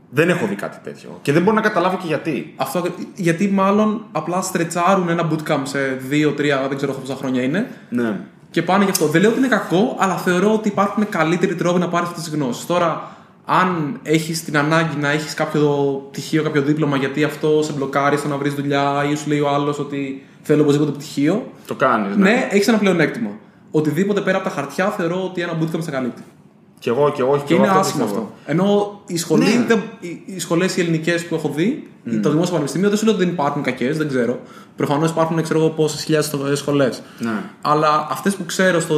Δεν 0.10 0.30
έχω 0.30 0.46
δει 0.48 0.56
κάτι 0.56 0.78
τέτοιο. 0.84 1.20
Και 1.22 1.32
δεν 1.32 1.42
μπορώ 1.44 1.56
να 1.56 1.62
καταλάβω 1.62 1.98
και 1.98 2.08
γιατί. 2.08 2.54
Αυτό, 2.56 2.84
γιατί 3.16 3.48
μάλλον 3.48 4.06
απλά 4.12 4.42
στρετσάρουν 4.42 5.10
ένα 5.10 5.30
bootcamp 5.32 5.62
σε 5.64 5.78
2-3, 6.10 6.68
δεν 6.68 6.78
ξέρω 6.78 6.94
πόσα 6.94 7.16
χρόνια 7.16 7.42
είναι, 7.42 7.68
Ναι. 7.90 8.20
και 8.52 8.62
πάνε 8.62 8.84
γι' 8.84 8.90
αυτό. 8.90 9.08
Δεν 9.08 9.22
λέω 9.22 9.30
ότι 9.30 9.40
είναι 9.40 9.48
κακό, 9.48 9.96
αλλά 10.00 10.18
θεωρώ 10.18 10.54
ότι 10.54 10.68
υπάρχουν 10.68 11.10
καλύτεροι 11.10 11.56
τρόποι 11.56 11.80
να 11.80 11.88
πάρει 11.88 12.06
αυτές 12.06 12.24
τις 12.24 12.34
γνώσεις. 12.34 12.66
Τώρα, 12.66 13.15
αν 13.46 14.00
έχεις 14.04 14.44
την 14.44 14.58
ανάγκη 14.58 14.98
να 14.98 15.10
έχεις 15.10 15.34
κάποιο 15.34 15.70
πτυχίο, 16.12 16.44
κάποιο 16.44 16.62
δίπλωμα, 16.62 16.98
γιατί 16.98 17.24
αυτό 17.24 17.62
σε 17.64 17.74
μπλοκάρει 17.74 18.18
στο 18.18 18.28
να 18.28 18.38
βρεις 18.38 18.54
δουλειά 18.54 19.06
ή 19.12 19.16
σου 19.16 19.30
λέει 19.30 19.40
ο 19.40 19.50
άλλος 19.50 19.80
ότι 19.80 20.24
θέλω 20.42 20.62
οπωσδήποτε 20.62 20.92
πτυχίο, 20.92 21.52
Το 21.68 21.76
κάνεις. 21.76 22.16
ναι, 22.16 22.48
έχεις 22.52 22.68
ένα 22.68 22.78
πλεονέκτημα. 22.78 23.30
Οτιδήποτε 23.72 24.22
πέρα 24.22 24.38
από 24.38 24.48
τα 24.50 24.54
χαρτιά 24.56 24.90
θεωρώ 24.90 25.24
ότι 25.24 25.42
ένα 25.42 25.58
bootcamp 25.62 25.80
σε 25.84 25.92
καλύπτει. 25.92 26.22
Και 26.86 26.92
εγώ 26.92 27.12
και 27.12 27.22
εγώ. 27.22 27.44
Και 27.46 27.54
εγώ 27.54 27.62
είναι 27.64 27.68
αυτό 27.72 27.80
άσχημο 27.80 28.04
πιστεύω. 28.04 28.26
αυτό. 28.26 28.52
Ενώ 28.52 29.00
οι, 29.06 29.18
σχολή, 29.18 29.44
Ναι. 29.58 29.66
δεν- 29.68 29.82
οι, 30.00 30.22
οι 30.26 30.40
σχολές 30.40 30.78
οι 30.78 30.82
ελληνικές 30.82 31.26
που 31.26 31.36
έχω 31.36 31.50
δει, 31.56 31.88
το 32.22 32.30
δημόσιο 32.30 32.52
πανεπιστήμιο, 32.52 32.90
δεν 32.90 32.98
σου 32.98 33.06
λέω 33.06 33.14
ότι 33.14 33.24
δεν 33.24 33.34
υπάρχουν 33.34 33.62
κακές, 33.64 33.98
δεν 33.98 34.08
ξέρω. 34.08 34.40
Προφανώς 34.76 35.10
υπάρχουν, 35.10 35.42
ξέρω 35.42 35.60
εγώ, 35.60 35.70
πόσες 35.70 36.04
χιλιάδες 36.04 36.58
σχολές. 36.60 37.02
Ναι. 37.20 37.32
Αλλά 37.62 38.08
αυτές 38.12 38.36
που 38.36 38.46
ξέρω 38.46 38.80
στο 38.80 38.96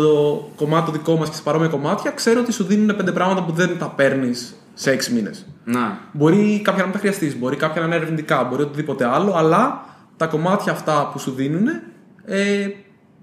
κομμάτι 0.56 0.86
το 0.86 0.92
δικό 0.92 1.16
μας 1.16 1.30
και 1.30 1.36
σε 1.36 1.42
παρόμοια 1.42 1.68
κομμάτια, 1.68 2.12
ξέρω 2.12 2.40
ότι 2.40 2.52
σου 2.54 2.64
δίνουν 2.64 2.96
πέντε 2.96 3.12
πράγματα 3.12 3.44
που 3.44 3.52
δεν 3.52 3.78
τα 3.80 3.86
παίρνεις 3.90 4.56
σε 4.74 4.92
έξι 4.92 5.14
μήνες. 5.14 5.46
Ναι. 5.66 5.80
Μπορεί 6.12 6.62
κάποια 6.64 6.80
να 6.80 6.84
μην 6.84 6.94
τα 6.94 7.00
χρειαστείς, 7.00 7.38
μπορεί 7.40 7.56
κάποια 7.56 7.82
να 7.82 7.88
είναι 7.88 7.96
ερευνητικά, 7.96 8.44
μπορεί 8.44 8.62
οτιδήποτε 8.62 9.06
άλλο, 9.06 9.34
αλλά 9.36 9.86
τα 10.18 10.26
κομμάτια 10.26 10.72
αυτά 10.72 11.10
που 11.14 11.20
σου 11.20 11.32
δίνουν 11.32 11.68
ε, 12.26 12.68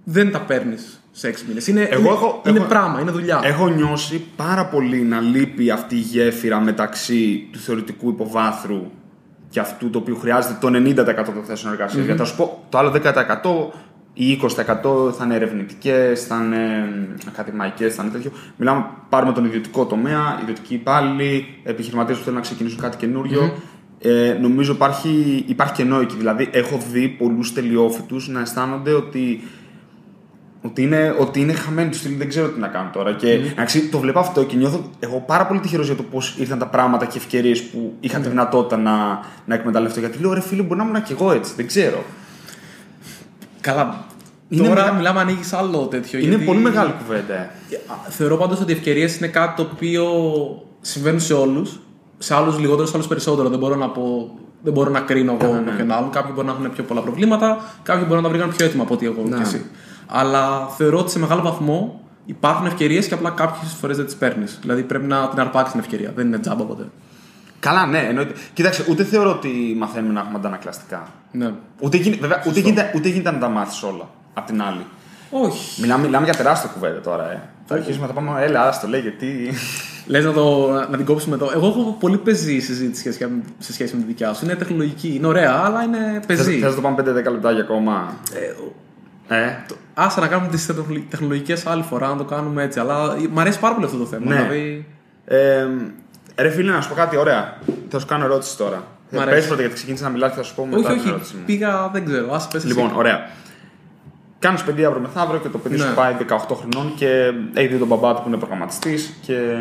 δεν 0.05 0.33
τα 0.33 0.41
παίρνεις 0.41 0.99
σε 1.17 1.29
έξι 1.29 1.45
μήνες. 1.49 1.67
Είναι, 1.67 1.81
Εγώ 1.83 2.01
είναι, 2.01 2.09
έχω- 2.09 2.43
είναι 2.47 2.59
έχω- 2.59 2.67
πράγμα, 2.69 3.01
είναι 3.01 3.11
δουλειά. 3.11 3.41
Έχω 3.45 3.69
νιώσει 3.69 4.25
πάρα 4.37 4.67
πολύ 4.67 4.97
να 5.03 5.21
λείπει 5.21 5.71
αυτή 5.71 5.95
η 5.95 5.99
γέφυρα 5.99 6.61
μεταξύ 6.61 7.49
του 7.53 7.59
θεωρητικού 7.59 8.09
υποβάθρου 8.09 8.91
και 9.49 9.61
αυτού 9.61 9.91
το 9.91 9.99
οποίο 9.99 10.15
χρειάζεται 10.15 10.57
το 10.61 10.69
90% 10.71 11.33
των 11.35 11.45
θέσεων 11.45 11.73
εργασίας. 11.73 12.05
Γιατί 12.05 12.19
θα 12.21 12.27
σου 12.27 12.37
πω, 12.37 12.65
το 12.69 12.79
άλλο 12.79 12.91
10% 12.91 13.73
ή 14.15 14.31
20% 14.33 15.13
θα 15.13 15.25
είναι 15.25 15.35
ερευνητικές, 15.35 16.25
θα 16.27 16.37
είναι 16.45 16.89
ακαδημαϊκές, 17.29 17.95
θα 17.95 18.03
είναι 18.03 18.13
τέτοιο. 18.13 18.31
Μιλάμε, 18.57 18.85
πάρουμε 19.09 19.33
τον 19.33 19.45
ιδιωτικό 19.45 19.85
τομέα, 19.85 20.39
ιδιωτικοί 20.43 20.75
υπάλληλοι, 20.75 21.47
επιχειρηματίες 21.63 22.17
που 22.19 22.25
θέλουν 22.25 22.39
να 22.39 22.45
ξεκινήσουν 22.45 22.81
κάτι 22.81 22.97
καινούριο. 22.97 23.55
Ε, 23.99 24.37
νομίζω 24.41 24.73
υπάρχει, 24.73 25.45
υπάρχει 25.47 25.73
κενό 25.75 26.01
εκεί. 26.01 26.17
Δηλαδή, 26.17 26.49
έχω 26.53 26.79
δει 26.93 27.09
πολλούς 27.09 27.53
τελειόφοιτους 27.53 28.29
να 28.29 28.41
αισθάνονται 28.41 28.93
ότι 28.93 29.41
Ότι 30.67 30.83
είναι, 30.83 31.15
ότι 31.19 31.41
είναι 31.41 31.53
χαμένοι 31.53 31.91
του 31.91 31.97
στυλ, 31.97 32.17
δεν 32.17 32.29
ξέρω 32.29 32.49
τι 32.49 32.61
να 32.61 32.69
κάνω 32.69 32.91
τώρα. 32.93 33.13
Και 33.13 33.41
mm. 33.57 33.89
το 33.91 33.99
βλέπω 33.99 34.19
αυτό 34.19 34.45
και 34.45 34.57
νιώθω 34.57 34.91
εγώ 35.01 35.25
πάρα 35.27 35.47
πολύ 35.47 35.61
τυχερός 35.61 35.87
για 35.87 35.95
το 35.95 36.03
πώς 36.03 36.35
ήρθαν 36.39 36.59
τα 36.59 36.67
πράγματα 36.67 37.07
και 37.07 37.19
ευκαιρίες 37.19 37.63
που 37.63 37.93
είχα 38.01 38.19
τη 38.19 38.29
δυνατότητα 38.29 38.77
να, 38.77 39.21
να 39.45 39.55
εκμεταλλευτώ. 39.55 40.01
Γιατί 40.01 40.19
λέω 40.19 40.33
ρε 40.33 40.41
φίλε, 40.41 40.63
μπορεί 40.63 40.81
να 40.81 40.87
ήμουν 40.87 41.03
και 41.03 41.13
εγώ 41.13 41.33
έτσι, 41.33 41.53
δεν 41.57 41.67
ξέρω. 41.67 42.05
Καλά. 43.61 44.05
Είναι 44.49 44.69
Τώρα 44.69 44.83
μεγα... 44.83 44.95
μιλάμε, 44.95 45.21
ανοίγει 45.21 45.43
άλλο 45.53 45.79
τέτοιο. 45.79 46.19
Είναι 46.19 46.29
γιατί... 46.29 46.45
πολύ 46.45 46.59
μεγάλη 46.59 46.95
κουβέντα. 46.99 47.51
Θεωρώ 48.09 48.37
πάντως 48.37 48.61
ότι 48.61 48.73
οι 48.73 48.75
ευκαιρίες 48.75 49.17
είναι 49.17 49.27
κάτι 49.27 49.63
το 49.63 49.71
οποίο 49.73 50.05
συμβαίνουν 50.81 51.21
σε 51.21 51.35
όλους. 51.35 51.81
Σε 52.19 52.35
άλλους 52.35 52.59
λιγότερο, 52.59 52.87
σε 52.87 52.93
άλλους 52.95 53.07
περισσότερο. 53.07 53.49
Δεν 53.49 53.59
μπορώ 53.59 53.75
να 53.75 53.89
πω 53.89 54.35
δεν 54.63 54.73
μπορώ 54.73 54.91
να 54.91 55.01
κρίνω 55.01 55.37
εγώ 55.41 55.53
με 55.53 55.73
ποιον 55.77 55.91
άλλον. 55.91 56.11
Κάποιοι 56.11 56.33
μπορεί 56.35 56.47
να 56.47 56.53
έχουν 56.53 56.73
πιο 56.75 56.85
πολλά 56.85 57.01
προβλήματα, 57.01 57.75
κάποιοι 57.83 58.05
μπορεί 58.09 58.21
να 58.21 58.27
τα 58.27 58.29
βρήκαν 58.29 58.55
πιο 58.57 58.67
έτοιμα 58.67 58.83
από 58.83 58.95
ότι 58.95 59.07
εγώ 59.07 59.23
ναι. 59.29 59.37
και 59.37 59.43
εσύ. 59.43 59.65
Αλλά 60.07 60.67
θεωρώ 60.77 60.99
ότι 60.99 61.11
σε 61.11 61.19
μεγάλο 61.19 61.43
βαθμό 61.43 62.01
υπάρχουν 62.25 62.67
ευκαιρίες 62.67 63.07
και 63.07 63.15
απλά 63.15 63.31
κάποιες 63.31 63.73
φορές 63.73 63.97
δεν 63.97 64.07
τις 64.07 64.15
παίρνεις. 64.15 64.59
Δηλαδή 64.61 64.83
πρέπει 64.83 65.07
να 65.07 65.29
την 65.29 65.41
αρπάξεις 65.41 65.73
την 65.73 65.81
ευκαιρία. 65.81 66.13
Δεν 66.15 66.27
είναι 66.27 66.39
τζάμπα 66.39 66.65
ποτέ. 66.65 66.85
Καλά, 67.61 67.87
ναι, 67.87 67.99
εννοείται. 67.99 68.35
Κοίταξε, 68.53 68.85
ούτε 68.89 69.05
θεωρώ 69.05 69.31
ότι 69.31 69.75
μαθαίνουμε 69.79 70.13
να 70.13 70.21
έχουμε 70.21 70.39
αντανακλαστικά. 70.39 71.07
Ναι. 71.31 71.53
Ούτε, 71.81 71.99
βέβαια, 72.21 72.43
ούτε, 72.47 72.61
γίνεται, 72.61 72.93
ούτε 72.95 73.09
γίνεται 73.09 73.31
να 73.31 73.39
τα 73.39 73.49
μάθεις 73.49 73.83
όλα 73.83 74.09
απ' 74.35 74.47
την 74.47 74.63
άλλη. 74.63 74.87
Όχι. 75.31 75.81
Μιλάμε, 75.81 76.05
μιλάμε 76.05 76.25
για 76.25 76.35
τεράστια 76.35 76.71
κουβέντα 76.71 77.01
τώρα. 77.01 77.31
Ε. 77.31 77.43
Θα 77.67 77.75
αρχίσουμε 77.75 78.07
να 78.07 78.13
τα 78.13 78.21
πάμε. 78.21 78.45
Έλα, 78.45 78.69
άστο, 78.69 78.89
λέει 78.89 79.01
γιατί. 79.01 79.53
Λες 80.07 80.25
να, 80.25 80.33
το, 80.33 80.71
να 80.91 80.97
την 80.97 81.05
κόψουμε 81.05 81.35
εδώ. 81.35 81.51
Εγώ 81.55 81.67
έχω 81.67 81.97
πολύ 82.01 82.19
πεζή 82.19 82.59
συζήτηση 82.59 83.13
σε 83.59 83.73
σχέση 83.73 83.95
με 83.95 84.01
τη 84.01 84.07
δικιά 84.07 84.33
σου. 84.33 84.45
Είναι 84.45 84.55
τεχνολογική, 84.55 85.15
είναι 85.15 85.27
ωραία, 85.27 85.63
αλλά 85.65 85.83
είναι 85.83 86.21
πεζή. 86.27 86.59
Θες 86.59 86.71
να 86.71 86.75
το 86.75 86.81
πάμε 86.81 86.97
5-10 87.01 87.05
λεπτάκια 87.15 87.63
ακόμα; 87.63 88.17
Ε, 88.35 88.53
ε. 89.35 89.65
Άσε 89.95 90.21
να 90.21 90.29
κάνουμε 90.29 90.49
τις 90.49 90.71
τεχνολογικές 91.09 91.67
άλλη 91.67 91.83
φορά, 91.83 92.09
να 92.09 92.17
το 92.17 92.25
κάνουμε 92.25 92.63
έτσι. 92.63 92.81
Αλλά 92.81 93.17
μου 93.31 93.41
αρέσει 93.41 93.59
πάρα 93.59 93.75
πολύ 93.75 93.87
αυτό 93.87 93.99
το 93.99 94.07
θέμα. 94.07 94.27
Ναι. 94.27 94.35
Δηλαδή... 94.35 94.87
Ε, 95.25 95.67
ρε 96.37 96.51
φίλε, 96.51 96.73
να 96.73 96.81
σου 96.81 96.89
πω 96.89 96.95
κάτι 96.95 97.17
ωραία. 97.17 97.57
Θα 97.89 97.99
σου 97.99 98.07
κάνω 98.07 98.25
ερώτηση 98.25 98.57
τώρα. 98.57 98.87
Πες 99.11 99.47
πρώτα 99.47 99.61
γιατί 99.61 99.75
ξεκίνησα 99.75 100.05
να 100.05 100.11
μιλάω 100.11 100.29
και 100.29 100.35
θα 100.35 100.43
σου 100.43 100.55
πω 100.55 100.67
μετά. 100.67 100.93
Όχι, 100.93 101.11
όχι. 101.11 101.35
Πήγα, 101.47 101.91
δεν 101.93 102.05
ξέρω. 102.05 102.35
Ας 102.35 102.49
πες 102.49 102.65
λοιπόν, 102.65 102.91
ωραία 102.97 103.29
κάνεις 104.45 104.63
παιδί 104.63 104.85
αύριο 104.85 105.03
μεθαύριο 105.03 105.41
και 105.41 105.49
το 105.49 105.59
παιδί 105.59 105.77
ναι. 105.77 105.85
σου 105.85 105.95
πάει 105.95 106.15
18 106.29 106.37
χρονών 106.57 106.95
και 106.97 107.33
έχει 107.55 107.67
δει 107.67 107.79
τον 107.79 107.89
μπαμπά 107.89 108.15
του 108.15 108.23
που 108.23 108.29
είναι 108.29 108.37
προγραμματιστής 108.37 109.15
και 109.21 109.57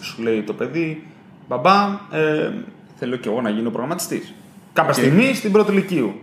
σου 0.00 0.22
λέει 0.22 0.42
το 0.42 0.52
παιδί, 0.52 1.06
μπαμπά, 1.48 2.00
ε, 2.10 2.50
θέλω 2.98 3.16
και 3.16 3.28
εγώ 3.28 3.40
να 3.40 3.50
γίνω 3.50 3.70
προγραμματιστής. 3.70 4.34
Κάποια 4.72 4.92
okay. 4.92 4.96
στιγμή 4.96 5.34
στην 5.34 5.52
πρώτη 5.52 5.72
ηλικίου. 5.72 6.14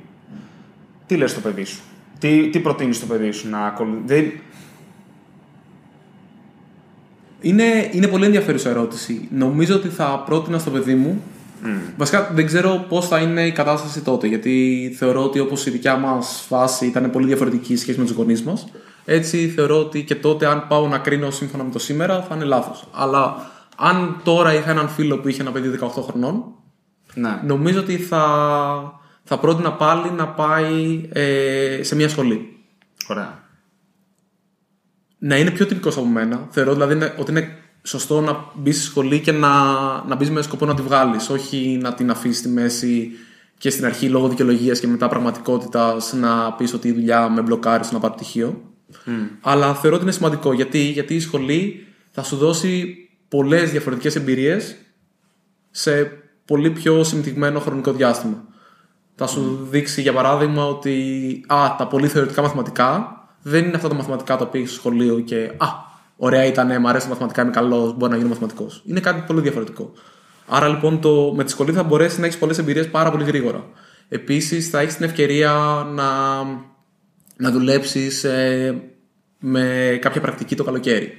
Τι 1.05 1.17
λες 1.17 1.31
στο 1.31 1.39
παιδί 1.39 1.63
σου, 1.63 1.81
τι, 2.21 2.49
τι 2.49 2.59
προτείνεις 2.59 2.95
στο 2.95 3.05
παιδί 3.05 3.31
σου 3.31 3.49
να 3.49 3.65
ακολουθεί. 3.65 4.41
Είναι, 7.41 7.89
είναι 7.91 8.07
πολύ 8.07 8.25
ενδιαφέρουσα 8.25 8.69
ερώτηση. 8.69 9.27
Νομίζω 9.31 9.75
ότι 9.75 9.87
θα 9.87 10.23
πρότεινα 10.25 10.57
στο 10.59 10.69
παιδί 10.69 10.95
μου 10.95 11.21
Mm. 11.63 11.93
Βασικά 11.97 12.29
δεν 12.33 12.45
ξέρω 12.45 12.85
πώς 12.89 13.07
θα 13.07 13.19
είναι 13.19 13.45
η 13.45 13.51
κατάσταση 13.51 14.01
τότε, 14.01 14.27
γιατί 14.27 14.95
θεωρώ 14.97 15.23
ότι 15.23 15.39
όπως 15.39 15.65
η 15.65 15.69
δικιά 15.69 15.97
μας 15.97 16.43
φάση 16.47 16.85
ήταν 16.85 17.11
πολύ 17.11 17.25
διαφορετική 17.25 17.75
σχέση 17.75 17.99
με 17.99 18.05
τους 18.05 18.15
γονείς 18.15 18.43
μας, 18.43 18.67
έτσι 19.05 19.47
θεωρώ 19.47 19.79
ότι 19.79 20.03
και 20.03 20.15
τότε, 20.15 20.45
αν 20.45 20.65
πάω 20.67 20.87
να 20.87 20.97
κρίνω 20.97 21.31
σύμφωνα 21.31 21.63
με 21.63 21.71
το 21.71 21.79
σήμερα, 21.79 22.21
θα 22.21 22.35
είναι 22.35 22.43
λάθος. 22.43 22.87
Αλλά 22.91 23.51
αν 23.77 24.21
τώρα 24.23 24.53
είχα 24.53 24.69
έναν 24.69 24.89
φίλο 24.89 25.17
που 25.17 25.27
είχε 25.27 25.41
ένα 25.41 25.51
παιδί 25.51 25.77
18 25.81 25.87
χρονών, 26.03 26.43
ναι. 27.13 27.39
νομίζω 27.45 27.79
ότι 27.79 27.97
θα, 27.97 28.23
θα 29.31 29.39
πρότεινα 29.39 29.73
πάλι 29.73 30.11
να 30.11 30.27
πάει 30.27 31.09
ε, 31.13 31.79
σε 31.83 31.95
μια 31.95 32.09
σχολή. 32.09 32.57
Ωραία. 33.07 33.43
Να 35.17 35.37
είναι 35.37 35.51
πιο 35.51 35.65
τυπικός 35.65 35.97
από 35.97 36.05
μένα. 36.05 36.47
Θεωρώ 36.49 36.73
δηλαδή 36.73 37.11
ότι 37.17 37.31
είναι 37.31 37.57
σωστό 37.83 38.21
να 38.21 38.45
μπεις 38.55 38.75
στη 38.75 38.85
σχολή 38.85 39.19
και 39.19 39.31
να, 39.31 39.49
να 40.03 40.15
μπεις 40.15 40.31
με 40.31 40.41
σκοπό 40.41 40.65
να 40.65 40.75
τη 40.75 40.81
βγάλεις, 40.81 41.29
όχι 41.29 41.79
να 41.81 41.93
την 41.93 42.09
αφήσεις 42.09 42.37
στη 42.37 42.49
μέση 42.49 43.11
και 43.57 43.69
στην 43.69 43.85
αρχή 43.85 44.09
λόγω 44.09 44.27
δικαιολογίας 44.27 44.79
και 44.79 44.87
μετά 44.87 45.07
πραγματικότητας 45.07 46.13
να 46.13 46.53
πεις 46.53 46.73
ότι 46.73 46.87
η 46.87 46.91
δουλειά 46.91 47.29
με 47.29 47.41
μπλοκάρει 47.41 47.87
να 47.91 47.99
πάρει 47.99 48.13
πτυχίο. 48.13 48.61
Mm. 49.05 49.09
Αλλά 49.41 49.75
θεωρώ 49.75 49.95
ότι 49.95 50.05
είναι 50.05 50.13
σημαντικό 50.13 50.53
γιατί, 50.53 50.79
γιατί 50.79 51.15
η 51.15 51.19
σχολή 51.19 51.87
θα 52.11 52.23
σου 52.23 52.35
δώσει 52.35 52.95
πολλές 53.27 53.71
διαφορετικές 53.71 54.15
εμπειρίες 54.15 54.75
σε 55.71 56.03
πολύ 56.45 56.71
πιο 56.71 57.03
συμπτυγμένο 57.03 57.59
χρονικό 57.59 57.91
διάστημα. 57.91 58.49
Θα 59.23 59.29
σου 59.29 59.67
δείξει 59.69 60.01
για 60.01 60.13
παράδειγμα 60.13 60.65
ότι 60.65 60.95
α, 61.47 61.75
τα 61.77 61.87
πολύ 61.87 62.07
θεωρητικά 62.07 62.41
μαθηματικά 62.41 63.15
δεν 63.41 63.65
είναι 63.65 63.75
αυτά 63.75 63.87
τα 63.87 63.93
μαθηματικά 63.93 64.37
τα 64.37 64.45
οποία 64.45 64.59
έχεις 64.59 64.71
στο 64.71 64.79
σχολείο 64.79 65.19
και 65.19 65.51
α, 65.57 65.67
Ωραία 66.15 66.45
ήταν, 66.45 66.81
μου 66.81 66.87
αρέσει 66.87 67.03
τα 67.03 67.09
μαθηματικά, 67.09 67.41
είμαι 67.41 67.51
καλός, 67.51 67.97
μπορώ 67.97 68.11
να 68.11 68.17
γίνω 68.17 68.29
μαθηματικός. 68.29 68.83
Είναι 68.85 68.99
κάτι 68.99 69.23
πολύ 69.27 69.41
διαφορετικό. 69.41 69.91
Άρα 70.47 70.67
λοιπόν 70.67 71.01
το, 71.01 71.33
με 71.35 71.43
τη 71.43 71.51
σχολή 71.51 71.71
θα 71.71 71.83
μπορέσεις 71.83 72.17
να 72.17 72.25
έχεις 72.25 72.37
πολλές 72.37 72.57
εμπειρίες 72.57 72.89
πάρα 72.89 73.11
πολύ 73.11 73.23
γρήγορα. 73.23 73.63
Επίσης 74.09 74.69
θα 74.69 74.79
έχεις 74.79 74.95
την 74.95 75.05
ευκαιρία 75.05 75.51
να, 75.93 76.09
να 77.37 77.51
δουλέψεις 77.51 78.23
ε, 78.23 78.81
με 79.39 79.97
κάποια 80.01 80.21
πρακτική 80.21 80.55
το 80.55 80.63
καλοκαίρι. 80.63 81.17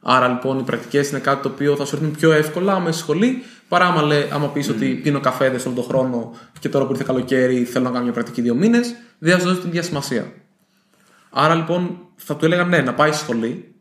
Άρα 0.00 0.28
λοιπόν 0.28 0.58
οι 0.58 0.62
πρακτικές 0.62 1.10
είναι 1.10 1.18
κάτι 1.18 1.42
το 1.42 1.48
οποίο 1.48 1.76
θα 1.76 1.84
σου 1.84 1.96
έρθουν 1.96 2.10
πιο 2.10 2.32
εύκολα 2.32 2.80
με 2.80 2.92
στη 2.92 3.00
σχολή 3.00 3.42
παρά 3.70 3.86
άμα, 3.86 4.02
λέ, 4.02 4.26
άμα 4.30 4.48
πεις 4.48 4.70
mm. 4.70 4.74
ότι 4.74 4.86
πίνω 4.86 5.20
καφέδες 5.20 5.66
όλο 5.66 5.74
τον 5.74 5.84
χρόνο 5.84 6.34
και 6.58 6.68
τώρα 6.68 6.86
που 6.86 6.92
ήρθε 6.92 7.04
καλοκαίρι 7.06 7.64
θέλω 7.64 7.84
να 7.84 7.90
κάνω 7.90 8.04
μια 8.04 8.12
πρακτική 8.12 8.40
δύο 8.40 8.54
μήνες, 8.54 8.94
δεν 9.18 9.32
θα 9.32 9.38
σου 9.38 9.46
δώσει 9.46 9.60
την 9.60 9.68
ίδια 9.68 9.82
σημασία. 9.82 10.32
Άρα 11.30 11.54
λοιπόν 11.54 11.98
θα 12.16 12.36
του 12.36 12.44
έλεγα 12.44 12.64
ναι, 12.64 12.78
να 12.78 12.94
πάει 12.94 13.12
στη 13.12 13.22
σχολή, 13.22 13.74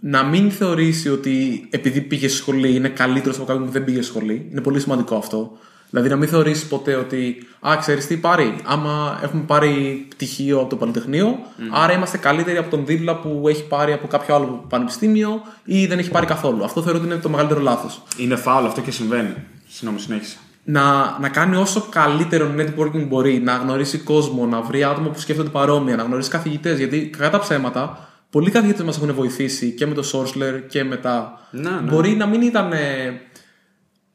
να 0.00 0.22
μην 0.22 0.50
θεωρήσει 0.50 1.08
ότι 1.08 1.66
επειδή 1.70 2.00
πήγε 2.00 2.28
σχολή 2.28 2.74
είναι 2.74 2.88
καλύτερος 2.88 3.36
από 3.36 3.46
κάποιον 3.46 3.64
που 3.64 3.72
δεν 3.72 3.84
πήγε 3.84 4.02
σχολή. 4.02 4.48
Είναι 4.50 4.60
πολύ 4.60 4.80
σημαντικό 4.80 5.16
αυτό. 5.16 5.58
Δηλαδή 5.90 6.08
να 6.08 6.16
μην 6.16 6.28
θεωρήσει 6.28 6.68
ποτέ 6.68 6.94
ότι, 6.94 7.46
Α, 7.60 7.76
ξέρεις 7.80 8.06
τι 8.06 8.16
πάρει. 8.16 8.56
Άμα 8.64 9.20
έχουμε 9.22 9.42
πάρει 9.46 10.06
πτυχίο 10.08 10.60
από 10.60 10.68
το 10.68 10.76
Πολυτεχνείο, 10.76 11.38
άρα 11.70 11.92
είμαστε 11.92 12.16
καλύτεροι 12.16 12.56
από 12.56 12.70
τον 12.70 12.86
δίπλα 12.86 13.16
που 13.16 13.42
έχει 13.48 13.66
πάρει 13.66 13.92
από 13.92 14.06
κάποιο 14.06 14.34
άλλο 14.34 14.64
πανεπιστήμιο 14.68 15.42
ή 15.64 15.86
δεν 15.86 15.98
έχει 15.98 16.10
πάρει 16.10 16.26
καθόλου. 16.26 16.64
Αυτό 16.64 16.82
θεωρώ 16.82 16.98
ότι 16.98 17.06
είναι 17.06 17.16
το 17.16 17.28
μεγαλύτερο 17.28 17.60
λάθος. 17.60 18.02
Είναι 18.16 18.36
φάουλ 18.36 18.66
αυτό 18.66 18.80
και 18.80 18.90
συμβαίνει. 18.90 19.34
Συγγνώμη, 19.68 20.00
συνέχισε. 20.00 20.36
Να, 20.64 21.16
να 21.20 21.28
κάνει 21.28 21.56
όσο 21.56 21.86
καλύτερο 21.90 22.54
networking 22.58 23.06
μπορεί, 23.08 23.40
να 23.40 23.56
γνωρίσει 23.56 23.98
κόσμο, 23.98 24.46
να 24.46 24.60
βρει 24.60 24.84
άτομα 24.84 25.08
που 25.08 25.20
σκέφτονται 25.20 25.48
παρόμοια, 25.48 25.96
να 25.96 26.02
γνωρίσει 26.02 26.30
καθηγητές. 26.30 26.78
Γιατί 26.78 27.10
κατά 27.16 27.30
τα 27.30 27.38
ψέματα, 27.38 28.08
πολλοί 28.30 28.50
καθηγητές 28.50 28.84
μας 28.84 28.96
έχουν 28.96 29.14
βοηθήσει 29.14 29.70
και 29.70 29.86
με 29.86 29.94
το 29.94 30.10
Sourceler 30.12 30.62
και 30.68 30.84
μετά. 30.84 31.40
Να, 31.50 31.70
ναι. 31.70 31.90
Μπορεί 31.90 32.10
να 32.10 32.26
μην 32.26 32.42
ήταν 32.42 32.72
ε, 32.72 32.76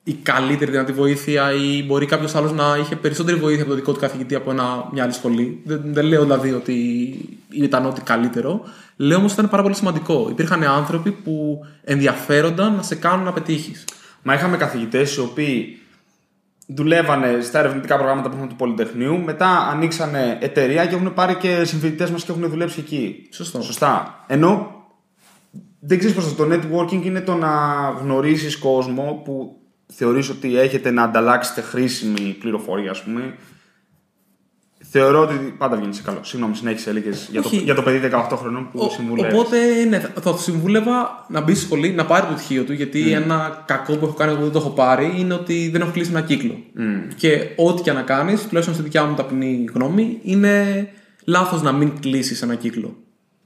η 0.04 0.14
καλύτερη 0.14 0.72
δυνατή 0.72 0.92
βοήθεια 0.92 1.54
ή 1.54 1.84
μπορεί 1.84 2.06
κάποιος 2.06 2.36
άλλος 2.36 2.52
να 2.52 2.78
είχε 2.82 2.96
περισσότερη 2.96 3.38
βοήθεια 3.38 3.62
από 3.62 3.70
το 3.70 3.76
δικό 3.76 3.94
του 3.94 4.00
καθηγητή 4.00 4.36
από 4.36 4.52
ένα, 4.52 4.90
μια 4.92 5.04
άλλη 5.04 5.14
σχολή. 5.14 5.62
Δεν, 5.66 5.82
δεν 5.86 6.06
λέω 6.06 6.22
δηλαδή 6.22 6.52
ότι 6.52 6.76
ήταν 7.50 7.86
ό,τι 7.86 8.02
καλύτερο. 8.02 8.62
Λέω 8.96 9.18
όμως 9.18 9.32
ότι 9.32 9.40
ήταν 9.40 9.52
πάρα 9.52 9.64
πολύ 9.64 9.76
σημαντικό. 9.76 10.28
Υπήρχαν 10.30 10.64
άνθρωποι 10.64 11.12
που 11.12 11.66
ενδιαφέρονταν 11.84 12.76
να 12.76 12.82
σε 12.82 12.96
κάνουν 12.96 13.26
να 13.26 13.34
πετύχεις. 13.34 13.86
Μα 14.24 14.34
είχαμε 14.34 14.58
καθηγητές 14.58 15.16
οι 15.16 15.20
οποίοι 15.20 15.78
δουλεύανε 16.68 17.42
στα 17.42 17.60
ερευνητικά 17.60 17.96
προγράμματα 17.96 18.30
που 18.30 18.36
είχαν 18.36 18.50
του 18.50 18.56
Πολυτεχνείου, 18.56 19.20
μετά 19.20 19.68
ανοίξανε 19.68 20.38
εταιρεία 20.42 20.86
και 20.86 20.96
έχουν 20.96 21.14
πάρει 21.14 21.36
και 21.36 21.64
συμφιλητές 21.64 22.12
μας 22.12 22.24
και 22.24 22.32
έχουν 22.32 22.50
δουλέψει 22.50 22.80
εκεί. 22.80 23.30
Σωστό. 23.32 23.62
Σωστά. 23.62 24.24
Ενώ 24.28 24.72
δεν 25.80 25.98
ξέρεις 25.98 26.16
πώς 26.16 26.36
το 26.36 26.48
networking 26.52 27.06
είναι 27.06 27.22
το 27.22 27.36
να 27.36 27.50
γνωρίσεις 28.02 28.58
κόσμο 28.58 29.22
που 29.26 29.58
θεωρείς 29.96 30.30
ότι 30.30 30.58
έχετε 30.58 30.92
να 30.92 31.04
ανταλλάξετε 31.04 31.62
χρήσιμη 31.62 32.36
πληροφορία, 32.40 32.92
ας 32.92 33.04
πούμε, 33.04 33.34
Θεωρώ 34.96 35.22
ότι 35.22 35.56
πάντα 35.58 35.76
βγαίνει 35.76 35.94
σε 35.94 36.02
καλό. 36.02 36.20
Συγγνώμη, 36.22 36.56
συνέχισε, 36.56 36.90
έλεγες 36.90 37.28
για, 37.32 37.42
το, 37.42 37.50
για 37.52 37.76
το 37.76 37.82
παιδί 37.82 38.10
18 38.14 38.36
χρονών 38.38 38.70
που 38.72 38.90
συμβουλεύεις. 38.92 39.34
Οπότε, 39.40 39.58
ναι, 39.90 40.00
θα 40.00 40.32
το 40.32 40.38
συμβούλευα 40.38 41.26
να 41.30 41.42
μπει 41.42 41.54
στη 41.54 41.66
σχολή, 41.66 41.92
να 41.92 42.06
πάρει 42.06 42.26
το 42.26 42.34
πτυχίο 42.34 42.64
του, 42.64 42.74
γιατί 42.74 43.04
mm. 43.08 43.22
ένα 43.22 43.64
κακό 43.68 43.98
που 43.98 44.06
έχω 44.06 44.14
κάνει 44.14 44.32
εγώ 44.32 44.40
που 44.40 44.46
δεν 44.46 44.54
το 44.54 44.60
έχω 44.60 44.70
πάρει 44.70 45.14
είναι 45.18 45.34
ότι 45.34 45.70
δεν 45.70 45.82
έχω 45.82 45.92
κλείσει 45.92 46.10
ένα 46.12 46.22
κύκλο. 46.22 46.64
Mm. 46.78 47.14
Και 47.16 47.50
ό,τι 47.56 47.82
και 47.82 47.92
να 47.92 48.02
κάνεις, 48.02 48.42
τουλάχιστον 48.48 48.74
στη 48.74 48.84
δικιά 48.84 49.06
μου 49.06 49.16
ταπεινή 49.16 49.66
γνώμη, 49.74 50.20
είναι 50.24 50.88
λάθος 51.24 51.62
να 51.62 51.72
μην 51.72 52.00
κλείσεις 52.00 52.42
ένα 52.42 52.56
κύκλο. 52.56 52.96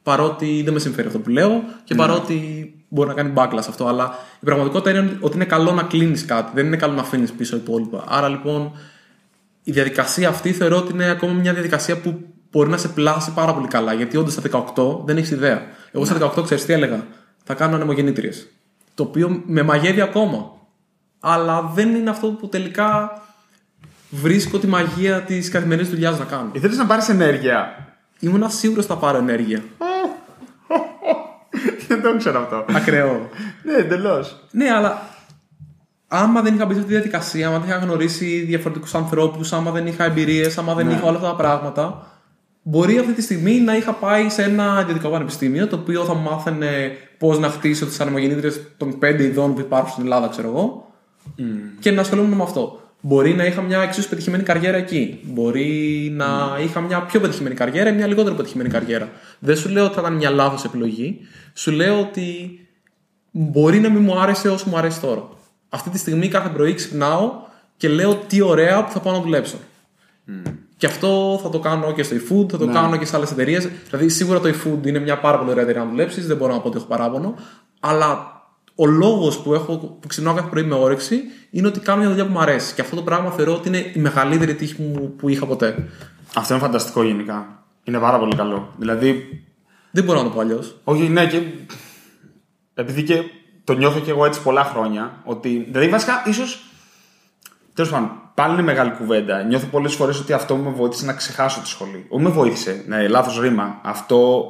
Παρότι 0.03 0.61
δεν 0.63 0.73
με 0.73 0.79
συμφέρει 0.79 1.07
αυτό 1.07 1.19
που 1.19 1.29
λέω 1.29 1.63
και 1.83 1.93
mm. 1.93 1.97
παρότι 1.97 2.71
μπορεί 2.87 3.07
να 3.07 3.13
κάνει 3.13 3.33
backlash 3.35 3.67
αυτό. 3.69 3.87
Αλλά 3.87 4.15
η 4.39 4.45
πραγματικότητα 4.45 4.99
είναι 4.99 5.17
ότι 5.21 5.35
είναι 5.35 5.45
καλό 5.45 5.71
να 5.71 5.83
κλείνεις 5.83 6.25
κάτι, 6.25 6.51
δεν 6.53 6.65
είναι 6.65 6.77
καλό 6.77 6.93
να 6.93 7.01
αφήνεις 7.01 7.31
πίσω 7.31 7.55
υπόλοιπα. 7.55 8.03
Άρα 8.07 8.27
λοιπόν 8.27 8.71
η 9.63 9.71
διαδικασία 9.71 10.29
αυτή 10.29 10.51
θεωρώ 10.51 10.77
ότι 10.77 10.93
είναι 10.93 11.09
ακόμα 11.09 11.33
μια 11.33 11.53
διαδικασία 11.53 11.97
που 12.01 12.19
μπορεί 12.51 12.69
να 12.69 12.77
σε 12.77 12.87
πλάσει 12.87 13.33
πάρα 13.33 13.53
πολύ 13.53 13.67
καλά. 13.67 13.93
Γιατί 13.93 14.17
όντως 14.17 14.33
στα 14.33 14.73
18 14.75 15.05
δεν 15.05 15.17
έχεις 15.17 15.31
ιδέα. 15.31 15.61
Εγώ 15.91 16.05
στα 16.05 16.33
18 16.35 16.43
ξέρεις 16.43 16.65
τι 16.65 16.73
έλεγα; 16.73 17.05
Θα 17.43 17.53
κάνω 17.53 17.75
ανεμογεννήτριες. 17.75 18.47
Το 18.93 19.03
οποίο 19.03 19.41
με 19.45 19.61
μαγεύει 19.61 20.01
ακόμα. 20.01 20.51
Αλλά 21.19 21.71
δεν 21.73 21.95
είναι 21.95 22.09
αυτό 22.09 22.27
που 22.27 22.47
τελικά 22.47 23.21
βρίσκω 24.09 24.57
τη 24.57 24.67
μαγεία 24.67 25.21
της 25.21 25.49
καθημερινής 25.49 25.89
δουλειάς 25.89 26.19
να 26.19 26.25
κάνω. 26.25 26.49
Ήθελε 26.53 26.75
να 26.75 26.85
πάρεις 26.85 27.09
ενέργεια 27.09 27.87
ήμουν 28.19 28.49
σίγουρος 28.49 28.83
ότι 28.83 28.93
θα 28.93 28.99
πάρω 28.99 29.17
ενέργεια. 29.17 29.63
Δεν 31.87 32.01
το 32.01 32.17
ξέρω 32.17 32.39
αυτό. 32.41 32.65
Ακραίο. 32.77 33.29
Ναι, 33.63 33.73
εντελώς. 33.73 34.43
ναι, 34.51 34.71
αλλά 34.71 35.01
άμα 36.07 36.41
δεν 36.41 36.55
είχα 36.55 36.65
μπει 36.65 36.73
σε 36.73 36.79
αυτή 36.79 36.91
τη 36.91 36.97
διαδικασία, 36.99 37.47
άμα 37.47 37.59
δεν 37.59 37.69
είχα 37.69 37.77
γνωρίσει 37.77 38.39
διαφορετικούς 38.39 38.95
ανθρώπους, 38.95 39.53
άμα 39.53 39.71
δεν 39.71 39.87
είχα 39.87 40.03
εμπειρίες, 40.03 40.57
άμα 40.57 40.73
δεν 40.73 40.85
Ναι. 40.85 40.93
είχα 40.93 41.03
όλα 41.07 41.15
αυτά 41.17 41.27
τα 41.29 41.35
πράγματα, 41.35 42.11
μπορεί 42.61 42.97
αυτή 42.97 43.13
τη 43.13 43.21
στιγμή 43.21 43.59
να 43.59 43.75
είχα 43.75 43.91
πάει 43.93 44.29
σε 44.29 44.43
ένα 44.43 44.79
ιδιωτικό 44.81 45.09
πανεπιστήμιο 45.09 45.67
το 45.67 45.75
οποίο 45.75 46.03
θα 46.03 46.13
μου 46.13 46.29
μάθαινε 46.29 46.91
πώς 47.17 47.39
να 47.39 47.49
χτίσω 47.49 47.85
τις 47.85 47.99
αρμογεννήτριε 47.99 48.51
των 48.77 48.99
πέντε 48.99 49.23
ειδών 49.23 49.53
που 49.53 49.59
υπάρχουν 49.59 49.91
στην 49.91 50.03
Ελλάδα, 50.03 50.27
ξέρω 50.27 50.47
εγώ, 50.47 50.91
και 51.79 51.91
να 51.91 52.01
ασχολούμαι 52.01 52.35
με 52.35 52.43
αυτό. 52.43 52.81
Μπορεί 53.01 53.33
να 53.33 53.45
είχα 53.45 53.61
μια 53.61 53.81
εξίσου 53.81 54.09
πετυχημένη 54.09 54.43
καριέρα 54.43 54.77
εκεί. 54.77 55.19
Μπορεί 55.23 56.09
να 56.15 56.57
είχα 56.63 56.79
μια 56.81 57.01
πιο 57.01 57.19
πετυχημένη 57.19 57.55
καριέρα 57.55 57.89
ή 57.89 57.93
μια 57.93 58.07
λιγότερο 58.07 58.35
πετυχημένη 58.35 58.69
καριέρα. 58.69 59.09
Δεν 59.39 59.55
σου 59.57 59.69
λέω 59.69 59.85
ότι 59.85 59.93
θα 59.93 60.01
ήταν 60.01 60.13
μια 60.13 60.29
λάθος 60.29 60.63
επιλογή. 60.63 61.19
Σου 61.53 61.71
λέω 61.71 61.99
ότι 61.99 62.59
μπορεί 63.31 63.79
να 63.79 63.89
μην 63.89 64.01
μου 64.01 64.19
άρεσε 64.19 64.49
όσο 64.49 64.69
μου 64.69 64.77
αρέσει 64.77 64.99
τώρα. 65.01 65.29
Αυτή 65.69 65.89
τη 65.89 65.97
στιγμή 65.97 66.27
κάθε 66.27 66.49
πρωί 66.49 66.73
ξυπνάω 66.73 67.31
και 67.77 67.89
λέω 67.89 68.15
τι 68.15 68.41
ωραία 68.41 68.83
που 68.83 68.91
θα 68.91 68.99
πάω 68.99 69.13
να 69.13 69.21
δουλέψω. 69.21 69.57
Και 70.77 70.85
αυτό 70.85 71.39
θα 71.43 71.49
το 71.49 71.59
κάνω 71.59 71.93
και 71.93 72.03
στο 72.03 72.15
eFood, 72.15 72.49
θα 72.51 72.57
το 72.57 72.65
Ναι. 72.65 72.73
κάνω 72.73 72.97
και 72.97 73.05
σε 73.05 73.15
άλλες 73.15 73.31
εταιρείες. 73.31 73.69
Δηλαδή, 73.89 74.09
σίγουρα 74.09 74.39
το 74.39 74.49
eFood 74.49 74.87
είναι 74.87 74.99
μια 74.99 75.19
πάρα 75.19 75.37
πολύ 75.37 75.49
ωραία 75.49 75.63
εταιρεία 75.63 75.83
να 75.83 75.89
δουλέψεις, 75.89 76.27
δεν 76.27 76.37
μπορώ 76.37 76.53
να 76.53 76.59
πω 76.59 76.67
ότι 76.67 76.77
έχω 76.77 76.85
παράπονο. 76.85 77.35
Αλλά 77.79 78.36
ο 78.79 78.85
λόγος 78.85 79.37
που, 79.39 79.53
έχω, 79.53 79.77
που 79.77 80.07
ξυπνάω 80.07 80.33
κάθε 80.33 80.47
πρωί 80.49 80.63
με 80.63 80.75
όρεξη 80.75 81.21
είναι 81.51 81.67
ότι 81.67 81.79
κάνω 81.79 81.99
μια 81.99 82.09
δουλειά 82.09 82.25
που 82.25 82.31
μου 82.31 82.39
αρέσει. 82.39 82.73
Και 82.73 82.81
αυτό 82.81 82.95
το 82.95 83.01
πράγμα 83.01 83.31
θεωρώ 83.31 83.53
ότι 83.53 83.67
είναι 83.67 83.91
η 83.93 83.99
μεγαλύτερη 83.99 84.55
τύχη 84.55 84.75
που, 84.75 85.13
που 85.17 85.29
είχα 85.29 85.45
ποτέ. 85.45 85.87
Αυτό 86.35 86.53
είναι 86.53 86.63
φανταστικό 86.63 87.03
γενικά. 87.03 87.63
Είναι 87.83 87.99
πάρα 87.99 88.19
πολύ 88.19 88.35
καλό. 88.35 88.73
Δηλαδή, 88.77 89.43
Δεν 89.91 90.03
μπορώ 90.03 90.17
να 90.17 90.23
το 90.23 90.29
πω 90.31 90.39
αλλιώς. 90.39 90.77
όχι, 90.83 91.09
ναι, 91.09 91.27
και. 91.27 91.41
Επειδή 92.73 93.03
και 93.03 93.21
το 93.63 93.73
νιώθω 93.73 93.99
και 93.99 94.09
εγώ 94.11 94.25
έτσι 94.25 94.41
πολλά 94.41 94.63
χρόνια, 94.63 95.21
ότι. 95.25 95.67
Δηλαδή, 95.69 95.89
βασικά, 95.89 96.23
ίσως. 96.25 96.61
Τέλος 97.73 97.91
πάντων, 97.91 98.11
πάλι 98.33 98.53
είναι 98.53 98.61
μεγάλη 98.61 98.91
κουβέντα. 98.91 99.43
Νιώθω 99.43 99.65
πολλές 99.67 99.93
φορές 99.93 100.19
ότι 100.19 100.33
αυτό 100.33 100.55
με 100.55 100.69
βοήθησε 100.69 101.05
να 101.05 101.13
ξεχάσω 101.13 101.61
τη 101.61 101.67
σχολή. 101.67 102.05
Όχι 102.09 102.23
με 102.23 102.29
βοήθησε, 102.29 102.83
ναι, 102.87 103.07
λάθος 103.07 103.39
ρήμα. 103.39 103.79
Αυτό 103.83 104.47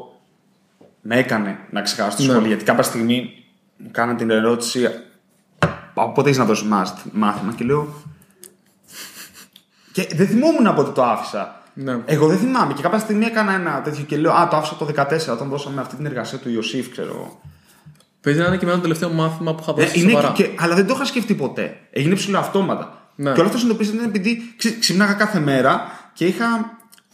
με 1.02 1.18
έκανε 1.18 1.58
να 1.72 1.82
ξεχάσω 1.82 2.18
τη 2.18 2.24
Ναι. 2.26 2.32
σχολή. 2.32 2.48
Γιατί 2.48 2.64
κάποια 2.64 2.84
στιγμή 2.84 3.22
μου 3.22 3.30
κάνα 3.92 4.16
την 4.16 4.30
ερώτηση. 4.30 4.90
Από 5.94 6.12
πότε 6.12 6.30
έχει 6.30 6.40
να 6.40 6.46
δώσεις 6.46 6.68
μάθημα 7.12 7.54
και 7.56 7.64
λέω. 7.64 7.88
Και 9.92 10.08
δεν 10.16 10.28
θυμόμουν 10.28 10.76
πότε 10.76 10.92
το 10.92 11.04
άφησα. 11.04 11.62
Ναι. 11.74 11.98
Εγώ 12.06 12.28
δεν 12.28 12.38
θυμάμαι. 12.38 12.74
Και 12.74 12.82
κάποια 12.82 13.00
στιγμή 13.00 13.26
έκανα 13.26 13.54
ένα 13.54 13.82
τέτοιο 13.82 14.04
και 14.04 14.18
λέω 14.18 14.32
Α, 14.32 14.48
το 14.48 14.56
άφησα 14.56 14.76
το 14.76 14.88
14 14.96 15.34
όταν 15.34 15.50
δώσαμε 15.50 15.82
αυτή 15.82 15.96
την 15.96 16.06
εργασία 16.06 16.38
του 16.38 16.50
Ιωσήφ, 16.50 16.90
ξέρω 16.90 17.08
εγώ. 17.14 17.42
Παίζει 18.22 18.40
να 18.40 18.46
είναι 18.46 18.56
και 18.58 18.62
εμένα 18.64 18.78
το 18.78 18.84
τελευταίο 18.84 19.10
μάθημα 19.10 19.56
που 19.56 19.60
είχα 19.64 19.74
δώσει. 19.74 19.92
Ε, 19.96 20.00
είναι 20.00 20.10
σοβαρά. 20.12 20.32
και, 20.36 20.44
και- 20.44 20.56
αλλά 20.60 20.76
δεν 20.76 20.88
το 20.88 20.94
είχα 20.96 21.06
σκεφτεί 21.06 21.34
ποτέ. 21.36 21.78
Έγινε 21.92 22.16
ψηλό 22.16 22.38
αυτόματα. 22.38 23.12
Ναι. 23.16 23.32
Και 23.32 23.40
όλο 23.40 23.48
αυτό 23.48 23.58
συνειδητοποίησα 23.60 23.94
ήταν 23.96 24.06
επειδή 24.06 24.54
ξυ, 24.58 24.80
ξυπνάγα 24.80 25.14
κάθε 25.14 25.40
μέρα 25.40 25.82
και 26.14 26.26
είχα. 26.26 26.46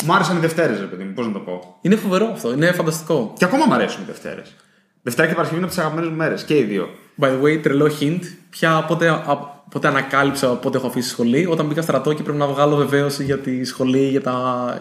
Μου 0.05 0.13
άρεσαν 0.13 0.37
οι 0.37 0.39
Δευτέρες, 0.39 0.79
ρε 0.79 0.85
παιδί 0.85 1.03
μου, 1.03 1.13
πώς 1.13 1.25
να 1.27 1.31
το 1.33 1.39
πω. 1.39 1.77
Είναι 1.81 1.95
φοβερό 1.95 2.29
αυτό. 2.33 2.53
Είναι 2.53 2.71
φανταστικό. 2.71 3.33
Και 3.37 3.45
ακόμα 3.45 3.65
μου 3.65 3.73
αρέσουν 3.73 4.01
οι 4.01 4.05
Δευτέρες. 4.05 4.55
Δευτέρα 5.03 5.27
και 5.27 5.33
Παρασκευή 5.33 5.61
είναι 5.61 5.69
από 5.69 5.75
τις 5.75 5.83
αγαπημένες 5.83 6.09
μου 6.09 6.17
μέρες. 6.17 6.43
Και 6.43 6.57
οι 6.57 6.63
δύο. 6.63 6.89
By 7.21 7.25
the 7.25 7.41
way, 7.43 7.61
τρελό 7.61 7.91
hint. 7.99 8.19
Πια 8.49 8.85
ποτέ, 8.87 9.09
α, 9.09 9.37
ποτέ 9.69 9.87
ανακάλυψα 9.87 10.47
πότε 10.47 10.77
έχω 10.77 10.87
αφήσει 10.87 11.09
σχολή. 11.09 11.47
Όταν 11.49 11.65
μπήκα 11.65 11.81
στρατό 11.81 12.13
και 12.13 12.23
πρέπει 12.23 12.37
να 12.37 12.47
βγάλω 12.47 12.75
βεβαίωση 12.75 13.23
για 13.23 13.37
τη 13.37 13.63
σχολή, 13.63 14.07
για, 14.07 14.21
τα, 14.21 14.31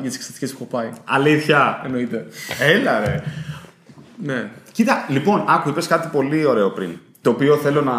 για 0.00 0.08
τις 0.08 0.14
εξεταστικές 0.14 0.50
που 0.50 0.58
έχω 0.60 0.70
πάει. 0.70 0.90
Αλήθεια. 1.04 1.80
Εννοείται. 1.84 2.26
Έλα, 2.60 3.00
ρε. 3.00 3.22
Ναι. 4.22 4.50
Κοίτα, 4.72 5.06
λοιπόν, 5.08 5.44
άκου, 5.46 5.68
είπες 5.68 5.86
κάτι 5.86 6.08
πολύ 6.12 6.44
ωραίο 6.44 6.70
πριν. 6.70 6.90
Το 7.20 7.30
οποίο 7.30 7.56
θέλω 7.56 7.82
να 7.82 7.92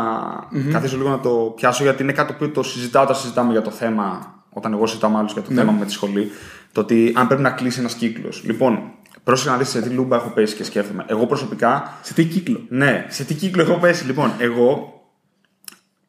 καθίσω 0.72 0.98
λίγο 0.98 1.10
να 1.10 1.20
το 1.20 1.54
πιάσω, 1.56 1.84
γιατί 1.84 2.04
είναι 2.04 2.12
κάτι 2.12 2.28
το 2.28 2.34
οποίο 2.34 2.50
το 2.50 2.64
συζητάω 2.64 3.04
όταν 3.04 3.16
συζητάμε 3.16 3.52
για 3.52 3.62
το 3.62 3.72
θέμα, 3.72 4.36
όταν 4.50 4.74
εγώ 4.74 4.88
συζητάω 4.88 5.10
με 5.10 5.18
άλλους 5.18 5.34
για 5.34 5.42
το 5.42 5.54
θέμα 5.54 5.72
μου 5.72 5.80
με 5.80 5.86
τη 5.86 5.92
σχολή. 5.92 6.32
Το 6.72 6.82
ότι 6.82 7.14
αν 7.16 7.28
πρέπει 7.28 7.42
να 7.42 7.50
κλείσει 7.50 7.80
ένας 7.80 7.94
κύκλος. 7.94 8.44
Λοιπόν, 8.46 8.80
πρόσεχε 9.24 9.50
να 9.50 9.58
δεις 9.58 9.70
σε 9.70 9.82
τι 9.82 9.90
λούμπα 9.90 10.16
έχω 10.16 10.30
πέσει 10.30 10.56
και 10.56 10.64
σκέφτομαι. 10.64 11.06
Εγώ 11.08 11.26
προσωπικά, 11.26 11.98
Σε 12.02 12.14
τι 12.14 12.26
κύκλο; 12.26 12.66
ναι, 12.70 13.06
σε 13.10 13.24
τι 13.24 13.34
κύκλο 13.34 13.62
έχω 13.62 13.74
πέσει. 13.78 14.06
Λοιπόν, 14.06 14.32
εγώ 14.38 14.94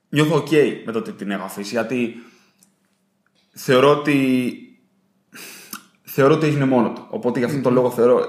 νιώθω 0.09 0.37
OK 0.37 0.53
με 0.87 0.93
το 0.93 0.99
ότι 0.99 1.13
την 1.13 1.31
έχω 1.31 1.45
αφήσει, 1.45 1.71
γιατί 1.75 2.15
θεωρώ 3.53 3.91
ότι. 3.91 4.59
Θεωρώ 6.03 6.35
ότι 6.35 6.47
έγινε 6.47 6.65
μόνο 6.65 6.91
του. 6.93 7.07
Οπότε 7.11 7.39
γι' 7.39 7.45
αυτό 7.45 7.61
το 7.61 7.71
λόγο 7.71 7.91
θεωρώ. 7.91 8.21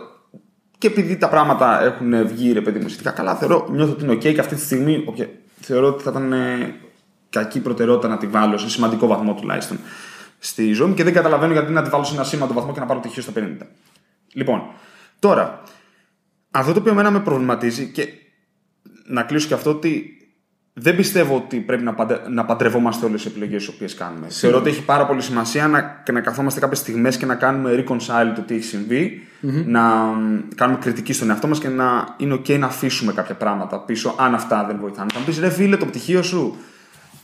Και 0.77 0.88
επειδή 0.88 1.17
τα 1.17 1.29
πράγματα 1.29 1.83
έχουν 1.83 2.27
βγει 2.27 2.51
ρε 2.51 2.61
παιδί 2.61 2.79
μου 2.79 2.88
σχετικά 2.88 3.11
καλά, 3.11 3.36
θεωρώ, 3.36 3.67
νιώθω 3.71 3.91
ότι 3.91 4.03
είναι 4.03 4.13
OK 4.13 4.19
και 4.33 4.39
αυτή 4.39 4.55
τη 4.55 4.61
στιγμή 4.61 5.03
όποια- 5.07 5.29
θεωρώ 5.61 5.88
ότι 5.88 6.03
θα 6.03 6.09
ήταν 6.09 6.33
ε, 6.33 6.75
κακή 7.29 7.59
προτεραιότητα 7.59 8.07
να 8.07 8.17
τη 8.17 8.27
βάλω 8.27 8.57
σε 8.57 8.69
σημαντικό 8.69 9.07
βαθμό 9.07 9.33
τουλάχιστον 9.33 9.79
στη 10.39 10.71
ζωή 10.73 10.88
μου 10.88 10.93
και 10.93 11.03
δεν 11.03 11.13
καταλαβαίνω 11.13 11.53
γιατί 11.53 11.71
να 11.71 11.81
τη 11.81 11.89
βάλω 11.89 12.03
σε 12.03 12.13
ένα 12.13 12.23
σήμαντο 12.23 12.53
βαθμό 12.53 12.73
και 12.73 12.79
να 12.79 12.86
πάρω 12.86 12.99
πτυχίο 12.99 13.21
στα 13.21 13.31
50. 13.36 13.39
Λοιπόν, 14.36 14.61
τώρα, 15.19 15.61
αυτό 16.51 16.73
το 16.73 16.79
οποίο 16.79 16.91
εμένα 16.91 17.11
με 17.11 17.19
προβληματίζει 17.19 17.88
και 17.88 18.07
να 19.05 19.23
κλείσω 19.23 19.47
και 19.47 19.53
αυτό 19.53 19.69
ότι 19.69 20.09
δεν 20.73 20.95
πιστεύω 20.95 21.36
ότι 21.36 21.57
πρέπει 21.57 21.83
να, 21.83 21.93
παντε, 21.93 22.19
να 22.29 22.45
παντρευόμαστε 22.45 23.05
όλες 23.05 23.21
τι 23.21 23.27
επιλογές 23.27 23.65
τις 23.65 23.75
οποίες 23.75 23.93
κάνουμε. 23.93 24.27
Θεωρώ 24.29 24.57
ότι 24.57 24.69
έχει 24.69 24.83
πάρα 24.83 25.05
πολύ 25.05 25.21
σημασία 25.21 25.67
να, 25.67 26.01
και 26.05 26.11
να 26.11 26.21
καθόμαστε 26.21 26.59
κάποιες 26.59 26.79
στιγμές 26.79 27.17
και 27.17 27.25
να 27.25 27.36
κάνουμε 27.36 27.83
reconcile 27.88 28.31
το 28.36 28.41
τι 28.41 28.55
έχει 28.55 28.63
συμβεί, 28.63 29.27
να 29.65 29.81
μ, 29.81 30.39
κάνουμε 30.55 30.79
κριτική 30.81 31.13
στον 31.13 31.29
εαυτό 31.29 31.47
μας 31.47 31.59
και 31.59 31.69
να 31.69 32.15
είναι 32.17 32.33
OK 32.33 32.59
να 32.59 32.65
αφήσουμε 32.65 33.13
κάποια 33.13 33.36
πράγματα 33.36 33.79
πίσω, 33.79 34.15
αν 34.17 34.33
αυτά 34.33 34.65
δεν 34.65 34.77
βοηθάνε. 34.79 35.09
Θα 35.13 35.19
μου 35.19 35.25
πεις 35.25 35.39
ρε 35.39 35.49
φίλε, 35.49 35.77
το 35.77 35.86
πτυχίο 35.86 36.21
σου. 36.21 36.57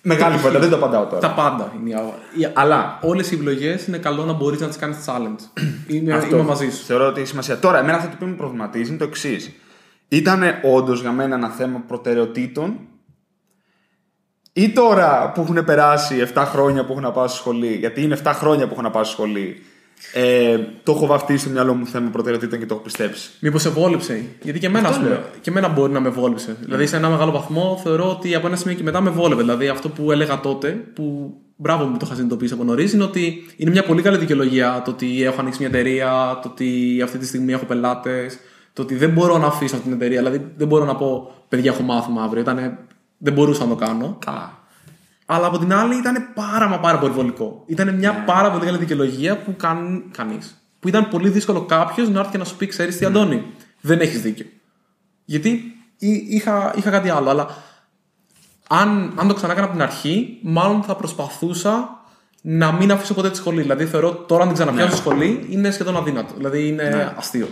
Μεγάλη 0.03 0.35
κουβέντα, 0.35 0.59
δεν 0.59 0.69
το 0.69 0.75
απαντάω 0.75 1.05
τώρα. 1.05 1.19
Τα 1.19 1.33
πάντα 1.33 1.73
είναι. 1.79 1.89
η 1.89 1.93
α- 1.93 2.13
η- 2.37 2.51
Αλλά 2.53 2.99
Όλες 3.01 3.31
οι 3.31 3.35
επιλογές 3.35 3.87
είναι 3.87 3.97
καλό 3.97 4.25
να 4.25 4.33
μπορείς 4.33 4.59
να 4.59 4.67
τις 4.67 4.77
κάνεις 4.77 4.97
challenge. 5.05 5.61
είμαι, 5.95 6.13
Αυτό 6.13 6.35
είμαι 6.35 6.45
μαζί 6.45 6.69
σου. 6.71 6.83
Θεωρώ 6.83 7.07
ότι 7.07 7.19
έχει 7.19 7.29
σημασία. 7.29 7.59
Τώρα, 7.59 7.79
εμένα 7.79 7.97
αυτό 7.97 8.07
το 8.09 8.13
οποίο 8.15 8.27
με 8.27 8.33
προβληματίζει 8.35 8.89
είναι 8.89 8.97
το 8.97 9.03
εξής. 9.03 9.51
Ήταν 10.07 10.43
όντως 10.63 11.01
για 11.01 11.11
μένα 11.11 11.35
ένα 11.35 11.49
θέμα 11.49 11.83
προτεραιοτήτων 11.87 12.79
ή 14.53 14.69
τώρα 14.69 15.31
που 15.31 15.41
έχουν 15.41 15.63
περάσει 15.63 16.27
7 16.33 16.43
χρόνια 16.45 16.85
που 16.85 16.91
έχω 16.91 17.01
να 17.01 17.11
πάω 17.11 17.27
στη 17.27 17.37
σχολή, 17.37 17.75
γιατί 17.75 18.01
είναι 18.03 18.17
7 18.23 18.31
χρόνια 18.33 18.65
που 18.67 18.73
έχω 18.73 18.81
να 18.81 18.89
πάω 18.91 19.03
στη 19.03 19.13
σχολή, 19.13 19.63
ε, 20.13 20.57
το 20.83 20.91
έχω 20.91 21.05
βαφτίσει 21.05 21.39
στο 21.39 21.49
μυαλό 21.49 21.73
μου 21.73 21.85
θέμα 21.85 22.09
προτεραιοτήτων 22.09 22.59
και 22.59 22.65
το 22.65 22.73
έχω 22.73 22.83
πιστέψει. 22.83 23.29
Μήπως 23.39 23.61
σε 23.61 23.69
βόλεψε. 23.69 24.25
Γιατί 24.41 24.59
και 24.59 24.65
εμένα, 24.65 24.87
Αυτό 24.87 24.99
ας 24.99 25.05
πούμε, 25.05 25.19
λέω. 25.19 25.25
και 25.41 25.49
εμένα 25.49 25.67
μπορεί 25.67 25.91
να 25.91 25.99
με 25.99 26.09
βόλεψε. 26.09 26.55
Δηλαδή, 26.61 26.87
σε 26.87 26.95
ένα 26.95 27.09
μεγάλο 27.09 27.31
βαθμό 27.31 27.79
θεωρώ 27.83 28.09
ότι 28.09 28.35
από 28.35 28.47
ένα 28.47 28.55
σημείο 28.55 28.75
και 28.75 28.83
μετά 28.83 29.01
με 29.01 29.09
βόλευε. 29.09 29.41
Δηλαδή, 29.41 29.67
αυτό 29.67 29.89
που 29.89 30.11
έλεγα 30.11 30.39
τότε, 30.39 30.69
που 30.69 31.33
μπράβο 31.55 31.85
μου 31.85 31.91
που 31.91 31.97
το 31.97 32.05
είχα 32.05 32.13
συνειδητοποιήσει 32.15 32.53
από 32.53 32.63
νωρίς, 32.63 32.93
είναι 32.93 33.03
ότι 33.03 33.53
είναι 33.57 33.71
μια 33.71 33.83
πολύ 33.83 34.01
καλή 34.01 34.17
δικαιολογία 34.17 34.81
το 34.85 34.91
ότι 34.91 35.23
έχω 35.23 35.41
ανοίξει 35.41 35.59
μια 35.59 35.69
εταιρεία, 35.69 36.39
το 36.41 36.49
ότι 36.49 37.01
αυτή 37.03 37.17
τη 37.17 37.25
στιγμή 37.25 37.51
έχω 37.53 37.65
πελάτες, 37.65 38.37
το 38.73 38.81
ότι 38.81 38.95
δεν 38.95 39.09
μπορώ 39.09 39.37
να 39.37 39.47
αφήσω 39.47 39.75
αυτή 39.75 39.87
την 39.87 39.97
εταιρεία. 39.97 40.17
Δηλαδή, 40.17 40.51
δεν 40.57 40.67
μπορώ 40.67 40.85
να 40.85 40.95
πω, 40.95 41.31
παιδιά, 41.49 41.71
έχω 41.71 41.83
μάθημα 41.83 42.23
αύριο. 42.23 42.41
Ήτανε, 42.41 42.77
δεν 43.17 43.33
μπορούσα 43.33 43.63
να 43.63 43.69
το 43.69 43.75
κάνω. 43.75 44.17
Καλά. 44.25 44.60
Αλλά 45.33 45.47
από 45.47 45.57
την 45.57 45.73
άλλη 45.73 45.95
ήταν 45.97 46.27
πάρα 46.33 46.67
μα 46.67 46.79
πάρα 46.79 46.97
πολύ 46.99 47.13
βολικό. 47.13 47.63
Ήταν 47.65 47.95
μια 47.95 48.23
πάρα 48.25 48.51
πολύ 48.51 48.65
καλή 48.65 48.77
δικαιολογία 48.77 49.37
που 49.37 49.55
κάνει 49.55 50.03
κανείς. 50.17 50.61
Που 50.79 50.87
ήταν 50.87 51.07
πολύ 51.09 51.29
δύσκολο 51.29 51.61
κάποιος 51.61 52.09
να 52.09 52.19
έρθει 52.19 52.31
και 52.31 52.37
να 52.37 52.43
σου 52.43 52.55
πει: 52.57 52.67
Ξέρεις 52.67 52.97
τι, 52.97 53.05
Αντώνη, 53.05 53.45
δεν 53.81 53.99
έχεις 53.99 54.21
δίκιο. 54.21 54.45
Γιατί 55.25 55.49
εί- 55.97 56.33
είχα, 56.33 56.73
είχα 56.77 56.89
κάτι 56.89 57.09
άλλο. 57.09 57.29
Αλλά 57.29 57.47
αν, 58.69 59.13
αν 59.15 59.27
το 59.27 59.33
ξανά 59.33 59.51
έκανα 59.51 59.67
από 59.67 59.75
την 59.75 59.85
αρχή, 59.85 60.37
μάλλον 60.41 60.83
θα 60.83 60.95
προσπαθούσα 60.95 61.89
να 62.41 62.71
μην 62.71 62.91
αφήσω 62.91 63.13
ποτέ 63.13 63.29
τη 63.29 63.37
σχολή. 63.37 63.61
Δηλαδή 63.61 63.85
θεωρώ 63.85 64.11
τώρα 64.13 64.41
αν 64.41 64.47
την 64.47 64.57
ξαναπιάσω 64.57 64.89
στη 64.89 64.97
σχολή 64.99 65.45
είναι 65.49 65.71
σχεδόν 65.71 65.95
αδύνατο. 65.97 66.33
Δηλαδή 66.37 66.67
είναι 66.67 67.13
αστείο. 67.17 67.47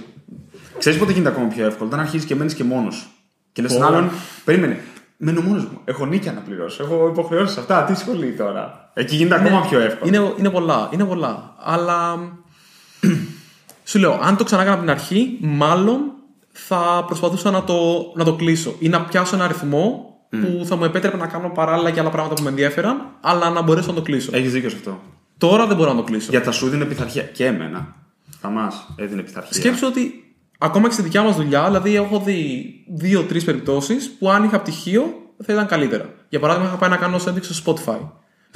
Ξέρεις 0.78 1.00
πότε 1.00 1.12
γίνεται 1.12 1.30
ακόμα 1.30 1.48
πιο 1.48 1.66
εύκολο, 1.66 1.88
όταν 1.90 2.00
αρχίζεις 2.00 2.26
και 2.28 2.36
μένεις 2.36 2.54
και 2.54 2.64
μόνος 2.64 2.96
σου. 2.96 3.08
Και 3.52 3.62
λες 3.62 3.72
στον 3.72 3.84
Ω. 3.84 3.88
άλλον, 3.88 4.10
περίμενε. 4.46 4.80
Μένω 5.22 5.42
μόνος 5.42 5.64
μου. 5.64 5.80
Έχω 5.86 6.06
νίκια 6.06 6.32
να 6.32 6.42
πληρώσω. 6.42 6.84
Έχω 6.84 7.08
υποχρεώσεις 7.08 7.58
αυτά. 7.58 7.84
Τι 7.84 7.96
σχολή 7.96 8.34
τώρα. 8.34 8.92
Εκεί 8.94 9.16
γίνεται 9.16 9.36
ακόμα 9.36 9.62
πιο 9.70 9.80
εύκολο. 9.80 10.16
Είναι, 10.16 10.34
είναι 10.38 10.50
πολλά, 10.50 10.90
είναι 10.94 11.06
πολλά. 11.06 11.56
Αλλά 11.58 12.20
σου 13.90 14.00
λέω, 14.00 14.20
αν 14.22 14.38
το 14.38 14.44
ξανά 14.44 14.62
έκανα 14.62 14.76
από 14.76 14.86
την 14.86 14.94
αρχή, 14.94 15.38
μάλλον 15.42 16.00
θα 16.52 17.04
προσπαθούσα 17.06 17.52
να 17.52 17.64
το, 17.64 18.12
να 18.16 18.24
το 18.24 18.36
κλείσω 18.36 18.76
ή 18.80 18.90
να 18.90 19.02
πιάσω 19.02 19.36
ένα 19.36 19.44
αριθμό 19.44 20.16
που 20.30 20.66
θα 20.66 20.76
μου 20.76 20.84
επέτρεπε 20.84 21.18
να 21.18 21.28
κάνω 21.28 21.50
παράλληλα 21.50 21.92
και 21.92 22.00
άλλα 22.00 22.10
πράγματα 22.10 22.36
που 22.36 22.44
με 22.44 22.50
ενδιαφέραν, 22.50 23.02
αλλά 23.22 23.50
να 23.50 23.62
μπορέσω 23.62 23.88
να 23.88 23.94
το 23.94 24.02
κλείσω. 24.02 24.30
Έχεις 24.34 24.52
δίκιο 24.52 24.70
σε 24.70 24.76
αυτό. 24.76 25.00
Τώρα 25.38 25.68
δεν 25.68 25.76
μπορώ 25.78 25.90
να 25.90 25.98
το 25.98 26.04
κλείσω. 26.04 26.28
Για 26.30 26.42
τα 26.42 26.52
σου 26.52 26.70
δίνει 26.70 26.86
πειθαρχία. 26.86 27.24
Και 27.24 27.46
εμένα. 27.46 27.96
Θα 28.40 28.50
μας 28.50 28.94
έδινε 28.96 29.22
πειθαρχία. 29.22 29.54
Σκέψου 29.54 29.88
ότι 29.88 30.29
ακόμα 30.60 30.88
και 30.88 30.93
στη 30.93 31.01
δικιά 31.01 31.24
μας 31.24 31.36
δουλειά, 31.36 31.66
δηλαδή 31.66 31.95
έχω 31.95 32.20
δει 32.20 32.66
δύο-τρεις 32.88 33.43
περιπτώσεις 33.43 34.10
που 34.10 34.30
αν 34.30 34.43
είχα 34.43 34.60
πτυχίο 34.60 35.03
θα 35.43 35.53
ήταν 35.53 35.68
καλύτερα. 35.68 36.14
Για 36.30 36.39
παράδειγμα, 36.39 36.68
είχα 36.68 36.78
πάει 36.78 36.89
να 36.89 36.97
κάνω 36.97 37.18
σέντηξη 37.18 37.53
στο 37.53 37.74
Spotify. 37.74 37.99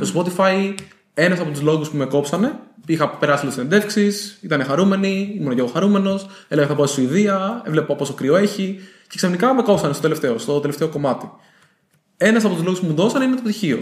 Στο 0.02 0.24
Spotify 0.24 0.74
Ένας 1.14 1.40
από 1.40 1.52
τους 1.52 1.62
λόγους 1.62 1.90
που 1.90 1.98
με 1.98 2.06
κόψανε, 2.06 2.60
είχα 2.86 3.10
περάσει 3.10 3.44
λίγο 3.44 3.56
συνεντεύξεις, 3.56 4.38
ήταν 4.42 4.64
χαρούμενοι, 4.64 5.36
ήμουν 5.40 5.54
και 5.54 5.60
εγώ 5.60 5.70
χαρούμενος, 5.70 6.28
έλεγα 6.48 6.68
θα 6.68 6.76
πάω 6.76 6.86
στη 6.86 7.02
Σουηδία, 7.02 7.62
έβλεπα 7.66 7.96
πόσο 7.96 8.14
κρύο 8.14 8.36
έχει 8.36 8.80
και 9.08 9.16
ξαφνικά 9.16 9.54
με 9.54 9.62
κόψανε 9.62 9.94
στο 9.94 10.02
τελευταίο, 10.02 10.38
στο 10.38 10.60
τελευταίο 10.60 10.88
κομμάτι. 10.88 11.30
Ένας 12.18 12.46
από 12.46 12.54
τους 12.54 12.64
λόγους 12.64 12.80
που 12.80 12.86
μου 12.86 12.94
δώσανε 12.94 13.26
είναι 13.26 13.36
το 13.36 13.42
πτυχίο. 13.42 13.80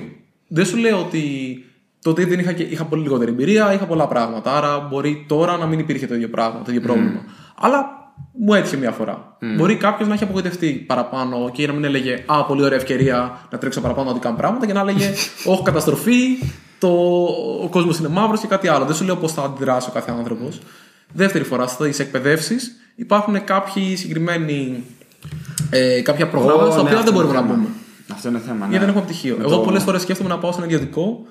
Δεν 0.47 0.65
σου 0.65 0.78
λέω 0.78 0.99
ότι 0.99 1.24
τότε 2.01 2.26
δεν 2.26 2.39
είχα, 2.39 2.51
και, 2.51 2.63
είχα 2.63 2.86
πολύ 2.86 3.01
λιγότερη 3.01 3.32
εμπειρία, 3.32 3.74
είχα 3.74 3.86
πολλά 3.86 4.07
πράγματα. 4.07 4.57
Άρα 4.57 4.80
μπορεί 4.80 5.26
τώρα 5.28 5.57
να 5.57 5.65
μην 5.65 5.80
υπήρχε 5.80 6.07
το 6.07 6.15
ίδιο 6.15 6.30
πράγμα, 6.30 6.61
το 6.61 6.65
ίδιο 6.72 6.82
πρόβλημα. 6.82 7.26
Αλλά 7.55 8.01
μου 8.34 8.53
έτυχε 8.53 8.78
μια 8.78 8.91
φορά. 8.91 9.38
Μπορεί 9.57 9.76
κάποιος 9.76 10.07
να 10.07 10.14
έχει 10.14 10.24
απογοητευτεί 10.24 10.72
παραπάνω 10.88 11.49
και 11.53 11.68
να 11.68 11.74
μην 11.74 11.84
έλεγε 11.84 12.24
Α, 12.26 12.45
πολύ 12.45 12.64
ωραία 12.64 12.78
ευκαιρία 12.78 13.47
να 13.51 13.57
τρέξω 13.57 13.82
παραπάνω 13.82 14.12
να 14.14 14.20
κάνω 14.20 14.36
πράγματα 14.38 14.66
και 14.66 14.74
να 14.74 14.80
έλεγε 14.80 15.09
Όχι, 15.51 15.64
καταστροφή, 15.64 16.38
το, 16.80 16.88
ο 17.64 17.68
κόσμος 17.70 17.97
είναι 17.99 18.07
μαύρος 18.07 18.39
και 18.39 18.47
κάτι 18.47 18.68
άλλο. 18.68 18.86
Δεν 18.86 18.95
σου 18.95 19.03
λέω 19.05 19.16
πώς 19.16 19.34
θα 19.34 19.41
αντιδράσει 19.43 19.88
ο 19.89 19.93
κάθε 19.93 20.12
άνθρωπος. 20.12 20.59
Δεύτερη 21.14 21.43
φορά, 21.43 21.68
στις 21.68 21.99
εκπαιδεύσεις 21.99 22.72
υπάρχουν 22.95 23.43
κάποιοι 23.43 23.95
συγκεκριμένοι 23.95 24.84
ε, 25.70 26.01
κάποια 26.01 26.28
προγράμματα 26.28 26.68
Ω, 26.68 26.72
στα 26.72 26.76
ναι, 26.76 26.82
οποία 26.82 26.89
δεν 26.91 26.99
αυτό 26.99 27.12
μπορούμε 27.12 27.32
είναι 27.34 27.41
να 27.41 27.47
θέμα. 27.47 27.59
μπούμε. 27.62 27.74
Αυτό 28.12 28.30
είναι 28.30 28.39
θέμα. 28.39 28.57
Ναι. 28.66 28.66
Γιατί 28.70 28.80
δεν 28.86 28.89
έχουμε 28.89 29.03
πτυχίο. 29.03 29.36
Με 29.38 29.43
Εγώ 29.43 29.55
το- 29.55 29.59
πολλές 29.62 29.84
φορές 29.84 30.01
σκέφτομαι 30.01 30.30
να 30.30 30.38
πάω 30.38 30.51
σε 30.51 30.57
ένα 30.62 30.66
ιδιωτικό 30.72 31.26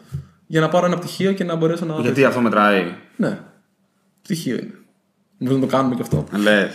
για 0.47 0.61
να 0.61 0.69
πάρω 0.69 0.87
ένα 0.87 0.99
πτυχίο 0.99 1.33
και 1.33 1.45
να 1.45 1.55
μπορέσω 1.55 1.85
να. 1.85 1.95
Γιατί 2.01 2.25
αυτό 2.25 2.41
μετράει. 2.41 2.85
Ναι. 3.17 3.39
Πτυχίο 4.23 4.55
είναι. 4.55 4.75
Μπορεί 5.43 5.55
να 5.55 5.61
το 5.61 5.67
κάνουμε 5.67 5.95
και 5.95 6.03
αυτό. 6.03 6.25
Λε. 6.37 6.69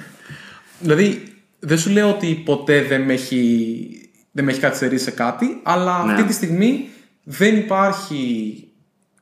Δηλαδή, 0.82 1.22
δεν 1.58 1.78
σου 1.78 1.90
λέω 1.90 2.10
ότι 2.10 2.42
ποτέ 2.44 2.82
δεν 2.82 3.00
με 3.02 3.12
έχει, 3.12 4.10
δεν 4.32 4.44
με 4.44 4.50
έχει 4.50 4.60
καθυστερήσει 4.60 5.04
σε 5.04 5.10
κάτι, 5.10 5.60
αλλά 5.62 6.04
Ναι. 6.04 6.12
αυτή 6.12 6.24
τη 6.24 6.32
στιγμή 6.32 6.88
δεν 7.22 7.56
υπάρχει 7.56 8.64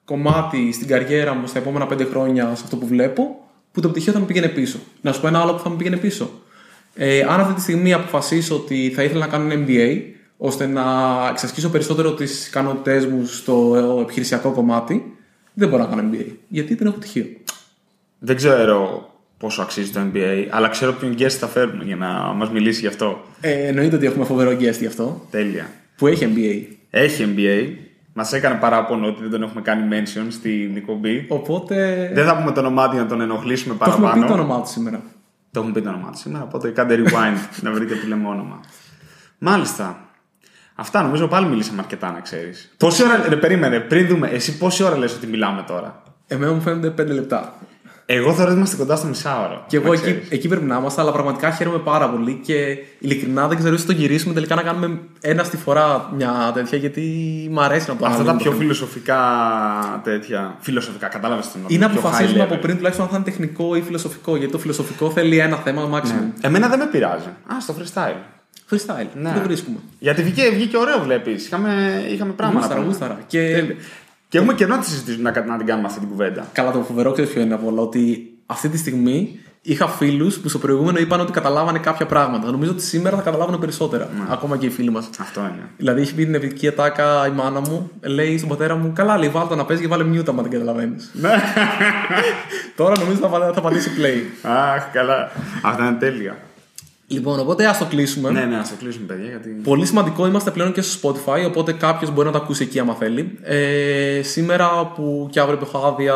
κομμάτι 0.05 0.73
στην 0.73 0.87
καριέρα 0.87 1.35
μου 1.35 1.47
στα 1.47 1.59
επόμενα 1.59 1.87
πέντε 1.87 2.05
χρόνια 2.05 2.45
σε 2.45 2.63
αυτό 2.65 2.77
που 2.77 2.87
βλέπω 2.87 3.49
που 3.73 3.81
το 3.81 3.89
πτυχίο 3.89 4.13
θα 4.13 4.19
με 4.19 4.25
πήγαινε 4.27 4.49
πίσω. 4.49 4.79
Να 5.01 5.13
σου 5.13 5.21
πω 5.21 5.27
ένα 5.27 5.41
άλλο 5.41 5.53
που 5.55 5.63
θα 5.63 5.69
με 5.69 5.77
πήγαινε 5.77 5.97
πίσω. 5.97 6.31
Ε, 6.95 7.21
αν 7.21 7.41
αυτή 7.41 7.55
τη 7.55 7.61
στιγμή 7.61 7.93
αποφασίσω 7.93 8.55
ότι 8.55 8.93
θα 8.95 9.03
ήθελα 9.03 9.21
να 9.21 9.27
κάνω 9.33 9.53
ένα 9.53 9.65
MBA 9.67 10.01
ώστε 10.37 10.67
να 10.67 10.83
εξασκήσω 11.31 11.69
περισσότερο 11.71 12.15
τις 12.15 12.47
ικανότητές 12.47 13.07
μου 13.07 13.27
στο 13.27 13.77
επιχειρησιακό 14.03 14.51
κομμάτι, 14.51 15.17
δεν 15.55 15.69
μπορώ 15.69 15.83
να 15.83 15.89
κάνω 15.89 16.11
MBA. 16.13 16.27
Γιατί 16.49 16.75
δεν 16.75 16.87
έχω 16.87 16.97
πτυχίο. 16.97 17.27
Δεν 18.23 18.37
ξέρω 18.37 19.09
πόσο 19.39 19.63
αξίζει 19.63 19.91
το 19.91 20.01
NBA, 20.15 20.47
αλλά 20.51 20.69
ξέρω 20.69 20.93
ποιον 20.93 21.15
guest 21.19 21.29
θα 21.29 21.47
φέρουμε 21.47 21.85
για 21.85 21.97
να 21.97 22.09
μας 22.09 22.51
μιλήσει 22.51 22.81
γι' 22.81 22.87
αυτό. 22.87 23.21
Ε, 23.41 23.67
εννοείται 23.67 23.97
ότι 23.97 24.07
έχουμε 24.07 24.25
φοβερό 24.25 24.51
guest 24.51 24.79
γι' 24.79 24.87
αυτό, 24.87 25.27
Τέλεια. 25.31 25.71
που 25.97 26.07
έχει 26.07 26.33
MBA. 26.35 26.77
Έχει 26.91 27.35
NBA. 27.37 27.69
Μας 28.13 28.33
έκανε 28.33 28.55
παράπονο 28.55 29.07
ότι 29.07 29.21
δεν 29.21 29.31
τον 29.31 29.43
έχουμε 29.43 29.61
κάνει 29.63 29.89
mention 29.93 30.27
στην 30.29 30.77
εκπομπή. 30.77 31.27
Οπότε. 31.29 32.11
Δεν 32.15 32.25
θα 32.27 32.37
πούμε 32.37 32.53
το 32.53 32.61
όνομά 32.61 32.87
του 32.89 32.93
για 32.93 33.03
να 33.03 33.09
τον 33.09 33.21
ενοχλήσουμε 33.21 33.75
Το 33.79 33.85
έχουμε 33.87 34.07
παραπάνω. 34.07 34.27
πει 34.27 34.33
το 34.33 34.39
όνομά 34.43 34.61
του 34.63 34.69
σήμερα. 34.69 35.03
Το 35.51 35.61
έχουμε 35.61 35.73
πει 35.75 35.81
το 35.83 35.89
όνομά 35.89 36.11
του 36.11 36.19
σήμερα, 36.19 36.45
οπότε 36.45 36.69
κάντε 36.71 37.03
rewind 37.05 37.39
να 37.65 37.73
βρείτε 37.73 37.95
τι 37.95 38.07
λέμε 38.07 38.29
όνομα. 38.29 38.61
Μάλιστα. 39.39 40.05
Αυτά 40.75 41.03
νομίζω 41.03 41.27
πάλι 41.29 41.47
μιλήσαμε 41.47 41.81
αρκετά, 41.81 42.13
να 42.13 42.21
ξέρεις. 42.21 42.75
Πόση 42.77 43.03
ώρα. 43.05 43.25
Ρε, 43.29 43.37
περίμενε, 43.37 43.81
πριν 43.81 44.07
δούμε, 44.07 44.29
εσύ 44.29 44.59
πόση 44.59 44.83
ώρα 44.83 44.97
λες 44.99 45.15
ότι 45.15 45.27
μιλάμε 45.27 45.65
τώρα; 45.67 46.03
Εμένα 46.27 46.53
μου 46.53 46.61
φαίνονται 46.61 47.03
5 47.03 47.07
λεπτά. 47.07 47.55
Εγώ 48.13 48.33
θεωρώ 48.35 48.51
ότι 48.51 48.59
είμαστε 48.59 48.77
κοντά 48.77 48.97
στο 48.97 49.07
μισάωρο. 49.07 49.65
Και 49.67 49.77
εγώ 49.77 49.87
να 49.87 49.93
εκεί, 49.93 50.03
ξέρεις. 50.03 50.29
εκεί 50.31 50.49
πρέπει 50.49 50.65
να 50.65 50.77
είμαστε, 50.77 51.01
αλλά 51.01 51.13
πραγματικά 51.13 51.51
χαίρομαι 51.51 51.79
πάρα 51.79 52.09
πολύ 52.11 52.41
και 52.45 52.79
ειλικρινά 52.99 53.49
δεν 53.49 53.59
ξέρω 53.59 53.77
si 53.77 53.81
το 53.87 53.93
γυρίσουμε 53.93 54.35
τελικά 54.35 54.55
να 54.55 54.63
κάνουμε 54.63 54.99
ένα 55.21 55.45
στη 55.45 55.57
φορά 55.57 56.11
μια 56.17 56.51
τέτοια 56.55 56.79
γιατί 56.79 57.01
μου 57.51 57.61
αρέσει 57.61 57.89
να 57.89 57.97
το 57.97 58.05
Αυτά 58.07 58.25
τα 58.25 58.31
αναλύουμε 58.31 58.43
πιο 58.43 58.51
το 58.51 58.57
θέμα. 58.57 58.63
φιλοσοφικά 58.63 59.21
τέτοια. 60.05 60.57
Φιλοσοφικά, 60.61 61.07
κατάλαβες 61.09 61.45
τι 61.47 61.53
εννοώ. 61.55 61.69
Είναι 61.71 61.87
να 61.87 61.91
πιο 61.91 62.01
αποφασίζουμε 62.01 62.39
high 62.41 62.47
από 62.47 62.55
level. 62.55 62.61
πριν 62.61 62.77
τουλάχιστον 62.77 63.05
αν 63.07 63.11
θα 63.11 63.17
είναι 63.19 63.27
τεχνικό 63.31 63.75
ή 63.75 63.81
φιλοσοφικό. 63.81 64.37
Γιατί 64.37 64.53
το 64.53 64.59
φιλοσοφικό 64.59 65.11
θέλει 65.11 65.39
ένα 65.39 65.57
θέμα 65.57 65.91
maximum. 66.01 66.33
Εμένα 66.41 66.69
δεν 66.69 66.79
με 66.79 66.87
πειράζει. 66.87 67.27
Α, 67.27 67.61
στο 67.61 67.75
freestyle. 67.79 68.17
Freestyle. 68.71 69.07
Ναι. 69.15 69.33
Το 69.35 69.41
βρίσκουμε. 69.41 69.77
Γιατί 69.99 70.23
βγήκε, 70.23 70.51
βγήκε 70.51 70.77
ωραίο, 70.77 70.99
βλέπεις. 71.03 71.47
Είχαμε, 71.47 72.03
είχαμε 72.11 72.33
πράγματα. 72.33 72.67
Γούσταρα, 72.67 72.81
να 72.81 72.87
πούμε. 72.87 72.93
γούσταρα. 72.93 73.19
Και 73.27 73.75
Και 74.31 74.39
έχουμε 74.39 74.55
καιρό 74.55 74.75
να 74.75 74.81
τη 74.81 74.87
συζητήσουμε, 74.91 75.31
να, 75.31 75.45
να 75.45 75.57
την 75.57 75.67
κάνουμε 75.67 75.87
αυτή 75.87 76.01
την 76.01 76.09
κουβέντα. 76.09 76.47
καλά, 76.53 76.71
το 76.73 76.81
φοβερό 76.83 77.13
ξέρεις 77.13 77.31
ποιο 77.31 77.41
είναι 77.43 77.55
από 77.55 77.67
όλα. 77.67 77.81
Ότι 77.81 78.33
αυτή 78.47 78.69
τη 78.69 78.79
στιγμή 78.79 79.39
είχα 79.63 79.89
φίλους 79.89 80.39
που 80.39 80.49
στο 80.49 80.59
προηγούμενο 80.59 80.99
είπαν 80.99 81.21
ότι 81.21 81.33
καταλάβανε 81.33 81.79
κάποια 81.79 82.07
πράγματα. 82.07 82.51
Νομίζω 82.51 82.71
ότι 82.71 82.83
σήμερα 82.83 83.17
θα 83.17 83.23
καταλάβουν 83.23 83.59
περισσότερα. 83.61 84.09
Ακόμα 84.29 84.57
και 84.57 84.67
οι 84.67 84.71
φίλοι 84.71 84.91
μας. 84.91 85.11
Αυτό 85.21 85.41
είναι. 85.41 85.69
Δηλαδή, 85.77 86.01
έχει 86.01 86.15
πει 86.15 86.25
την 86.25 86.35
επική 86.35 86.69
ατάκα 86.69 87.27
η 87.27 87.31
μάνα 87.31 87.61
μου, 87.61 87.91
λέει 88.03 88.39
στον 88.39 88.49
πατέρα 88.49 88.77
μου: 88.77 88.93
Καλά, 88.95 89.19
λέει, 89.19 89.29
βάλτε 89.29 89.55
να 89.55 89.65
παίζει 89.65 89.83
και 89.83 89.89
βάλε 89.89 90.05
mute 90.05 90.29
άμα 90.29 90.43
δεν 90.43 90.51
καταλαβαίνεις. 90.51 91.11
Τώρα 92.77 92.99
νομίζω 92.99 93.19
θα, 93.19 93.27
πα- 93.29 93.53
θα 93.55 93.61
πατήσει 93.61 93.91
play. 93.99 94.49
Αχ, 94.51 94.91
καλά. 94.93 95.31
Αυτά 95.63 95.87
είναι 95.87 95.97
τέλεια. 95.99 96.37
Λοιπόν, 97.13 97.39
οπότε 97.41 97.67
ας 97.67 97.79
το 97.79 97.85
κλείσουμε. 97.85 98.31
Ναι, 98.31 98.45
ναι, 98.45 98.57
ας 98.57 98.69
το 98.69 98.75
κλείσουμε, 98.79 99.07
παιδιά. 99.07 99.27
Γιατί... 99.29 99.49
Πολύ 99.49 99.87
σημαντικό, 99.87 100.27
είμαστε 100.27 100.51
πλέον 100.51 100.73
και 100.73 100.83
στο 100.83 101.09
Spotify, 101.09 101.45
οπότε 101.47 101.73
κάποιος 101.73 102.11
μπορεί 102.11 102.27
να 102.27 102.33
το 102.33 102.39
ακούσει 102.39 102.63
εκεί 102.63 102.79
άμα 102.79 102.95
θέλει. 102.95 103.39
Ε, 103.43 104.21
σήμερα 104.23 104.87
που 104.95 105.29
και 105.31 105.41
αύριο 105.41 105.59
που 105.59 105.65
έχω 105.73 105.87
άδεια, 105.87 106.15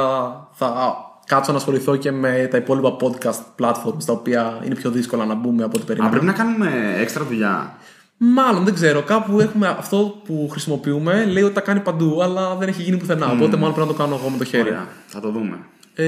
θα 0.53 0.97
κάτσω 1.27 1.53
να 1.53 1.59
ασχοληθώ 1.59 1.97
και 1.97 2.13
με 2.13 2.49
τα 2.51 2.57
υπόλοιπα 2.57 2.97
podcast 3.01 3.63
platforms, 3.63 4.05
τα 4.07 4.13
οποία 4.13 4.61
είναι 4.65 4.75
πιο 4.75 4.91
δύσκολα 4.91 5.25
να 5.25 5.35
μπούμε 5.35 5.63
από 5.65 5.73
ό,τι 5.75 5.83
Α, 5.83 5.87
περίμενα. 5.87 6.11
πρέπει 6.11 6.27
να 6.27 6.33
κάνουμε 6.33 6.95
έξτρα 7.01 7.25
δουλειά. 7.25 7.77
Μάλλον 8.17 8.65
δεν 8.65 8.75
ξέρω. 8.75 9.03
Κάπου 9.03 9.41
έχουμε 9.41 9.69
αυτό 9.69 10.21
που 10.25 10.49
χρησιμοποιούμε, 10.51 11.25
λέει 11.25 11.43
ότι 11.43 11.55
τα 11.55 11.61
κάνει 11.61 11.81
παντού, 11.81 12.23
αλλά 12.23 12.55
δεν 12.55 12.69
έχει 12.69 12.83
γίνει 12.83 12.97
πουθενά. 12.97 13.27
Οπότε 13.31 13.57
μάλλον 13.57 13.75
πρέπει 13.75 13.89
να 13.89 13.95
το 13.95 14.03
κάνω 14.03 14.19
εγώ 14.21 14.29
με 14.29 14.37
το 14.39 14.45
χέρι. 14.45 14.69
Ωραία, 14.69 14.87
θα 15.07 15.21
το 15.21 15.31
δούμε. 15.31 15.59
Ε, 15.97 16.05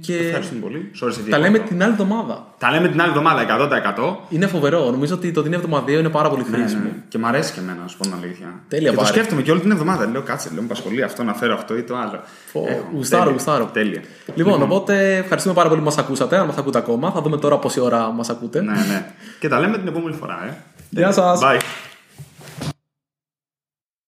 και 0.00 0.16
Ευχαριστούμε 0.16 0.60
πολύ. 0.60 0.90
Sorry, 0.94 0.96
σε 0.96 1.02
τα 1.04 1.10
διακόπτω. 1.10 1.38
λέμε 1.40 1.58
την 1.58 1.82
άλλη 1.82 1.92
εβδομάδα. 1.92 2.46
Τα 2.58 2.70
λέμε 2.70 2.88
την 2.88 3.00
άλλη 3.00 3.10
εβδομάδα 3.10 3.42
100%. 3.42 4.16
Είναι 4.28 4.46
φοβερό. 4.46 4.90
Νομίζω 4.90 5.14
ότι 5.14 5.30
το 5.32 5.42
την 5.42 5.52
εβδομαδίο 5.52 5.98
είναι 5.98 6.08
πάρα 6.08 6.28
πολύ 6.30 6.44
Ναι, 6.50 6.56
χρήσιμο. 6.56 6.82
ναι. 6.82 6.90
Και 7.08 7.18
μ' 7.18 7.26
αρέσει 7.26 7.52
και 7.52 7.60
εμένα, 7.60 7.78
να 7.82 7.88
σου 7.88 7.96
πω 7.96 8.02
την 8.02 8.12
αλήθεια. 8.22 8.46
Τέλεια, 8.68 8.88
και 8.90 8.94
το 8.96 9.00
πάρε. 9.02 9.12
σκέφτομαι 9.14 9.42
και 9.42 9.50
όλη 9.50 9.60
την 9.60 9.70
εβδομάδα. 9.70 10.06
Λέω 10.06 10.22
κάτσε, 10.22 10.48
λέω 10.52 10.60
με 10.60 10.66
απασχολεί 10.70 11.02
αυτό 11.02 11.22
να 11.22 11.34
φέρω 11.34 11.54
αυτό 11.54 11.76
ή 11.76 11.82
το 11.82 11.96
άλλο. 11.96 12.20
Φω- 12.52 12.66
Έχω. 12.68 12.88
γουστάρω, 12.94 13.22
Τέλεια. 13.22 13.36
γουστάρω. 13.36 13.64
Τέλεια. 13.72 14.00
Λοιπόν, 14.34 14.62
οπότε 14.62 15.16
ευχαριστούμε 15.16 15.54
πάρα 15.54 15.68
πολύ 15.68 15.80
που 15.80 15.86
μας 15.86 15.98
ακούσατε. 15.98 16.36
Αν 16.36 16.46
μας 16.46 16.56
ακούτε 16.56 16.78
ακόμα, 16.78 17.10
θα 17.10 17.20
δούμε 17.22 17.36
τώρα 17.36 17.58
πόση 17.58 17.80
ώρα 17.80 18.10
μας 18.10 18.28
ακούτε. 18.30 18.60
Ναι, 18.62 18.72
ναι. 18.72 19.06
και 19.40 19.48
τα 19.48 19.60
λέμε 19.60 19.78
την 19.78 19.86
επόμενη 19.86 20.16
φορά, 20.16 20.38
ε. 20.48 20.56
Γεια 20.90 21.12
σας. 21.12 21.40
Bye. 21.42 21.60